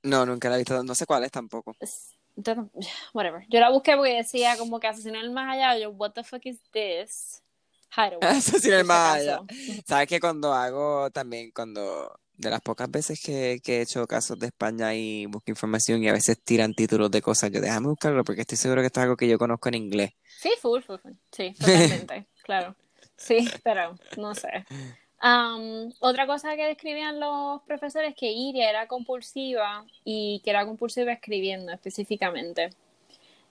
No, 0.03 0.25
nunca 0.25 0.49
la 0.49 0.55
he 0.55 0.59
visto, 0.59 0.81
no 0.85 0.95
sé 0.95 1.05
cuál 1.05 1.25
es 1.25 1.33
tampoco. 1.33 1.75
Whatever. 3.15 3.45
Yo 3.49 3.61
la 3.61 3.71
busqué 3.71 3.97
porque 3.97 4.15
decía 4.15 4.57
como 4.57 4.81
que 4.81 4.87
Asesino 4.87 5.19
del 5.19 5.31
Más 5.31 5.55
Allá. 5.55 5.79
Yo, 5.79 5.91
what 5.91 6.13
the 6.13 6.25
fuck 6.25 6.45
is 6.45 6.61
this? 6.73 7.43
Asesino 8.21 8.79
si 8.79 8.85
Más 8.85 9.23
acaso. 9.23 9.47
Sabes 9.87 10.09
que 10.09 10.21
cuando 10.21 10.53
hago 10.53 11.11
también, 11.11 11.51
cuando 11.53 12.19
de 12.37 12.51
las 12.51 12.61
pocas 12.61 12.91
veces 12.91 13.21
que, 13.23 13.61
que 13.63 13.79
he 13.79 13.83
hecho 13.83 14.07
casos 14.07 14.39
de 14.39 14.47
España 14.47 14.95
y 14.95 15.27
busco 15.27 15.51
información 15.51 16.03
y 16.03 16.09
a 16.09 16.13
veces 16.13 16.39
tiran 16.43 16.75
títulos 16.75 17.11
de 17.11 17.23
cosas, 17.23 17.51
yo 17.51 17.61
déjame 17.61 17.89
buscarlo 17.89 18.25
porque 18.25 18.43
estoy 18.43 18.59
seguro 18.59 18.83
que 18.83 18.87
esto 18.89 19.01
es 19.01 19.05
algo 19.05 19.17
que 19.17 19.29
yo 19.29 19.39
conozco 19.39 19.69
en 19.69 19.77
inglés. 19.77 20.13
Sí, 20.39 20.51
full, 20.61 20.83
full, 20.83 20.99
full. 20.99 21.13
Sí, 21.33 21.55
totalmente, 21.59 22.27
claro. 22.45 22.77
Sí, 23.17 23.49
pero 23.63 23.97
no 24.19 24.35
sé. 24.35 24.67
Otra 26.01 26.27
cosa 26.27 26.57
que 26.57 26.67
describían 26.67 27.19
los 27.21 27.63
profesores 27.63 28.11
es 28.11 28.17
que 28.17 28.31
Iria 28.31 28.71
era 28.71 28.87
compulsiva 28.87 29.85
y 30.05 30.41
que 30.45 30.51
era 30.51 30.65
compulsiva 30.65 31.13
escribiendo 31.13 31.73
específicamente. 31.73 32.71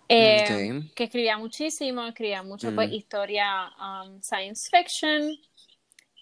Eh. 0.07 0.83
Que 0.95 1.05
escribía 1.05 1.37
muchísimo, 1.37 2.05
escribía 2.05 2.43
mucho 2.43 2.73
pues 2.75 2.89
Mm. 2.89 2.93
historia 2.93 3.71
um, 3.79 4.21
science 4.21 4.69
fiction, 4.69 5.35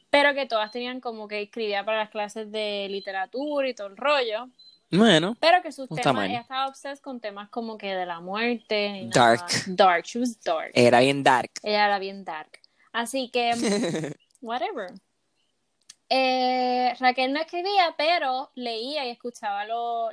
pero 0.10 0.34
que 0.34 0.46
todas 0.46 0.72
tenían 0.72 1.02
como 1.02 1.28
que 1.28 1.42
escribía 1.42 1.84
para 1.84 1.98
las 2.00 2.10
clases 2.10 2.50
de 2.52 2.88
literatura 2.90 3.68
y 3.68 3.74
todo 3.74 3.88
el 3.88 3.98
rollo. 3.98 4.48
Bueno, 4.90 5.36
Pero 5.40 5.62
que 5.64 5.72
sus 5.72 5.90
temas, 5.90 6.30
ella 6.30 6.42
estaba 6.42 6.68
obses 6.68 7.02
con 7.02 7.20
temas 7.20 7.50
como 7.50 7.78
que 7.80 7.96
de 7.96 8.06
la 8.06 8.20
muerte. 8.22 9.10
Dark. 9.12 9.42
nada. 9.42 9.64
Dark, 9.68 10.06
she 10.06 10.20
was 10.20 10.40
dark. 10.44 10.72
era 10.76 11.00
bien 11.00 11.24
dark. 11.24 11.50
Ella 11.64 11.86
era 11.86 12.00
bien 12.00 12.24
dark. 12.24 12.60
Así 12.92 13.30
que, 13.30 13.52
whatever. 14.42 14.92
Eh, 16.16 16.94
Raquel 17.00 17.34
no 17.34 17.40
escribía, 17.40 17.96
pero 17.98 18.52
leía 18.54 19.04
y 19.04 19.10
escuchaba 19.10 19.66
lo- 19.66 20.12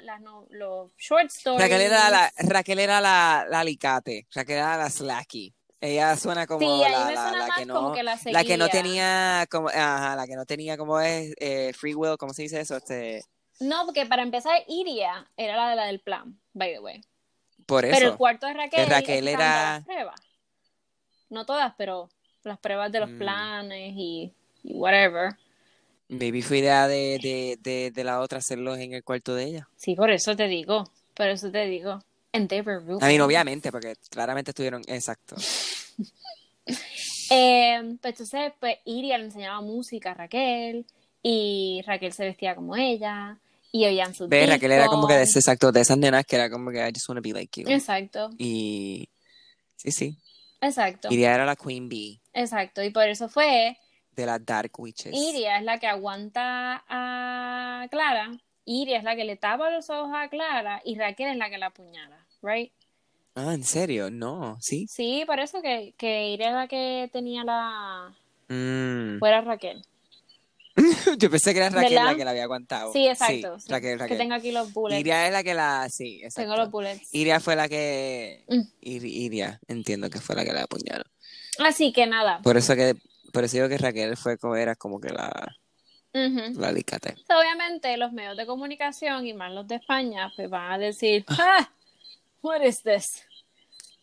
los 0.48 0.90
short 0.96 1.26
stories. 1.26 1.60
Raquel 1.60 1.82
era 1.82 2.08
la, 2.08 2.32
Raquel 2.38 2.78
era 2.78 3.02
la, 3.02 3.44
la 3.50 3.60
alicate, 3.60 4.26
Raquel 4.34 4.56
era 4.56 4.78
la 4.78 4.88
slacky. 4.88 5.54
Ella 5.78 6.16
suena 6.16 6.46
como 6.46 6.60
Sí, 6.60 6.90
la, 6.90 7.10
la- 7.10 7.48
que 7.54 7.66
no, 7.66 7.74
como 7.74 7.92
que 7.92 8.02
la 8.02 8.18
la 8.24 8.44
que 8.44 8.56
no 8.56 8.66
seguía. 8.66 8.82
tenía 8.82 9.46
como, 9.50 9.68
ajá, 9.68 10.16
la 10.16 10.26
que 10.26 10.36
no 10.36 10.46
tenía 10.46 10.78
como 10.78 11.00
es 11.00 11.34
eh, 11.38 11.72
free 11.74 11.94
will, 11.94 12.16
¿cómo 12.16 12.32
se 12.32 12.42
dice 12.42 12.60
eso? 12.60 12.76
Este, 12.78 13.22
No, 13.60 13.84
porque 13.84 14.06
para 14.06 14.22
empezar, 14.22 14.54
Iria 14.68 15.26
era 15.36 15.54
la 15.56 15.68
de 15.68 15.76
la 15.76 15.84
del 15.84 16.00
plan, 16.00 16.40
by 16.54 16.72
the 16.72 16.80
way. 16.80 17.02
por 17.66 17.82
Pero 17.82 17.96
el 17.96 18.02
eso. 18.04 18.16
cuarto 18.16 18.46
de 18.46 18.54
Raquel, 18.54 18.86
Que 18.86 18.90
Raquel 18.90 19.28
era- 19.28 19.72
las 19.76 19.84
pruebas. 19.84 20.20
No 21.28 21.44
todas, 21.44 21.74
pero 21.76 22.08
las 22.42 22.58
pruebas 22.58 22.90
de 22.90 23.00
los 23.00 23.10
Mm. 23.10 23.18
planes 23.18 23.92
y, 23.94 24.34
y 24.62 24.72
whatever. 24.74 25.36
Maybe 26.10 26.42
fue 26.42 26.58
idea 26.58 26.88
de, 26.88 27.18
de, 27.22 27.58
de, 27.60 27.90
de 27.92 28.04
la 28.04 28.20
otra 28.20 28.38
hacerlos 28.38 28.78
en 28.78 28.94
el 28.94 29.04
cuarto 29.04 29.34
de 29.34 29.44
ella. 29.44 29.68
Sí, 29.76 29.94
por 29.94 30.10
eso 30.10 30.36
te 30.36 30.48
digo. 30.48 30.90
Por 31.14 31.28
eso 31.28 31.50
te 31.50 31.66
digo. 31.66 32.02
And 32.32 32.48
they 32.48 32.60
were 32.60 32.80
mí, 32.80 32.92
ruthless. 32.94 33.20
obviamente, 33.20 33.70
porque 33.72 33.94
claramente 34.10 34.50
estuvieron, 34.50 34.82
exacto. 34.86 35.36
Eh, 37.32 37.78
pues 38.00 38.14
entonces, 38.14 38.52
pues 38.58 38.78
Iria 38.84 39.16
le 39.16 39.26
enseñaba 39.26 39.60
música 39.60 40.10
a 40.10 40.14
Raquel 40.14 40.84
y 41.22 41.80
Raquel 41.86 42.12
se 42.12 42.24
vestía 42.24 42.56
como 42.56 42.74
ella 42.76 43.38
y 43.70 43.84
oían 43.86 44.14
sus 44.14 44.28
Ve, 44.28 44.46
Raquel 44.46 44.72
era 44.72 44.88
como 44.88 45.06
que 45.06 45.14
de, 45.14 45.22
exacto, 45.22 45.70
de 45.70 45.80
esas 45.80 45.96
nenas 45.96 46.24
que 46.26 46.34
era 46.36 46.50
como 46.50 46.70
que 46.72 46.78
I 46.78 46.90
just 46.92 47.08
wanna 47.08 47.20
be 47.20 47.32
like 47.32 47.60
you. 47.60 47.68
Exacto, 47.70 48.30
Y 48.36 49.08
sí, 49.76 49.92
sí. 49.92 50.18
exacto, 50.60 51.08
Iria 51.12 51.34
era 51.34 51.46
la 51.46 51.54
queen 51.54 51.88
bee 51.88 52.20
exacto. 52.32 52.82
Y 52.82 52.90
por 52.90 53.08
eso 53.08 53.28
fue, 53.28 53.76
de 54.20 54.26
las 54.26 54.44
dark 54.44 54.72
witches. 54.78 55.12
Iria 55.14 55.58
es 55.58 55.64
la 55.64 55.78
que 55.78 55.86
aguanta 55.86 56.84
a 56.88 57.86
Clara, 57.90 58.30
Iria 58.64 58.98
es 58.98 59.04
la 59.04 59.16
que 59.16 59.24
le 59.24 59.36
tapa 59.36 59.70
los 59.70 59.88
ojos 59.90 60.10
a 60.14 60.28
Clara 60.28 60.80
y 60.84 60.96
Raquel 60.98 61.28
es 61.32 61.36
la 61.36 61.50
que 61.50 61.58
la 61.58 61.66
apuñala, 61.66 62.26
right? 62.42 62.72
Ah, 63.34 63.54
¿en 63.54 63.64
serio? 63.64 64.10
No, 64.10 64.58
¿sí? 64.60 64.86
Sí, 64.88 65.24
por 65.26 65.40
eso 65.40 65.62
que, 65.62 65.94
que 65.96 66.28
Iria 66.30 66.48
es 66.48 66.54
la 66.54 66.68
que 66.68 67.08
tenía 67.12 67.44
la... 67.44 68.14
Mm. 68.48 69.18
fuera 69.20 69.40
Raquel. 69.40 69.82
Yo 71.18 71.30
pensé 71.30 71.52
que 71.52 71.58
era 71.60 71.68
Raquel 71.70 71.94
la 71.94 72.14
que 72.14 72.24
la 72.24 72.30
había 72.30 72.44
aguantado. 72.44 72.92
Sí, 72.92 73.06
exacto. 73.06 73.58
sí. 73.58 73.66
Raquel, 73.70 73.92
Que 73.92 73.96
Raquel. 73.98 74.18
tengo 74.18 74.34
aquí 74.34 74.50
los 74.52 74.72
bullets. 74.72 75.00
Iria 75.00 75.26
es 75.26 75.32
la 75.32 75.42
que 75.42 75.54
la, 75.54 75.88
sí, 75.90 76.20
exacto. 76.22 76.40
tengo 76.42 76.56
los 76.56 76.70
bullets. 76.70 77.12
Iria 77.14 77.40
fue 77.40 77.56
la 77.56 77.68
que, 77.68 78.44
Mm. 78.48 78.60
Ir- 78.82 79.04
Iria, 79.04 79.60
entiendo 79.68 80.08
que 80.10 80.20
fue 80.20 80.36
la 80.36 80.44
que 80.44 80.52
la 80.52 80.62
apuñaló. 80.62 81.04
Así 81.58 81.92
que 81.92 82.06
nada. 82.06 82.40
Por 82.42 82.56
eso 82.56 82.74
que, 82.74 82.94
por 83.32 83.44
eso 83.44 83.56
digo 83.56 83.68
que 83.68 83.78
Raquel 83.78 84.16
fue 84.16 84.38
como, 84.38 84.56
era 84.56 84.74
como 84.76 85.00
que 85.00 85.10
la, 85.10 85.56
Ujú. 86.14 86.60
la 86.60 86.68
alicate. 86.68 87.14
Obviamente 87.28 87.96
los 87.96 88.12
medios 88.12 88.36
de 88.36 88.46
comunicación 88.46 89.26
y 89.26 89.32
más 89.34 89.52
los 89.52 89.66
de 89.68 89.76
España 89.76 90.32
pues 90.34 90.48
van 90.50 90.72
a 90.72 90.78
decir, 90.78 91.24
ah, 91.28 91.70
what 92.42 92.62
is 92.62 92.82
this? 92.82 93.22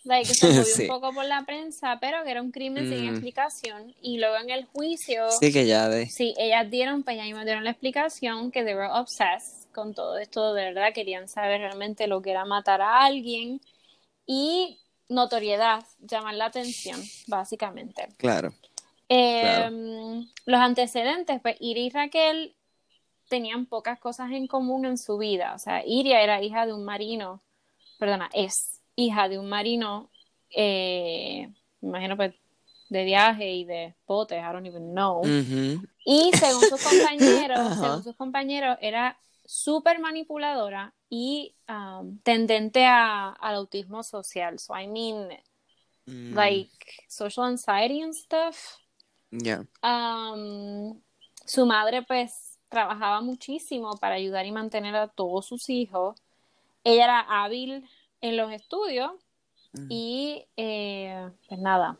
Like, 0.03 0.33
se 0.33 0.47
movió 0.47 0.63
Sí. 0.65 0.81
un 0.83 0.87
poco 0.87 1.13
por 1.13 1.25
la 1.25 1.43
prensa, 1.45 1.97
pero 1.99 2.23
que 2.23 2.31
era 2.31 2.41
un 2.41 2.51
crimen 2.51 2.87
sin 2.87 3.03
Mm. 3.05 3.09
explicación. 3.09 3.93
Y 4.01 4.19
luego 4.19 4.37
en 4.37 4.49
el 4.51 4.65
juicio, 4.65 5.29
Sí, 5.31 5.51
que 5.51 5.65
ya 5.67 5.89
de, 5.89 6.05
sí, 6.05 6.33
ellas 6.37 6.69
dieron, 6.69 7.03
pues 7.03 7.17
ya 7.17 7.23
mismo 7.23 7.43
dieron 7.43 7.63
la 7.65 7.71
explicación 7.71 8.51
que 8.51 8.63
they 8.63 8.73
were 8.73 8.89
obsessed 8.91 9.69
con 9.73 9.93
todo 9.93 10.17
esto, 10.17 10.53
de 10.53 10.63
verdad, 10.65 10.93
querían 10.93 11.27
saber 11.27 11.59
realmente 11.61 12.07
lo 12.07 12.21
que 12.21 12.31
era 12.31 12.45
matar 12.45 12.81
a 12.81 13.03
alguien 13.03 13.59
y 14.25 14.79
notoriedad, 15.09 15.83
llamar 15.99 16.35
la 16.35 16.45
atención, 16.45 17.01
básicamente. 17.27 18.07
claro. 18.17 18.53
Em, 19.09 20.27
los 20.45 20.59
antecedentes, 20.59 21.39
pues 21.41 21.55
Iria 21.59 21.83
y 21.85 21.89
Raquel 21.89 22.55
tenían 23.29 23.65
pocas 23.65 23.99
cosas 23.99 24.31
en 24.31 24.47
común 24.47 24.85
en 24.85 24.97
su 24.97 25.17
vida. 25.17 25.53
O 25.55 25.59
sea, 25.59 25.85
Iria 25.85 26.21
era 26.21 26.41
hija 26.41 26.65
de 26.65 26.73
un 26.73 26.83
marino, 26.83 27.41
perdona, 27.99 28.29
es 28.33 28.81
hija 28.95 29.29
de 29.29 29.39
un 29.39 29.47
marino, 29.47 30.09
eh, 30.49 31.49
me 31.81 31.89
imagino 31.89 32.17
pues 32.17 32.33
de 32.89 33.03
viaje 33.03 33.53
y 33.53 33.65
de 33.65 33.95
potes, 34.05 34.39
I 34.39 34.51
don't 34.53 34.65
even 34.65 34.91
know. 34.91 35.21
Y 36.05 36.31
según 36.33 36.61
sus 36.63 36.81
compañeros, 36.83 37.77
según 37.79 38.03
sus 38.03 38.15
compañeros, 38.15 38.77
era 38.81 39.19
súper 39.45 39.99
manipuladora 39.99 40.93
y 41.09 41.55
um, 41.69 42.19
tendente 42.19 42.85
a, 42.85 43.29
al 43.29 43.55
autismo 43.55 44.03
social. 44.03 44.59
So 44.59 44.77
I 44.77 44.87
mean, 44.87 45.29
mm. 46.05 46.33
like 46.33 47.05
social 47.07 47.45
anxiety 47.45 48.01
and 48.01 48.13
stuff. 48.13 48.77
Yeah. 49.31 49.65
Um, 49.83 50.99
su 51.45 51.65
madre 51.65 52.03
pues 52.03 52.59
trabajaba 52.69 53.21
muchísimo 53.21 53.97
para 53.97 54.15
ayudar 54.15 54.45
y 54.45 54.51
mantener 54.51 54.95
a 54.95 55.07
todos 55.07 55.45
sus 55.45 55.69
hijos. 55.69 56.21
Ella 56.83 57.03
era 57.03 57.19
hábil 57.19 57.87
en 58.21 58.37
los 58.37 58.51
estudios 58.51 59.11
mm. 59.73 59.87
y 59.89 60.45
eh, 60.57 61.29
pues 61.47 61.59
nada. 61.59 61.97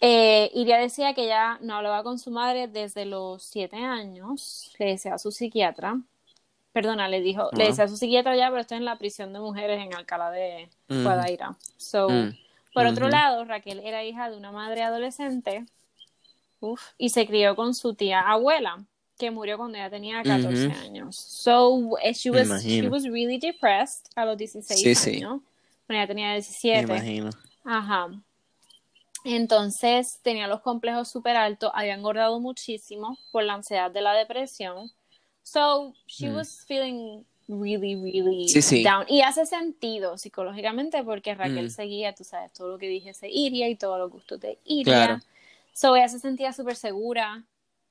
Eh, 0.00 0.50
Iria 0.54 0.78
decía 0.78 1.14
que 1.14 1.24
ella 1.24 1.58
no 1.60 1.76
hablaba 1.76 2.02
con 2.02 2.18
su 2.18 2.32
madre 2.32 2.66
desde 2.66 3.04
los 3.04 3.44
siete 3.44 3.76
años, 3.76 4.74
le 4.78 4.86
decía 4.86 5.14
a 5.14 5.18
su 5.18 5.30
psiquiatra, 5.30 6.00
perdona, 6.72 7.06
le 7.06 7.20
dijo, 7.20 7.50
le 7.52 7.66
decía 7.66 7.84
a 7.84 7.88
su 7.88 7.96
psiquiatra 7.96 8.34
ya, 8.34 8.48
pero 8.48 8.62
está 8.62 8.76
en 8.76 8.84
la 8.84 8.98
prisión 8.98 9.32
de 9.32 9.38
mujeres 9.38 9.80
en 9.80 9.94
Alcalá 9.94 10.32
de 10.32 10.68
mm. 10.88 11.04
Guadaira. 11.04 11.56
So, 11.76 12.08
mm. 12.08 12.32
Por 12.72 12.86
otro 12.86 13.08
lado, 13.08 13.44
Raquel 13.44 13.80
era 13.80 14.04
hija 14.04 14.30
de 14.30 14.36
una 14.36 14.50
madre 14.50 14.82
adolescente 14.82 15.66
y 16.96 17.10
se 17.10 17.26
crió 17.26 17.56
con 17.56 17.74
su 17.74 17.94
tía 17.94 18.20
abuela, 18.20 18.84
que 19.18 19.30
murió 19.30 19.58
cuando 19.58 19.78
ella 19.78 19.90
tenía 19.90 20.22
14 20.22 20.72
años. 20.72 21.16
So, 21.16 21.98
eh, 22.02 22.14
she 22.14 22.30
was, 22.30 22.64
she 22.64 22.88
was 22.88 23.04
really 23.04 23.38
depressed 23.38 24.06
a 24.14 24.24
los 24.24 24.36
16 24.36 25.06
años. 25.06 25.40
Cuando 25.86 26.02
ella 26.02 26.06
tenía 26.06 26.32
17. 26.32 26.86
Me 26.86 26.94
imagino. 26.94 27.30
Ajá. 27.64 28.10
Entonces 29.24 30.18
tenía 30.22 30.48
los 30.48 30.60
complejos 30.60 31.08
súper 31.08 31.36
altos, 31.36 31.70
había 31.74 31.94
engordado 31.94 32.40
muchísimo 32.40 33.18
por 33.30 33.44
la 33.44 33.54
ansiedad 33.54 33.90
de 33.90 34.00
la 34.00 34.14
depresión. 34.14 34.90
So, 35.44 35.94
she 36.06 36.28
mm. 36.28 36.34
was 36.34 36.64
feeling 36.66 37.24
really, 37.60 37.96
really 37.96 38.46
down. 38.82 39.04
Y 39.08 39.22
hace 39.22 39.46
sentido 39.46 40.18
psicológicamente 40.18 41.02
porque 41.04 41.34
Raquel 41.34 41.66
mm. 41.66 41.70
seguía, 41.70 42.14
tú 42.14 42.24
sabes, 42.24 42.52
todo 42.52 42.68
lo 42.68 42.78
que 42.78 42.88
dije 42.88 43.14
se 43.14 43.28
Iria 43.28 43.68
y 43.68 43.76
todos 43.76 43.98
los 43.98 44.10
gustos 44.10 44.40
de 44.40 44.58
Iria. 44.64 45.22
So 45.72 45.96
ella 45.96 46.08
se 46.08 46.18
sentía 46.18 46.52
súper 46.52 46.76
segura 46.76 47.44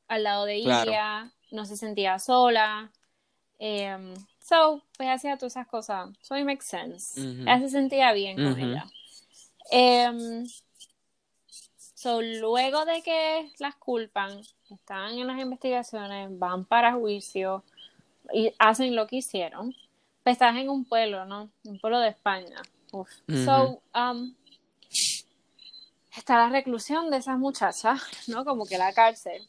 al 0.08 0.24
lado 0.24 0.46
de 0.46 0.58
Iria, 0.58 1.32
no 1.52 1.66
se 1.66 1.78
sentía 1.78 2.20
sola. 2.20 2.92
Um, 3.60 4.14
so, 4.40 4.82
pues 4.98 5.10
hacía 5.10 5.38
todas 5.38 5.54
esas 5.54 5.68
cosas. 5.68 6.10
So 6.22 6.36
it 6.36 6.46
makes 6.46 6.66
sense. 6.66 7.20
Ella 7.20 7.60
se 7.60 7.70
sentía 7.70 8.12
bien 8.12 8.36
con 8.36 8.60
ella. 8.60 8.86
Um, 9.72 10.46
so, 11.94 12.22
luego 12.22 12.86
de 12.86 13.02
que 13.02 13.52
las 13.60 13.76
culpan, 13.76 14.42
están 14.70 15.18
en 15.18 15.28
las 15.28 15.40
investigaciones, 15.40 16.30
van 16.38 16.66
para 16.66 16.94
juicio 16.94 17.64
y 18.34 18.54
hacen 18.60 18.96
lo 18.96 19.08
que 19.08 19.18
hicieron, 19.18 19.74
pues 20.24 20.34
estás 20.34 20.56
en 20.58 20.70
un 20.70 20.86
pueblo, 20.86 21.26
¿no? 21.26 21.50
Un 21.64 21.80
pueblo 21.80 22.00
de 22.00 22.10
España. 22.10 22.62
So, 23.46 23.82
um, 23.96 24.36
está 26.16 26.38
la 26.38 26.50
reclusión 26.50 27.10
de 27.10 27.18
esas 27.18 27.38
muchachas, 27.38 28.02
¿no? 28.28 28.44
Como 28.46 28.66
que 28.66 28.78
la 28.78 28.94
cárcel. 28.94 29.42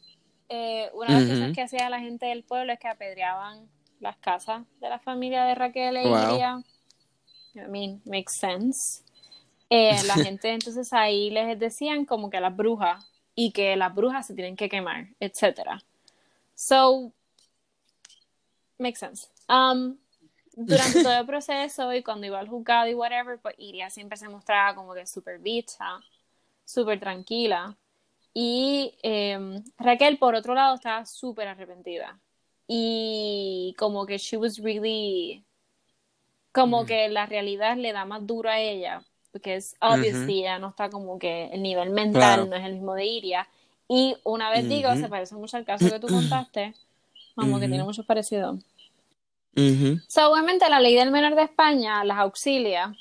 Eh, 0.49 0.89
una 0.93 1.07
de 1.07 1.13
las 1.13 1.29
cosas 1.29 1.55
que 1.55 1.61
hacía 1.61 1.89
la 1.89 1.99
gente 1.99 2.27
del 2.27 2.43
pueblo 2.43 2.73
es 2.73 2.79
que 2.79 2.87
apedreaban 2.87 3.67
las 3.99 4.17
casas 4.17 4.63
de 4.79 4.89
la 4.89 4.99
familia 4.99 5.45
de 5.45 5.55
Raquel 5.55 5.97
e 5.97 6.03
Iria. 6.03 6.61
I 7.55 7.69
mean, 7.69 8.01
makes 8.05 8.33
sense. 8.39 9.03
Eh, 9.69 9.95
la 10.05 10.15
gente 10.23 10.49
entonces 10.49 10.93
ahí 10.93 11.29
les 11.29 11.57
decían 11.59 12.05
como 12.05 12.29
que 12.29 12.39
las 12.39 12.55
brujas 12.55 13.05
y 13.35 13.51
que 13.51 13.75
las 13.75 13.93
brujas 13.93 14.27
se 14.27 14.35
tienen 14.35 14.55
que 14.55 14.69
quemar, 14.69 15.07
etcétera. 15.19 15.81
So, 16.55 17.11
makes 18.77 18.99
sense. 18.99 19.29
Um, 19.47 19.97
durante 20.55 21.01
todo 21.01 21.13
el 21.13 21.25
proceso 21.25 21.93
y 21.93 22.03
cuando 22.03 22.27
iba 22.27 22.39
al 22.39 22.47
juzgado 22.47 22.87
y 22.87 22.93
whatever, 22.93 23.39
pues 23.39 23.55
Iria 23.57 23.89
siempre 23.89 24.17
se 24.17 24.29
mostraba 24.29 24.75
como 24.75 24.93
que 24.93 25.05
súper 25.05 25.39
bicha, 25.39 25.99
súper 26.63 26.99
tranquila. 26.99 27.75
Y 28.33 28.95
em, 29.03 29.63
Raquel, 29.77 30.17
por 30.17 30.35
otro 30.35 30.53
lado, 30.55 30.75
estaba 30.75 31.05
súper 31.05 31.47
arrepentida. 31.47 32.19
Y 32.67 33.75
como 33.77 34.05
que 34.05 34.17
she 34.17 34.37
was 34.37 34.57
really. 34.57 35.43
Como 36.51 36.85
que 36.85 37.09
la 37.09 37.25
realidad 37.25 37.77
le 37.77 37.93
da 37.93 38.05
más 38.05 38.25
duro 38.25 38.49
a 38.49 38.59
ella. 38.59 39.03
Porque 39.31 39.55
es 39.55 39.75
obviously 39.81 40.41
ella 40.41 40.59
no 40.59 40.69
está 40.69 40.89
como 40.89 41.17
que 41.17 41.45
el 41.47 41.63
nivel 41.63 41.89
mental 41.89 42.47
no 42.49 42.55
es 42.55 42.63
el 42.63 42.73
mismo 42.73 42.93
de 42.93 43.05
Iria. 43.05 43.47
Y 43.87 44.15
una 44.23 44.51
vez 44.51 44.69
digo, 44.69 44.95
se 44.95 45.09
parece 45.09 45.35
mucho 45.35 45.57
al 45.57 45.65
caso 45.65 45.89
que 45.89 45.99
tú 45.99 46.07
contaste. 46.07 46.73
Como 47.35 47.59
que 47.59 47.67
tiene 47.67 47.83
mucho 47.83 48.03
parecido. 48.03 48.59
obviamente 49.55 50.69
la 50.69 50.79
ley 50.79 50.95
del 50.95 51.11
menor 51.11 51.35
de 51.35 51.43
España 51.43 52.03
las 52.03 52.17
auxilia, 52.17 52.95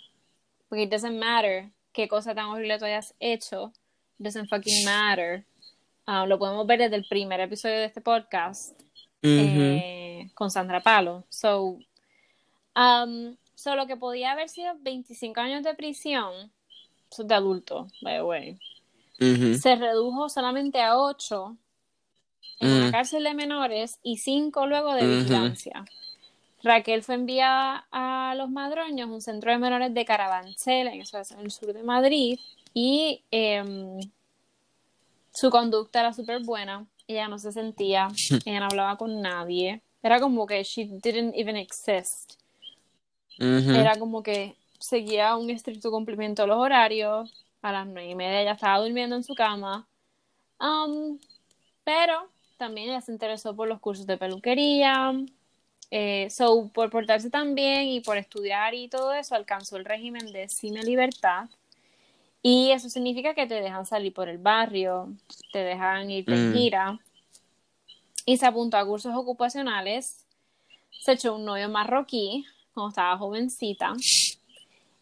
porque 0.69 0.85
it 0.85 0.91
doesn't 0.91 1.19
matter 1.19 1.71
qué 1.93 2.09
cosa 2.09 2.35
tan 2.35 2.47
horrible 2.47 2.79
tú 2.79 2.85
hayas 2.85 3.15
hecho, 3.21 3.73
it 4.19 4.25
doesn't 4.25 4.49
fucking 4.49 4.85
matter. 4.85 5.45
Ah, 6.07 6.27
lo 6.27 6.39
podemos 6.39 6.67
ver 6.67 6.81
desde 6.81 6.97
el 6.97 7.05
primer 7.05 7.41
episodio 7.41 7.77
de 7.77 7.85
este 7.85 8.01
podcast 8.01 8.79
eh, 9.23 10.31
con 10.35 10.51
Sandra 10.51 10.81
Palo. 10.81 11.25
So, 11.29 11.79
um, 12.75 13.37
so, 13.55 13.77
lo 13.77 13.87
que 13.87 13.97
podía 13.97 14.33
haber 14.33 14.49
sido 14.49 14.75
25 14.81 15.41
años 15.41 15.63
de 15.63 15.75
prisión, 15.75 16.51
de 17.17 17.35
adulto, 17.35 17.89
by 18.01 18.17
the 18.17 18.23
way, 18.23 18.59
se 19.59 19.77
redujo 19.77 20.29
solamente 20.29 20.81
a 20.81 20.99
8 20.99 21.57
en 22.61 22.71
una 22.71 22.89
mm. 22.89 22.93
cárcel 22.93 23.25
de 23.25 23.35
menores 23.35 23.99
y 24.03 24.19
5 24.19 24.67
luego 24.67 24.95
de 24.95 25.07
vigilancia. 25.07 25.85
Raquel 26.63 27.03
fue 27.03 27.17
enviada 27.17 27.87
a 27.91 28.35
Los 28.37 28.49
Madroños, 28.51 29.11
un 29.11 29.21
centro 29.21 29.51
de 29.51 29.59
menores 29.59 29.93
de 29.93 30.05
Carabanchel, 30.05 30.89
en, 30.89 31.01
el 31.01 31.51
sur 31.51 31.73
de 31.73 31.83
Madrid, 31.83 32.39
y 32.73 33.23
em, 33.31 33.99
su 35.33 35.51
conducta 35.51 36.01
era 36.01 36.13
súper 36.13 36.43
buena. 36.43 36.87
Ella 37.09 37.29
no 37.29 37.39
se 37.39 37.53
sentía, 37.53 38.09
ella 38.45 38.61
no 38.61 38.67
hablaba 38.67 38.97
con 38.97 39.21
nadie. 39.21 39.83
Era 40.03 40.21
como 40.21 40.47
que 40.47 40.63
she 40.63 40.85
didn't 40.85 41.35
even 41.35 41.57
exist. 41.57 42.35
Era 43.39 43.97
como 43.99 44.23
que 44.23 44.55
seguía 44.79 45.37
un 45.37 45.51
estricto 45.51 45.91
cumplimiento 45.91 46.43
de 46.43 46.49
los 46.49 46.59
horarios. 46.59 47.33
A 47.61 47.73
las 47.73 47.87
nueve 47.87 48.11
y 48.11 48.15
media 48.15 48.41
ella 48.41 48.53
estaba 48.53 48.79
durmiendo 48.79 49.17
en 49.17 49.25
su 49.25 49.35
cama. 49.35 49.89
Um, 50.61 51.19
pero 51.85 52.29
también 52.63 52.91
ella 52.91 53.01
se 53.01 53.11
interesó 53.11 53.57
por 53.57 53.67
los 53.67 53.81
cursos 53.81 54.07
de 54.07 54.17
peluquería, 54.17 55.13
eh, 55.91 56.29
so, 56.31 56.71
por 56.73 56.91
portarse 56.91 57.29
tan 57.29 57.57
bien 57.57 57.89
y 57.89 58.01
por 58.01 58.17
estudiar 58.17 58.73
y 58.73 58.87
todo 58.87 59.13
eso, 59.13 59.35
alcanzó 59.35 59.77
el 59.77 59.85
régimen 59.85 60.31
de 60.31 60.47
cine 60.49 60.85
libertad. 60.85 61.49
Y 62.41 62.71
eso 62.71 62.89
significa 62.89 63.35
que 63.35 63.49
te 63.49 63.61
dejan 63.61 63.85
salir 63.85 64.15
por 64.15 64.29
el 64.29 64.39
barrio, 64.39 65.13
te 65.53 65.59
dejan 65.59 66.09
ir 66.09 66.25
de 66.25 66.37
mm. 66.37 66.55
gira. 66.55 67.01
Y 68.27 68.37
se 68.37 68.47
apuntó 68.47 68.77
a 68.77 68.87
cursos 68.87 69.13
ocupacionales. 69.17 70.25
Se 71.01 71.13
echó 71.13 71.35
un 71.35 71.45
novio 71.45 71.69
marroquí 71.69 72.45
cuando 72.75 72.91
estaba 72.91 73.19
jovencita. 73.19 73.93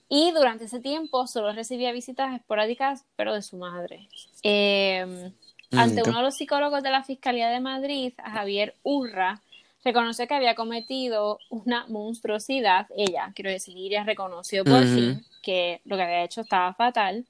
Y 0.08 0.32
durante 0.32 0.64
ese 0.64 0.80
tiempo 0.80 1.26
solo 1.26 1.52
recibía 1.52 1.92
visitas 1.92 2.34
esporádicas, 2.34 3.04
pero 3.16 3.34
de 3.34 3.42
su 3.42 3.58
madre. 3.58 4.08
Eh, 4.42 5.30
ante 5.72 6.02
uno 6.02 6.18
de 6.18 6.24
los 6.24 6.36
psicólogos 6.36 6.82
de 6.82 6.90
la 6.90 7.02
Fiscalía 7.02 7.48
de 7.48 7.60
Madrid, 7.60 8.12
Javier 8.18 8.74
Urra, 8.82 9.40
reconoció 9.84 10.26
que 10.26 10.34
había 10.34 10.54
cometido 10.54 11.38
una 11.48 11.86
monstruosidad. 11.86 12.86
Ella, 12.96 13.32
quiero 13.34 13.50
decir, 13.50 13.76
ella 13.76 14.04
reconoció 14.04 14.64
por 14.64 14.84
fin 14.84 15.24
que 15.42 15.80
lo 15.84 15.96
que 15.96 16.02
había 16.02 16.24
hecho 16.24 16.42
estaba 16.42 16.74
fatal. 16.74 17.24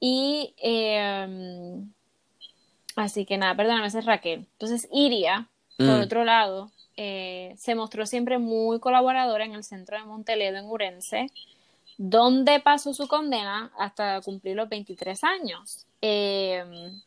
Y 0.00 0.54
em, 0.58 1.92
así 2.96 3.24
que 3.24 3.38
nada, 3.38 3.54
perdóname, 3.54 3.86
es 3.86 4.04
Raquel. 4.04 4.46
Entonces, 4.52 4.88
Iria, 4.92 5.48
por 5.78 5.86
mm. 5.86 6.02
otro 6.02 6.24
lado, 6.24 6.70
eh, 6.96 7.54
se 7.56 7.74
mostró 7.74 8.04
siempre 8.04 8.38
muy 8.38 8.80
colaboradora 8.80 9.44
en 9.44 9.54
el 9.54 9.64
centro 9.64 9.96
de 9.96 10.04
Monteledo, 10.04 10.58
en 10.58 10.66
Urense, 10.66 11.26
donde 11.96 12.60
pasó 12.60 12.92
su 12.92 13.06
condena 13.08 13.70
hasta 13.78 14.20
cumplir 14.20 14.56
los 14.56 14.68
23 14.68 15.22
años. 15.24 15.86
Em, 16.00 17.00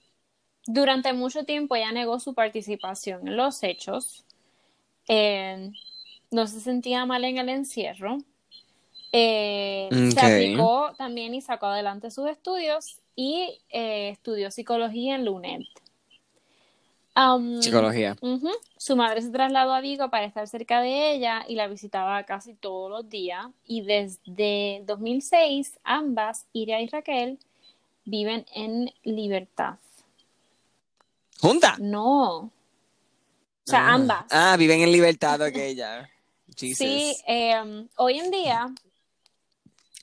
durante 0.66 1.14
mucho 1.14 1.46
tiempo 1.46 1.76
ella 1.76 1.92
negó 1.92 2.20
su 2.20 2.34
participación 2.34 3.28
en 3.28 3.38
los 3.38 3.62
hechos, 3.64 4.26
eh, 5.08 5.72
no 6.32 6.48
se 6.48 6.60
sentía 6.60 7.06
mal 7.06 7.24
en 7.24 7.38
el 7.38 7.50
encierro. 7.50 8.18
Eh, 9.12 9.88
se 10.14 10.20
aplicó 10.20 10.92
también 10.98 11.34
y 11.34 11.42
sacó 11.42 11.68
adelante 11.68 12.12
sus 12.12 12.28
estudios 12.28 13.00
y 13.16 13.62
eh, 13.70 14.10
estudió 14.10 14.52
psicología 14.52 15.16
en 15.16 15.26
LUNED. 15.26 15.62
Um, 17.16 17.62
Psicología. 17.62 18.18
Su 18.76 18.98
madre 18.98 19.22
se 19.22 19.30
trasladó 19.30 19.72
a 19.72 19.80
Vigo 19.80 20.10
para 20.10 20.26
estar 20.26 20.46
cerca 20.50 20.82
de 20.82 21.14
ella 21.14 21.46
y 21.48 21.56
la 21.56 21.68
visitaba 21.68 22.22
casi 22.24 22.56
todos 22.56 22.92
los 22.92 23.10
días. 23.10 23.46
Y 23.66 23.84
desde 23.84 24.84
2006, 24.86 25.80
ambas, 25.86 26.46
Iria 26.52 26.82
y 26.82 26.88
Raquel, 26.88 27.40
viven 28.04 28.46
en 28.54 28.92
libertad. 29.04 29.76
No. 31.80 32.38
O 32.38 32.52
sea, 33.66 33.88
Ah. 33.88 33.94
ambas. 33.94 34.26
Ah, 34.32 34.56
viven 34.58 34.82
en 34.82 34.92
libertad, 34.92 35.42
ok, 35.42 35.58
ya. 35.76 36.10
Jesus. 36.58 36.78
Sí, 36.78 37.16
eh, 37.28 37.88
hoy 37.98 38.20
en 38.20 38.32
día, 38.32 38.68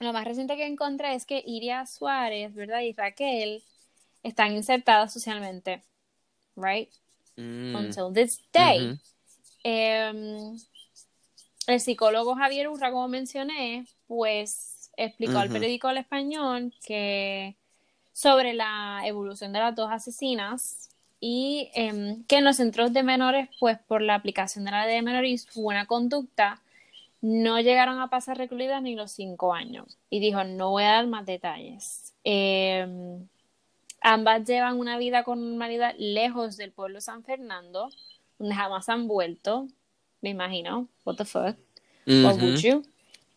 lo 0.00 0.12
más 0.12 0.24
reciente 0.24 0.56
que 0.56 0.66
encontré 0.66 1.14
es 1.14 1.24
que 1.24 1.42
Iria 1.46 1.86
Suárez, 1.86 2.54
¿verdad? 2.54 2.80
Y 2.80 2.92
Raquel 2.92 3.62
están 4.22 4.52
insertadas 4.52 5.12
socialmente, 5.12 5.82
right? 6.56 6.90
Mm, 7.36 7.74
Until 7.76 8.12
this 8.12 8.40
day. 8.52 8.98
Eh, 9.64 10.52
el 11.68 11.80
psicólogo 11.80 12.34
Javier 12.34 12.68
Urra, 12.68 12.90
como 12.90 13.06
mencioné, 13.08 13.86
pues 14.08 14.90
explicó 14.96 15.38
al 15.38 15.48
periódico 15.48 15.88
El 15.88 15.98
Español 15.98 16.74
que 16.84 17.56
sobre 18.12 18.52
la 18.52 19.02
evolución 19.04 19.52
de 19.52 19.60
las 19.60 19.74
dos 19.74 19.90
asesinas 19.90 20.90
y 21.24 21.70
em, 21.74 22.24
que 22.24 22.38
en 22.38 22.44
los 22.44 22.56
centros 22.56 22.92
de 22.92 23.04
menores, 23.04 23.48
pues 23.60 23.78
por 23.78 24.02
la 24.02 24.16
aplicación 24.16 24.64
de 24.64 24.72
la 24.72 24.86
ley 24.86 24.96
de 24.96 25.02
menores 25.02 25.30
y 25.30 25.38
su 25.38 25.62
buena 25.62 25.86
conducta, 25.86 26.60
no 27.20 27.60
llegaron 27.60 28.00
a 28.00 28.10
pasar 28.10 28.38
recluidas 28.38 28.82
ni 28.82 28.96
los 28.96 29.12
cinco 29.12 29.54
años. 29.54 29.98
Y 30.10 30.18
dijo, 30.18 30.42
no 30.42 30.70
voy 30.70 30.82
a 30.82 30.94
dar 30.94 31.06
más 31.06 31.24
detalles. 31.24 32.12
Em, 32.24 33.28
ambas 34.00 34.44
llevan 34.44 34.80
una 34.80 34.98
vida 34.98 35.22
con 35.22 35.40
normalidad 35.40 35.94
lejos 35.96 36.56
del 36.56 36.72
pueblo 36.72 37.00
San 37.00 37.22
Fernando, 37.22 37.90
donde 38.40 38.56
jamás 38.56 38.88
han 38.88 39.06
vuelto, 39.06 39.68
me 40.22 40.30
imagino. 40.30 40.88
What 41.04 41.18
the 41.18 41.24
fuck? 41.24 41.56
Or 42.08 42.34
would 42.34 42.56
you? 42.56 42.82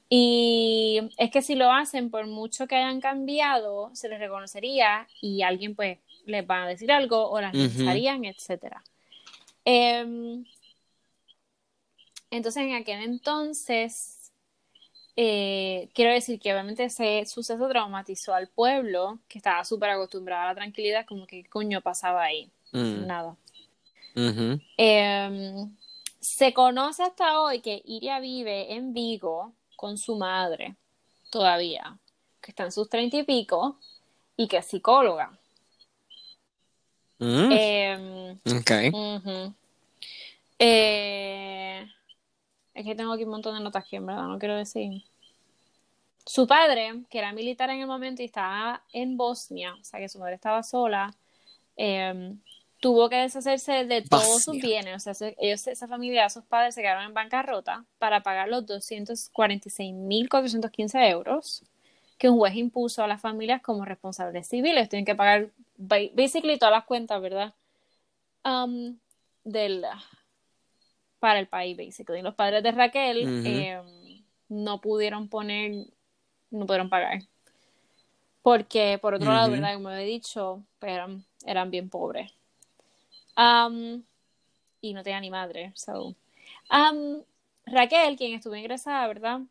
Y 0.10 1.02
es 1.18 1.30
que 1.30 1.44
si 1.44 1.54
lo 1.54 1.72
hacen, 1.72 2.10
por 2.10 2.26
mucho 2.26 2.66
que 2.66 2.78
hayan 2.78 3.00
cambiado, 3.00 3.92
se 3.94 4.10
les 4.10 4.18
reconocería 4.18 5.08
y 5.22 5.44
alguien 5.44 5.76
pues 5.76 6.00
les 6.26 6.46
va 6.48 6.64
a 6.64 6.68
decir 6.68 6.92
algo 6.92 7.30
o 7.30 7.40
las 7.40 7.54
lanzarían, 7.54 8.26
etcétera. 8.26 8.84
Em, 9.64 10.46
entonces, 12.30 12.64
en 12.64 12.74
aquel 12.74 13.04
entonces, 13.04 14.32
eh, 15.16 15.90
quiero 15.94 16.12
decir 16.12 16.40
que 16.40 16.52
obviamente 16.52 16.84
ese 16.84 17.26
suceso 17.26 17.68
traumatizó 17.70 18.34
al 18.34 18.50
pueblo, 18.50 19.20
que 19.28 19.38
estaba 19.40 19.64
súper 19.64 19.92
acostumbrado 19.92 20.44
a 20.44 20.48
la 20.48 20.56
tranquilidad, 20.56 21.06
como 21.06 21.26
que 21.26 21.44
qué 21.44 21.50
coño 21.50 21.82
pasaba 21.82 22.24
ahí. 22.24 22.52
Mm, 22.74 23.06
Nada. 23.06 23.36
Eh, 24.78 25.66
se 26.20 26.54
conoce 26.54 27.04
hasta 27.04 27.40
hoy 27.42 27.62
que 27.62 27.82
Iria 27.86 28.20
vive 28.20 28.74
en 28.74 28.94
Vigo 28.94 29.54
con 29.76 29.98
su 29.98 30.16
madre, 30.16 30.76
todavía, 31.30 31.98
que 32.42 32.52
está 32.52 32.64
en 32.64 32.72
sus 32.72 32.90
treinta 32.90 33.18
y 33.18 33.24
pico, 33.24 33.80
y 34.36 34.48
que 34.48 34.58
es 34.58 34.66
psicóloga. 34.66 35.38
Mm, 37.20 37.49
Eh, 37.51 38.38
ok. 38.45 38.72
ujú. 38.93 39.53
Eh, 40.59 41.86
es 42.74 42.86
que 42.86 42.95
tengo 42.95 43.13
aquí 43.13 43.24
un 43.24 43.30
montón 43.32 43.55
de 43.57 43.63
notas 43.63 43.86
que 43.88 43.97
en 43.97 44.05
verdad 44.05 44.24
no 44.24 44.39
quiero 44.39 44.55
decir. 44.55 45.03
Su 46.26 46.47
padre, 46.47 47.03
que 47.09 47.20
era 47.20 47.32
militar 47.34 47.70
en 47.70 47.82
el 47.82 47.88
momento 47.88 48.22
y 48.22 48.26
estaba 48.26 48.82
en 48.93 49.16
Bosnia, 49.16 49.76
o 49.80 49.84
sea 49.84 49.99
que 49.99 50.09
su 50.09 50.18
madre 50.20 50.36
estaba 50.36 50.63
sola, 50.63 51.13
eh, 51.78 52.34
tuvo 52.80 53.09
que 53.09 53.18
deshacerse 53.18 53.86
de 53.86 54.01
todos 54.01 54.43
sus 54.43 54.59
bienes. 54.59 54.95
O 54.95 54.99
sea, 54.99 55.13
se- 55.13 55.36
ellos, 55.39 55.68
esa 55.68 55.88
familia, 55.88 56.30
sus 56.30 56.43
padres 56.45 56.74
se 56.76 56.82
quedaron 56.82 57.03
en 57.05 57.13
bancarrota 57.13 57.86
para 57.99 58.22
pagar 58.24 58.47
los 58.49 58.66
246.415 58.66 61.07
euros 61.09 61.63
que 62.18 62.30
un 62.30 62.38
juez 62.38 62.55
impuso 62.55 63.03
a 63.03 63.07
las 63.07 63.22
familias 63.22 63.61
como 63.61 63.86
responsables 63.86 64.47
civiles. 64.47 64.89
Tienen 64.89 65.05
que 65.05 65.16
pagar 65.16 65.49
basically 65.78 66.58
todas 66.58 66.74
las 66.74 66.86
cuentas, 66.86 67.22
¿verdad? 67.22 67.54
Um, 68.44 68.98
del, 69.44 69.86
para 71.20 71.40
el 71.40 71.48
país, 71.48 71.78
basically. 71.78 72.22
Los 72.22 72.36
padres 72.36 72.64
de 72.64 72.72
Raquel 72.72 73.46
eh, 73.46 73.82
no 74.50 74.82
pudieron 74.82 75.30
poner, 75.30 75.88
no 76.52 76.66
pudieron 76.66 76.90
pagar. 76.90 77.22
Porque, 78.42 79.00
por 79.02 79.16
otro 79.16 79.32
lado. 79.32 79.52
¿verdad? 79.52 79.74
Como 79.74 79.90
he 79.90 80.06
dicho, 80.06 80.64
pues, 80.80 80.92
eran, 80.92 81.26
eran 81.46 81.72
bien 81.72 81.90
pobres. 81.90 82.32
Um, 83.36 84.04
y 84.82 84.94
no 84.94 85.04
tenía 85.04 85.20
ni 85.20 85.32
madre. 85.32 85.72
So. 85.76 86.16
Um, 86.70 87.24
Raquel, 87.66 88.16
quien 88.18 88.36
estuvo 88.36 88.56
ingresada, 88.56 89.08
¿verdad? 89.08 89.42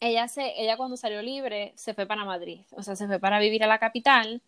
Ella, 0.00 0.28
se, 0.28 0.60
ella 0.60 0.76
cuando 0.76 0.96
salió 0.96 1.22
libre 1.22 1.72
se 1.76 1.94
fue 1.94 2.06
para 2.06 2.24
Madrid, 2.24 2.60
o 2.72 2.82
sea, 2.82 2.96
se 2.96 3.06
fue 3.06 3.18
para 3.18 3.38
vivir 3.38 3.64
a 3.64 3.66
la 3.66 3.78
capital 3.78 4.42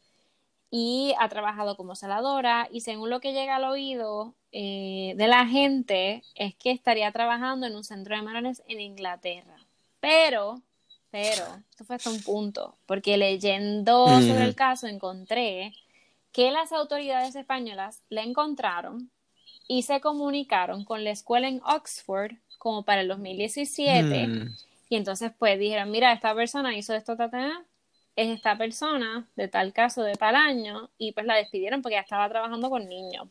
y 0.71 1.15
ha 1.19 1.29
trabajado 1.29 1.77
como 1.77 1.95
celadora 1.95 2.69
y 2.71 2.83
según 2.83 3.11
lo 3.11 3.21
que 3.21 3.33
llega 3.33 3.57
al 3.57 3.65
oído 3.65 4.35
eh, 4.53 5.15
de 5.17 5.27
la 5.27 5.47
gente 5.47 6.23
es 6.35 6.55
que 6.55 6.71
estaría 6.71 7.11
trabajando 7.13 7.67
en 7.67 7.77
un 7.77 7.85
centro 7.85 8.17
de 8.17 8.23
menores 8.23 8.63
en 8.69 8.81
Inglaterra. 8.81 9.57
Pero, 10.01 10.63
pero, 11.11 11.45
esto 11.71 11.85
fue 11.85 11.97
hasta 11.97 12.11
un 12.11 12.23
punto, 12.23 12.77
porque 12.87 13.17
leyendo 13.17 14.07
sobre 14.07 14.45
el 14.45 14.55
caso 14.55 14.87
encontré 14.87 15.73
que 16.33 16.51
las 16.51 16.73
autoridades 16.73 17.35
españolas 17.35 18.03
la 18.11 18.23
encontraron 18.23 19.11
y 19.67 19.83
se 19.83 20.01
comunicaron 20.01 20.85
con 20.85 21.05
la 21.05 21.11
escuela 21.11 21.49
en 21.49 21.61
Oxford 21.65 22.33
como 22.59 22.85
para 22.85 23.01
el 23.01 23.09
2017 23.09 24.27
Mm, 24.27 24.57
y 24.91 24.97
entonces 24.97 25.33
pues 25.39 25.59
dijeron, 25.59 25.91
mira, 25.91 26.13
esta 26.13 26.35
persona 26.35 26.77
hizo 26.77 26.95
esto, 26.95 27.17
ta, 27.17 27.31
ta, 27.31 27.65
es 28.21 28.29
esta 28.37 28.59
persona 28.59 29.29
de 29.37 29.47
tal 29.47 29.73
caso 29.73 30.03
de 30.03 30.15
tal 30.15 30.35
año 30.35 30.91
y 30.99 31.13
pues 31.13 31.25
la 31.25 31.37
despidieron 31.37 31.83
porque 31.83 31.95
ya 31.95 32.01
estaba 32.01 32.29
trabajando 32.29 32.69
con 32.69 32.89
niños. 32.89 33.29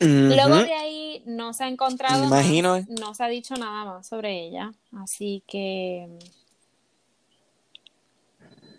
Luego 0.00 0.56
de 0.56 0.72
ahí 0.74 1.22
no 1.26 1.52
se 1.52 1.64
ha 1.64 1.68
encontrado 1.68 2.24
imagino, 2.24 2.76
¿eh? 2.76 2.86
no 2.88 3.14
se 3.14 3.22
ha 3.22 3.28
dicho 3.28 3.54
nada 3.54 3.84
más 3.84 4.08
sobre 4.08 4.46
ella, 4.46 4.72
así 5.00 5.44
que 5.46 6.08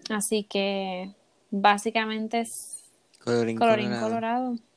así 0.10 0.44
que 0.44 1.14
básicamente 1.50 2.42
es 2.42 2.84
Colorín 3.24 3.58
colorín 3.58 3.86
colorado. 4.00 4.10
colorado. 4.10 4.56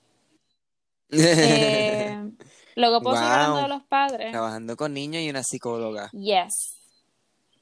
Eh, 1.10 2.30
luego 2.74 3.00
puedo 3.00 3.16
seguir 3.16 3.30
hablando 3.32 3.54
Wow. 3.54 3.62
de 3.62 3.68
los 3.68 3.82
padres. 3.84 4.30
Trabajando 4.32 4.76
con 4.76 4.92
niños 4.92 5.22
y 5.22 5.30
una 5.30 5.42
psicóloga. 5.42 6.10
Yes. 6.12 6.76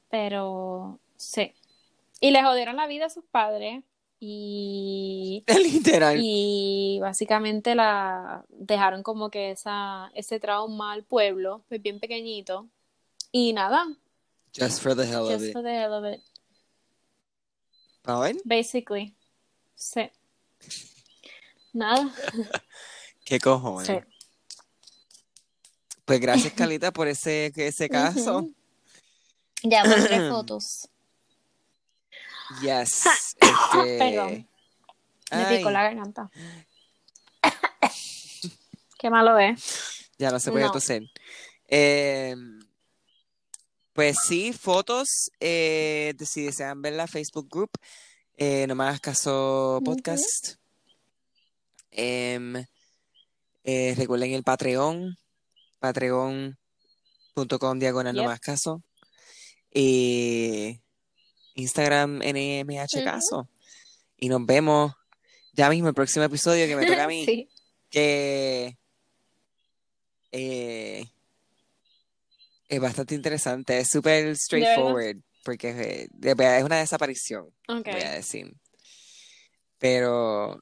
Pero 0.09 0.99
sí. 1.15 1.53
Y 2.19 2.31
le 2.31 2.43
jodieron 2.43 2.75
la 2.77 2.87
vida 2.87 3.05
a 3.05 3.09
sus 3.09 3.25
padres 3.25 3.83
y, 4.19 5.43
Literal. 5.63 6.17
y 6.21 6.99
básicamente 7.01 7.75
la 7.75 8.45
dejaron 8.49 9.03
como 9.03 9.29
que 9.29 9.51
esa, 9.51 10.09
ese 10.15 10.39
trauma 10.39 10.93
al 10.93 11.03
pueblo, 11.03 11.63
pues 11.67 11.81
bien 11.81 11.99
pequeñito. 11.99 12.67
Y 13.31 13.53
nada, 13.53 13.85
Just 14.57 14.81
for 14.81 14.95
the 14.95 15.03
hell 15.03 15.23
of 15.23 15.31
just 15.31 15.45
it. 15.45 15.53
for 15.53 15.61
the 15.61 15.69
hell 15.71 15.93
of 15.93 16.05
it, 16.05 16.21
basically. 18.45 19.13
Sí. 19.75 20.09
Nada. 21.73 22.09
¿Qué 23.25 23.39
cojones? 23.39 23.87
Sí. 23.87 23.95
Pues 26.05 26.19
gracias, 26.21 26.53
Calita, 26.53 26.93
por 26.93 27.07
ese, 27.07 27.51
ese 27.55 27.89
caso. 27.89 28.37
Ujú. 28.39 28.53
Ya 29.63 29.83
pondré 29.83 30.29
fotos. 30.31 30.87
Yes. 32.61 33.03
Este... 33.41 33.97
Perdón. 33.97 34.47
Me 35.31 35.37
Ay, 35.37 35.57
picó 35.57 35.71
la 35.71 35.83
garganta. 35.83 36.29
Qué 38.97 39.09
malo 39.09 39.37
es. 39.37 40.09
Ya 40.17 40.31
no 40.31 40.39
se 40.39 40.51
puede 40.51 40.65
No. 40.65 40.71
toser. 40.71 41.03
Eh, 41.67 42.35
pues 43.93 44.17
sí, 44.27 44.53
fotos. 44.53 45.31
eh, 45.39 46.13
si 46.25 46.43
desean 46.43 46.81
ver 46.81 46.93
la 46.93 47.07
Facebook 47.07 47.49
Group. 47.49 47.71
Eh, 48.37 48.65
no 48.67 48.75
me 48.75 48.83
hagas 48.85 48.99
caso 49.01 49.81
podcast. 49.83 50.55
Em, 51.91 52.65
eh, 53.63 53.93
recuerden 53.97 54.33
el 54.33 54.43
Patreon. 54.43 55.17
Patreon.com 55.79 57.79
diagonal 57.79 58.15
no 58.15 58.21
Yep. 58.21 58.27
me 58.27 58.31
hagas 58.31 58.39
caso. 58.41 58.83
Y 59.73 60.79
Instagram 61.55 62.19
NMH 62.19 63.03
caso. 63.03 63.49
Y 64.17 64.29
nos 64.29 64.45
vemos 64.45 64.93
ya 65.53 65.69
mismo 65.69 65.87
el 65.89 65.93
próximo 65.95 66.25
episodio 66.25 66.67
que 66.67 66.75
me 66.75 66.85
toca 66.85 67.03
a 67.05 67.07
mí. 67.07 67.25
Sí. 67.25 67.49
que 67.89 68.77
eh, 70.31 71.05
es 72.67 72.79
bastante 72.81 73.15
interesante, 73.15 73.79
es 73.79 73.89
súper 73.89 74.35
straightforward, 74.35 75.17
porque 75.45 75.69
eh, 75.69 76.07
es 76.57 76.63
una 76.63 76.77
desaparición, 76.77 77.45
Ok. 77.69 77.85
voy 77.85 78.01
a 78.01 78.11
decir. 78.11 78.53
Pero 79.77 80.61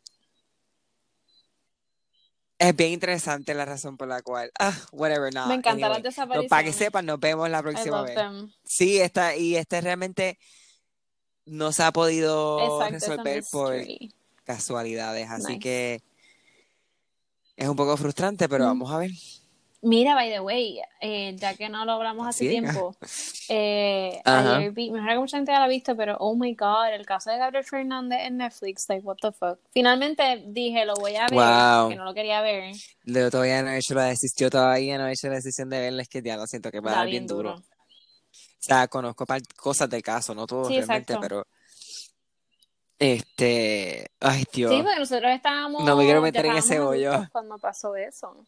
es 2.60 2.76
bien 2.76 2.92
interesante 2.92 3.54
la 3.54 3.66
razón 3.66 3.98
por 3.98 4.08
la 4.08 4.22
cual. 4.22 4.52
Ah, 4.60 4.78
whatever, 4.92 5.34
no. 5.34 5.48
Me 5.48 5.56
encantan 5.56 5.92
anyway. 5.92 6.04
las 6.04 6.28
No, 6.28 6.44
para 6.48 6.64
que 6.64 6.74
sepan, 6.74 7.06
nos 7.06 7.20
vemos 7.20 7.50
la 7.50 7.62
próxima 7.62 8.04
vez. 8.04 8.16
them. 8.16 8.52
Sí, 8.64 9.00
esta, 9.00 9.36
y 9.36 9.56
este 9.56 9.82
realmente 9.82 10.38
no 11.46 11.72
se 11.72 11.84
ha 11.84 11.92
podido 11.92 12.60
Exacto, 12.60 12.94
resolver 12.94 13.44
por 13.52 13.76
casualidades, 14.44 15.30
así 15.30 15.54
Nice. 15.54 15.60
que 15.60 16.02
es 17.56 17.68
un 17.68 17.76
poco 17.76 17.96
frustrante, 17.98 18.50
pero 18.50 18.66
Mm. 18.66 18.68
vamos 18.68 18.92
a 18.92 18.98
ver. 19.00 19.12
Mira, 19.86 20.16
by 20.16 20.30
the 20.32 20.40
way, 20.40 20.80
eh, 21.02 21.36
ya 21.38 21.56
que 21.56 21.68
no 21.68 21.84
lo 21.84 21.92
hablamos 21.92 22.26
hace 22.26 22.48
tiempo, 22.48 22.96
eh, 23.50 24.22
ayer 24.24 24.72
vi, 24.72 24.90
me 24.92 25.00
imagino 25.00 25.16
que 25.16 25.20
mucha 25.20 25.38
gente 25.38 25.52
ya 25.52 25.60
lo 25.60 25.66
ha 25.66 25.68
visto, 25.68 25.94
pero 25.98 26.16
oh 26.22 26.36
my 26.38 26.56
god, 26.56 26.94
el 26.94 27.06
caso 27.06 27.32
de 27.32 27.38
Gabriel 27.38 27.66
Fernández 27.66 28.20
en 28.22 28.38
Netflix, 28.38 28.86
like 28.88 29.06
what 29.06 29.18
the 29.22 29.34
fuck. 29.34 29.60
Finalmente 29.74 30.42
dije, 30.48 30.86
lo 30.86 30.94
voy 30.96 31.18
a 31.18 31.28
ver, 31.28 31.32
Wow. 31.32 31.90
que 31.90 31.96
no 31.98 32.06
lo 32.06 32.14
quería 32.14 32.42
ver, 32.42 32.74
Yo 33.04 33.30
todavía 33.30 33.62
no 33.62 33.72
he 33.72 33.78
hecho 33.80 33.94
la 33.94 34.06
decisión, 34.06 34.46
yo 34.46 34.50
todavía 34.50 34.98
no 34.98 35.06
he 35.08 35.12
hecho 35.12 35.28
la 35.28 35.36
decisión 35.36 35.70
de 35.70 35.80
verla, 35.82 36.02
es 36.04 36.08
que 36.08 36.22
ya 36.22 36.38
lo 36.38 36.48
siento 36.48 36.72
que 36.72 36.80
va 36.80 36.92
a 36.92 36.94
da 36.94 37.00
dar 37.00 37.10
bien 37.10 37.24
bien 37.24 37.28
duro. 37.28 37.56
duro. 37.56 37.64
O 38.64 38.66
sea, 38.66 38.88
conozco 38.88 39.26
cosas 39.58 39.90
del 39.90 40.02
caso, 40.02 40.34
no 40.34 40.48
todo 40.48 40.64
Sí, 40.70 40.76
realmente, 40.78 41.12
exacto. 41.14 41.20
pero 41.22 41.48
este, 42.98 44.10
ay 44.22 44.46
Dios, 44.54 44.72
Sí, 44.72 44.82
porque 44.82 45.00
nosotros 45.00 45.32
estábamos, 45.34 45.84
no 45.84 45.98
me 45.98 46.06
quiero 46.06 46.22
meter 46.22 46.46
en 46.46 46.56
ese 46.56 46.80
hoyo. 46.80 47.28
cuando 47.34 47.58
pasó 47.58 47.94
eso. 47.98 48.46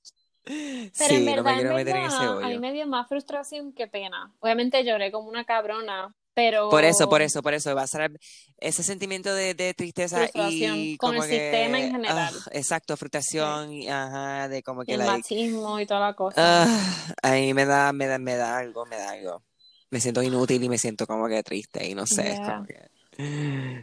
Pero 0.44 0.90
Sí, 0.92 1.14
en 1.14 1.24
no 1.26 1.30
verdad, 1.36 1.44
me 1.44 1.54
quiero 1.54 1.70
en 1.70 1.76
meter 1.76 1.96
en 1.96 2.02
ese 2.06 2.18
verdad, 2.18 2.36
a 2.38 2.40
mí 2.40 2.46
hoyo. 2.48 2.60
me 2.60 2.72
dio 2.72 2.86
más 2.88 3.08
frustración 3.08 3.72
que 3.72 3.86
pena. 3.86 4.32
Obviamente 4.40 4.84
lloré 4.84 5.12
como 5.12 5.28
una 5.28 5.44
cabrona, 5.44 6.12
pero 6.34 6.68
Por 6.68 6.84
eso, 6.84 7.08
por 7.08 7.22
eso, 7.22 7.42
por 7.42 7.54
eso, 7.54 7.74
va 7.74 7.82
a 7.82 7.86
ser 7.86 8.18
ese 8.58 8.82
sentimiento 8.82 9.34
de, 9.34 9.54
de 9.54 9.74
tristeza 9.74 10.28
y 10.34 10.96
con 10.98 11.12
como 11.12 11.22
el 11.24 11.30
que, 11.30 11.36
sistema 11.36 11.78
en 11.80 11.90
general. 11.92 12.34
ah, 12.46 12.48
exacto, 12.52 12.96
frustración, 12.96 13.72
y, 13.72 13.88
ajá, 13.88 14.48
de 14.48 14.62
como 14.62 14.84
y 14.86 14.86
que 14.86 14.94
el 14.94 14.98
like, 14.98 15.12
machismo 15.12 15.80
y 15.80 15.86
toda 15.86 16.00
la 16.00 16.14
cosa. 16.14 16.64
ah, 16.64 17.14
ahí 17.22 17.54
me 17.54 17.64
da, 17.66 17.92
me 17.92 18.06
da, 18.06 18.18
me 18.18 18.36
da 18.36 18.58
algo, 18.58 18.86
me 18.86 18.96
da 18.96 19.10
algo. 19.10 19.42
Me 19.90 20.00
siento 20.00 20.22
inútil 20.22 20.62
y 20.64 20.68
me 20.68 20.78
siento 20.78 21.06
como 21.06 21.28
que 21.28 21.42
triste 21.42 21.86
y 21.86 21.94
no 21.94 22.06
sé, 22.06 22.32
es 22.32 22.40
como 22.40 22.64
que, 22.64 22.88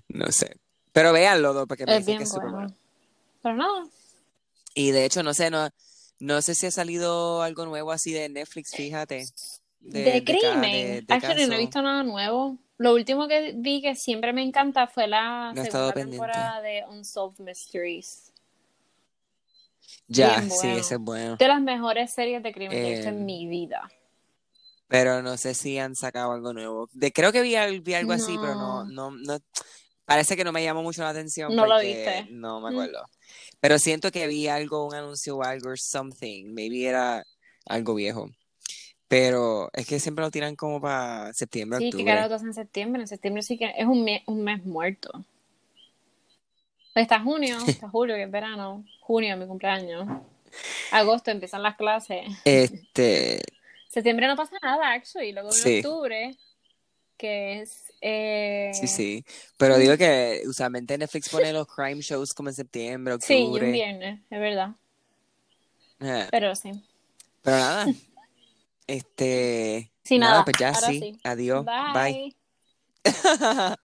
no 0.10 0.32
sé. 0.32 0.58
Pero 0.91 1.14
véanlo, 1.14 1.54
¿no? 1.54 1.68
porque 1.68 1.86
me 1.86 1.97
es 1.97 2.06
dicen 2.06 2.18
que 2.18 2.24
es 2.24 2.30
súper 2.30 2.49
bueno. 2.52 2.68
bueno. 2.68 2.76
Pero 3.41 3.56
nada, 3.56 3.84
Y 4.74 4.91
de 4.91 5.06
hecho, 5.06 5.24
no 5.24 5.34
sé, 5.34 5.49
no, 5.49 5.70
no 6.20 6.41
sé 6.41 6.56
si 6.56 6.66
ha 6.68 6.72
salido 6.72 7.41
algo 7.41 7.66
nuevo 7.66 7.91
así 7.91 8.12
de 8.14 8.30
Netflix, 8.30 8.72
fíjate. 8.76 9.26
De, 9.82 9.99
De, 10.03 10.11
de, 10.11 10.23
ca- 10.23 10.32
crimen. 10.51 10.71
de, 10.71 11.01
de 11.01 11.13
Actually, 11.13 11.47
no 11.47 11.53
he 11.55 11.59
visto 11.59 11.82
nada 11.82 12.03
nuevo. 12.03 12.57
Lo 12.77 12.93
último 12.93 13.27
que 13.27 13.53
vi 13.55 13.82
que 13.82 13.95
siempre 13.95 14.34
me 14.34 14.41
encanta 14.41 14.88
fue 14.88 15.07
la 15.07 15.53
No 15.53 15.63
segunda 15.63 15.93
pendiente. 15.93 16.11
temporada 16.11 16.61
de 16.61 16.84
Unsolved 16.89 17.39
Mysteries. 17.43 18.34
Ya, 20.07 20.41
sí, 20.41 20.67
ese 20.67 20.95
es 20.95 20.99
bueno. 20.99 21.36
De 21.38 21.47
las 21.47 21.61
mejores 21.61 22.11
series 22.11 22.41
de 22.43 22.51
crimen 22.53 22.71
que 22.77 22.88
he 22.88 22.91
visto 22.95 23.07
Eh, 23.09 23.11
en 23.11 23.25
mi 23.25 23.47
vida. 23.47 23.89
Pero 24.88 25.21
no 25.21 25.38
sé 25.38 25.53
si 25.53 25.77
han 25.77 25.95
sacado 25.95 26.34
algo 26.34 26.53
nuevo. 26.53 26.89
De, 26.91 27.11
creo 27.11 27.32
que 27.32 27.41
vi, 27.41 27.55
al- 27.55 27.82
vi 27.82 27.93
algo 27.93 28.11
así, 28.13 28.36
pero 28.41 28.55
no, 28.55 28.84
No, 28.86 29.11
no. 29.11 29.39
Parece 30.05 30.36
que 30.36 30.43
no 30.43 30.51
me 30.51 30.63
llamó 30.63 30.84
mucho 30.84 31.03
la 31.03 31.09
atención 31.09 31.55
no 31.55 31.65
lo 31.65 31.79
viste. 31.79 32.27
no 32.32 32.59
me 32.59 32.69
Mm. 32.69 32.73
acuerdo. 32.73 33.05
Pero 33.61 33.79
siento 33.79 34.11
que 34.11 34.27
vi 34.27 34.47
algo, 34.47 34.86
un 34.86 34.93
anuncio 34.95 35.38
o 35.38 35.43
algo, 35.43 35.69
or 35.69 35.79
something. 35.79 36.53
Maybe 36.53 36.86
era 36.86 37.23
algo 37.67 37.93
viejo. 37.95 38.29
Pero 39.12 39.70
es 39.74 39.86
que 39.86 39.99
siempre 39.99 40.24
lo 40.24 40.32
tiran 40.32 40.55
como 40.55 40.80
para 40.80 41.34
septiembre, 41.34 41.80
Sí, 41.80 41.89
que 41.89 41.97
octubre. 41.97 42.14
carajo 42.16 42.45
en 42.45 42.53
septiembre. 42.53 43.01
En 43.01 43.07
septiembre 43.09 43.43
sí 43.43 43.57
que 43.57 43.74
es 43.78 43.86
un 43.86 44.05
mes, 44.05 44.22
un 44.26 44.41
mes 44.41 44.64
muerto. 44.64 45.12
Está 46.95 47.20
junio, 47.20 47.57
está 47.68 47.89
julio, 47.89 48.16
que 48.16 48.24
es 48.24 48.32
verano. 48.32 48.86
Junio, 49.01 49.36
mi 49.36 49.45
cumpleaños. 49.47 50.07
Agosto 50.91 51.30
empiezan 51.30 51.62
las 51.62 51.76
clases. 51.76 52.22
Este, 52.45 53.41
Septiembre 53.89 54.28
no 54.28 54.38
pasa 54.38 54.55
nada, 54.64 54.93
actually. 54.93 55.34
Luego 55.34 55.51
sí, 55.51 55.80
octubre, 55.80 56.38
que 57.18 57.59
es. 57.62 57.70
sí, 57.72 57.91
Eh... 57.99 58.72
sí. 58.88 59.26
Pero 59.57 59.78
digo 59.78 59.97
que 59.97 60.41
usualmente 60.47 60.97
Netflix 60.97 61.28
pone 61.28 61.51
los 61.51 61.68
crime 61.68 61.99
shows 62.01 62.34
como 62.34 62.47
en 62.47 62.55
septiembre, 62.55 63.16
Sí, 63.20 63.34
y 63.34 63.38
un 63.41 63.43
octubre. 63.55 63.72
viernes, 63.74 64.20
es 64.30 64.39
verdad. 64.39 64.70
Eh, 65.99 66.28
Pero 66.32 66.55
sí. 66.55 66.72
Pero 67.43 67.57
nada, 67.57 67.86
este, 68.88 69.91
Sí, 70.03 70.17
nada, 70.19 70.32
nada. 70.34 70.45
pues 70.45 70.57
ya 70.57 70.69
Ahora 70.69 70.88
sí. 70.88 70.99
sí. 70.99 71.19
Adiós, 71.23 71.65
bye. 71.65 71.93
Bye. 71.93 72.38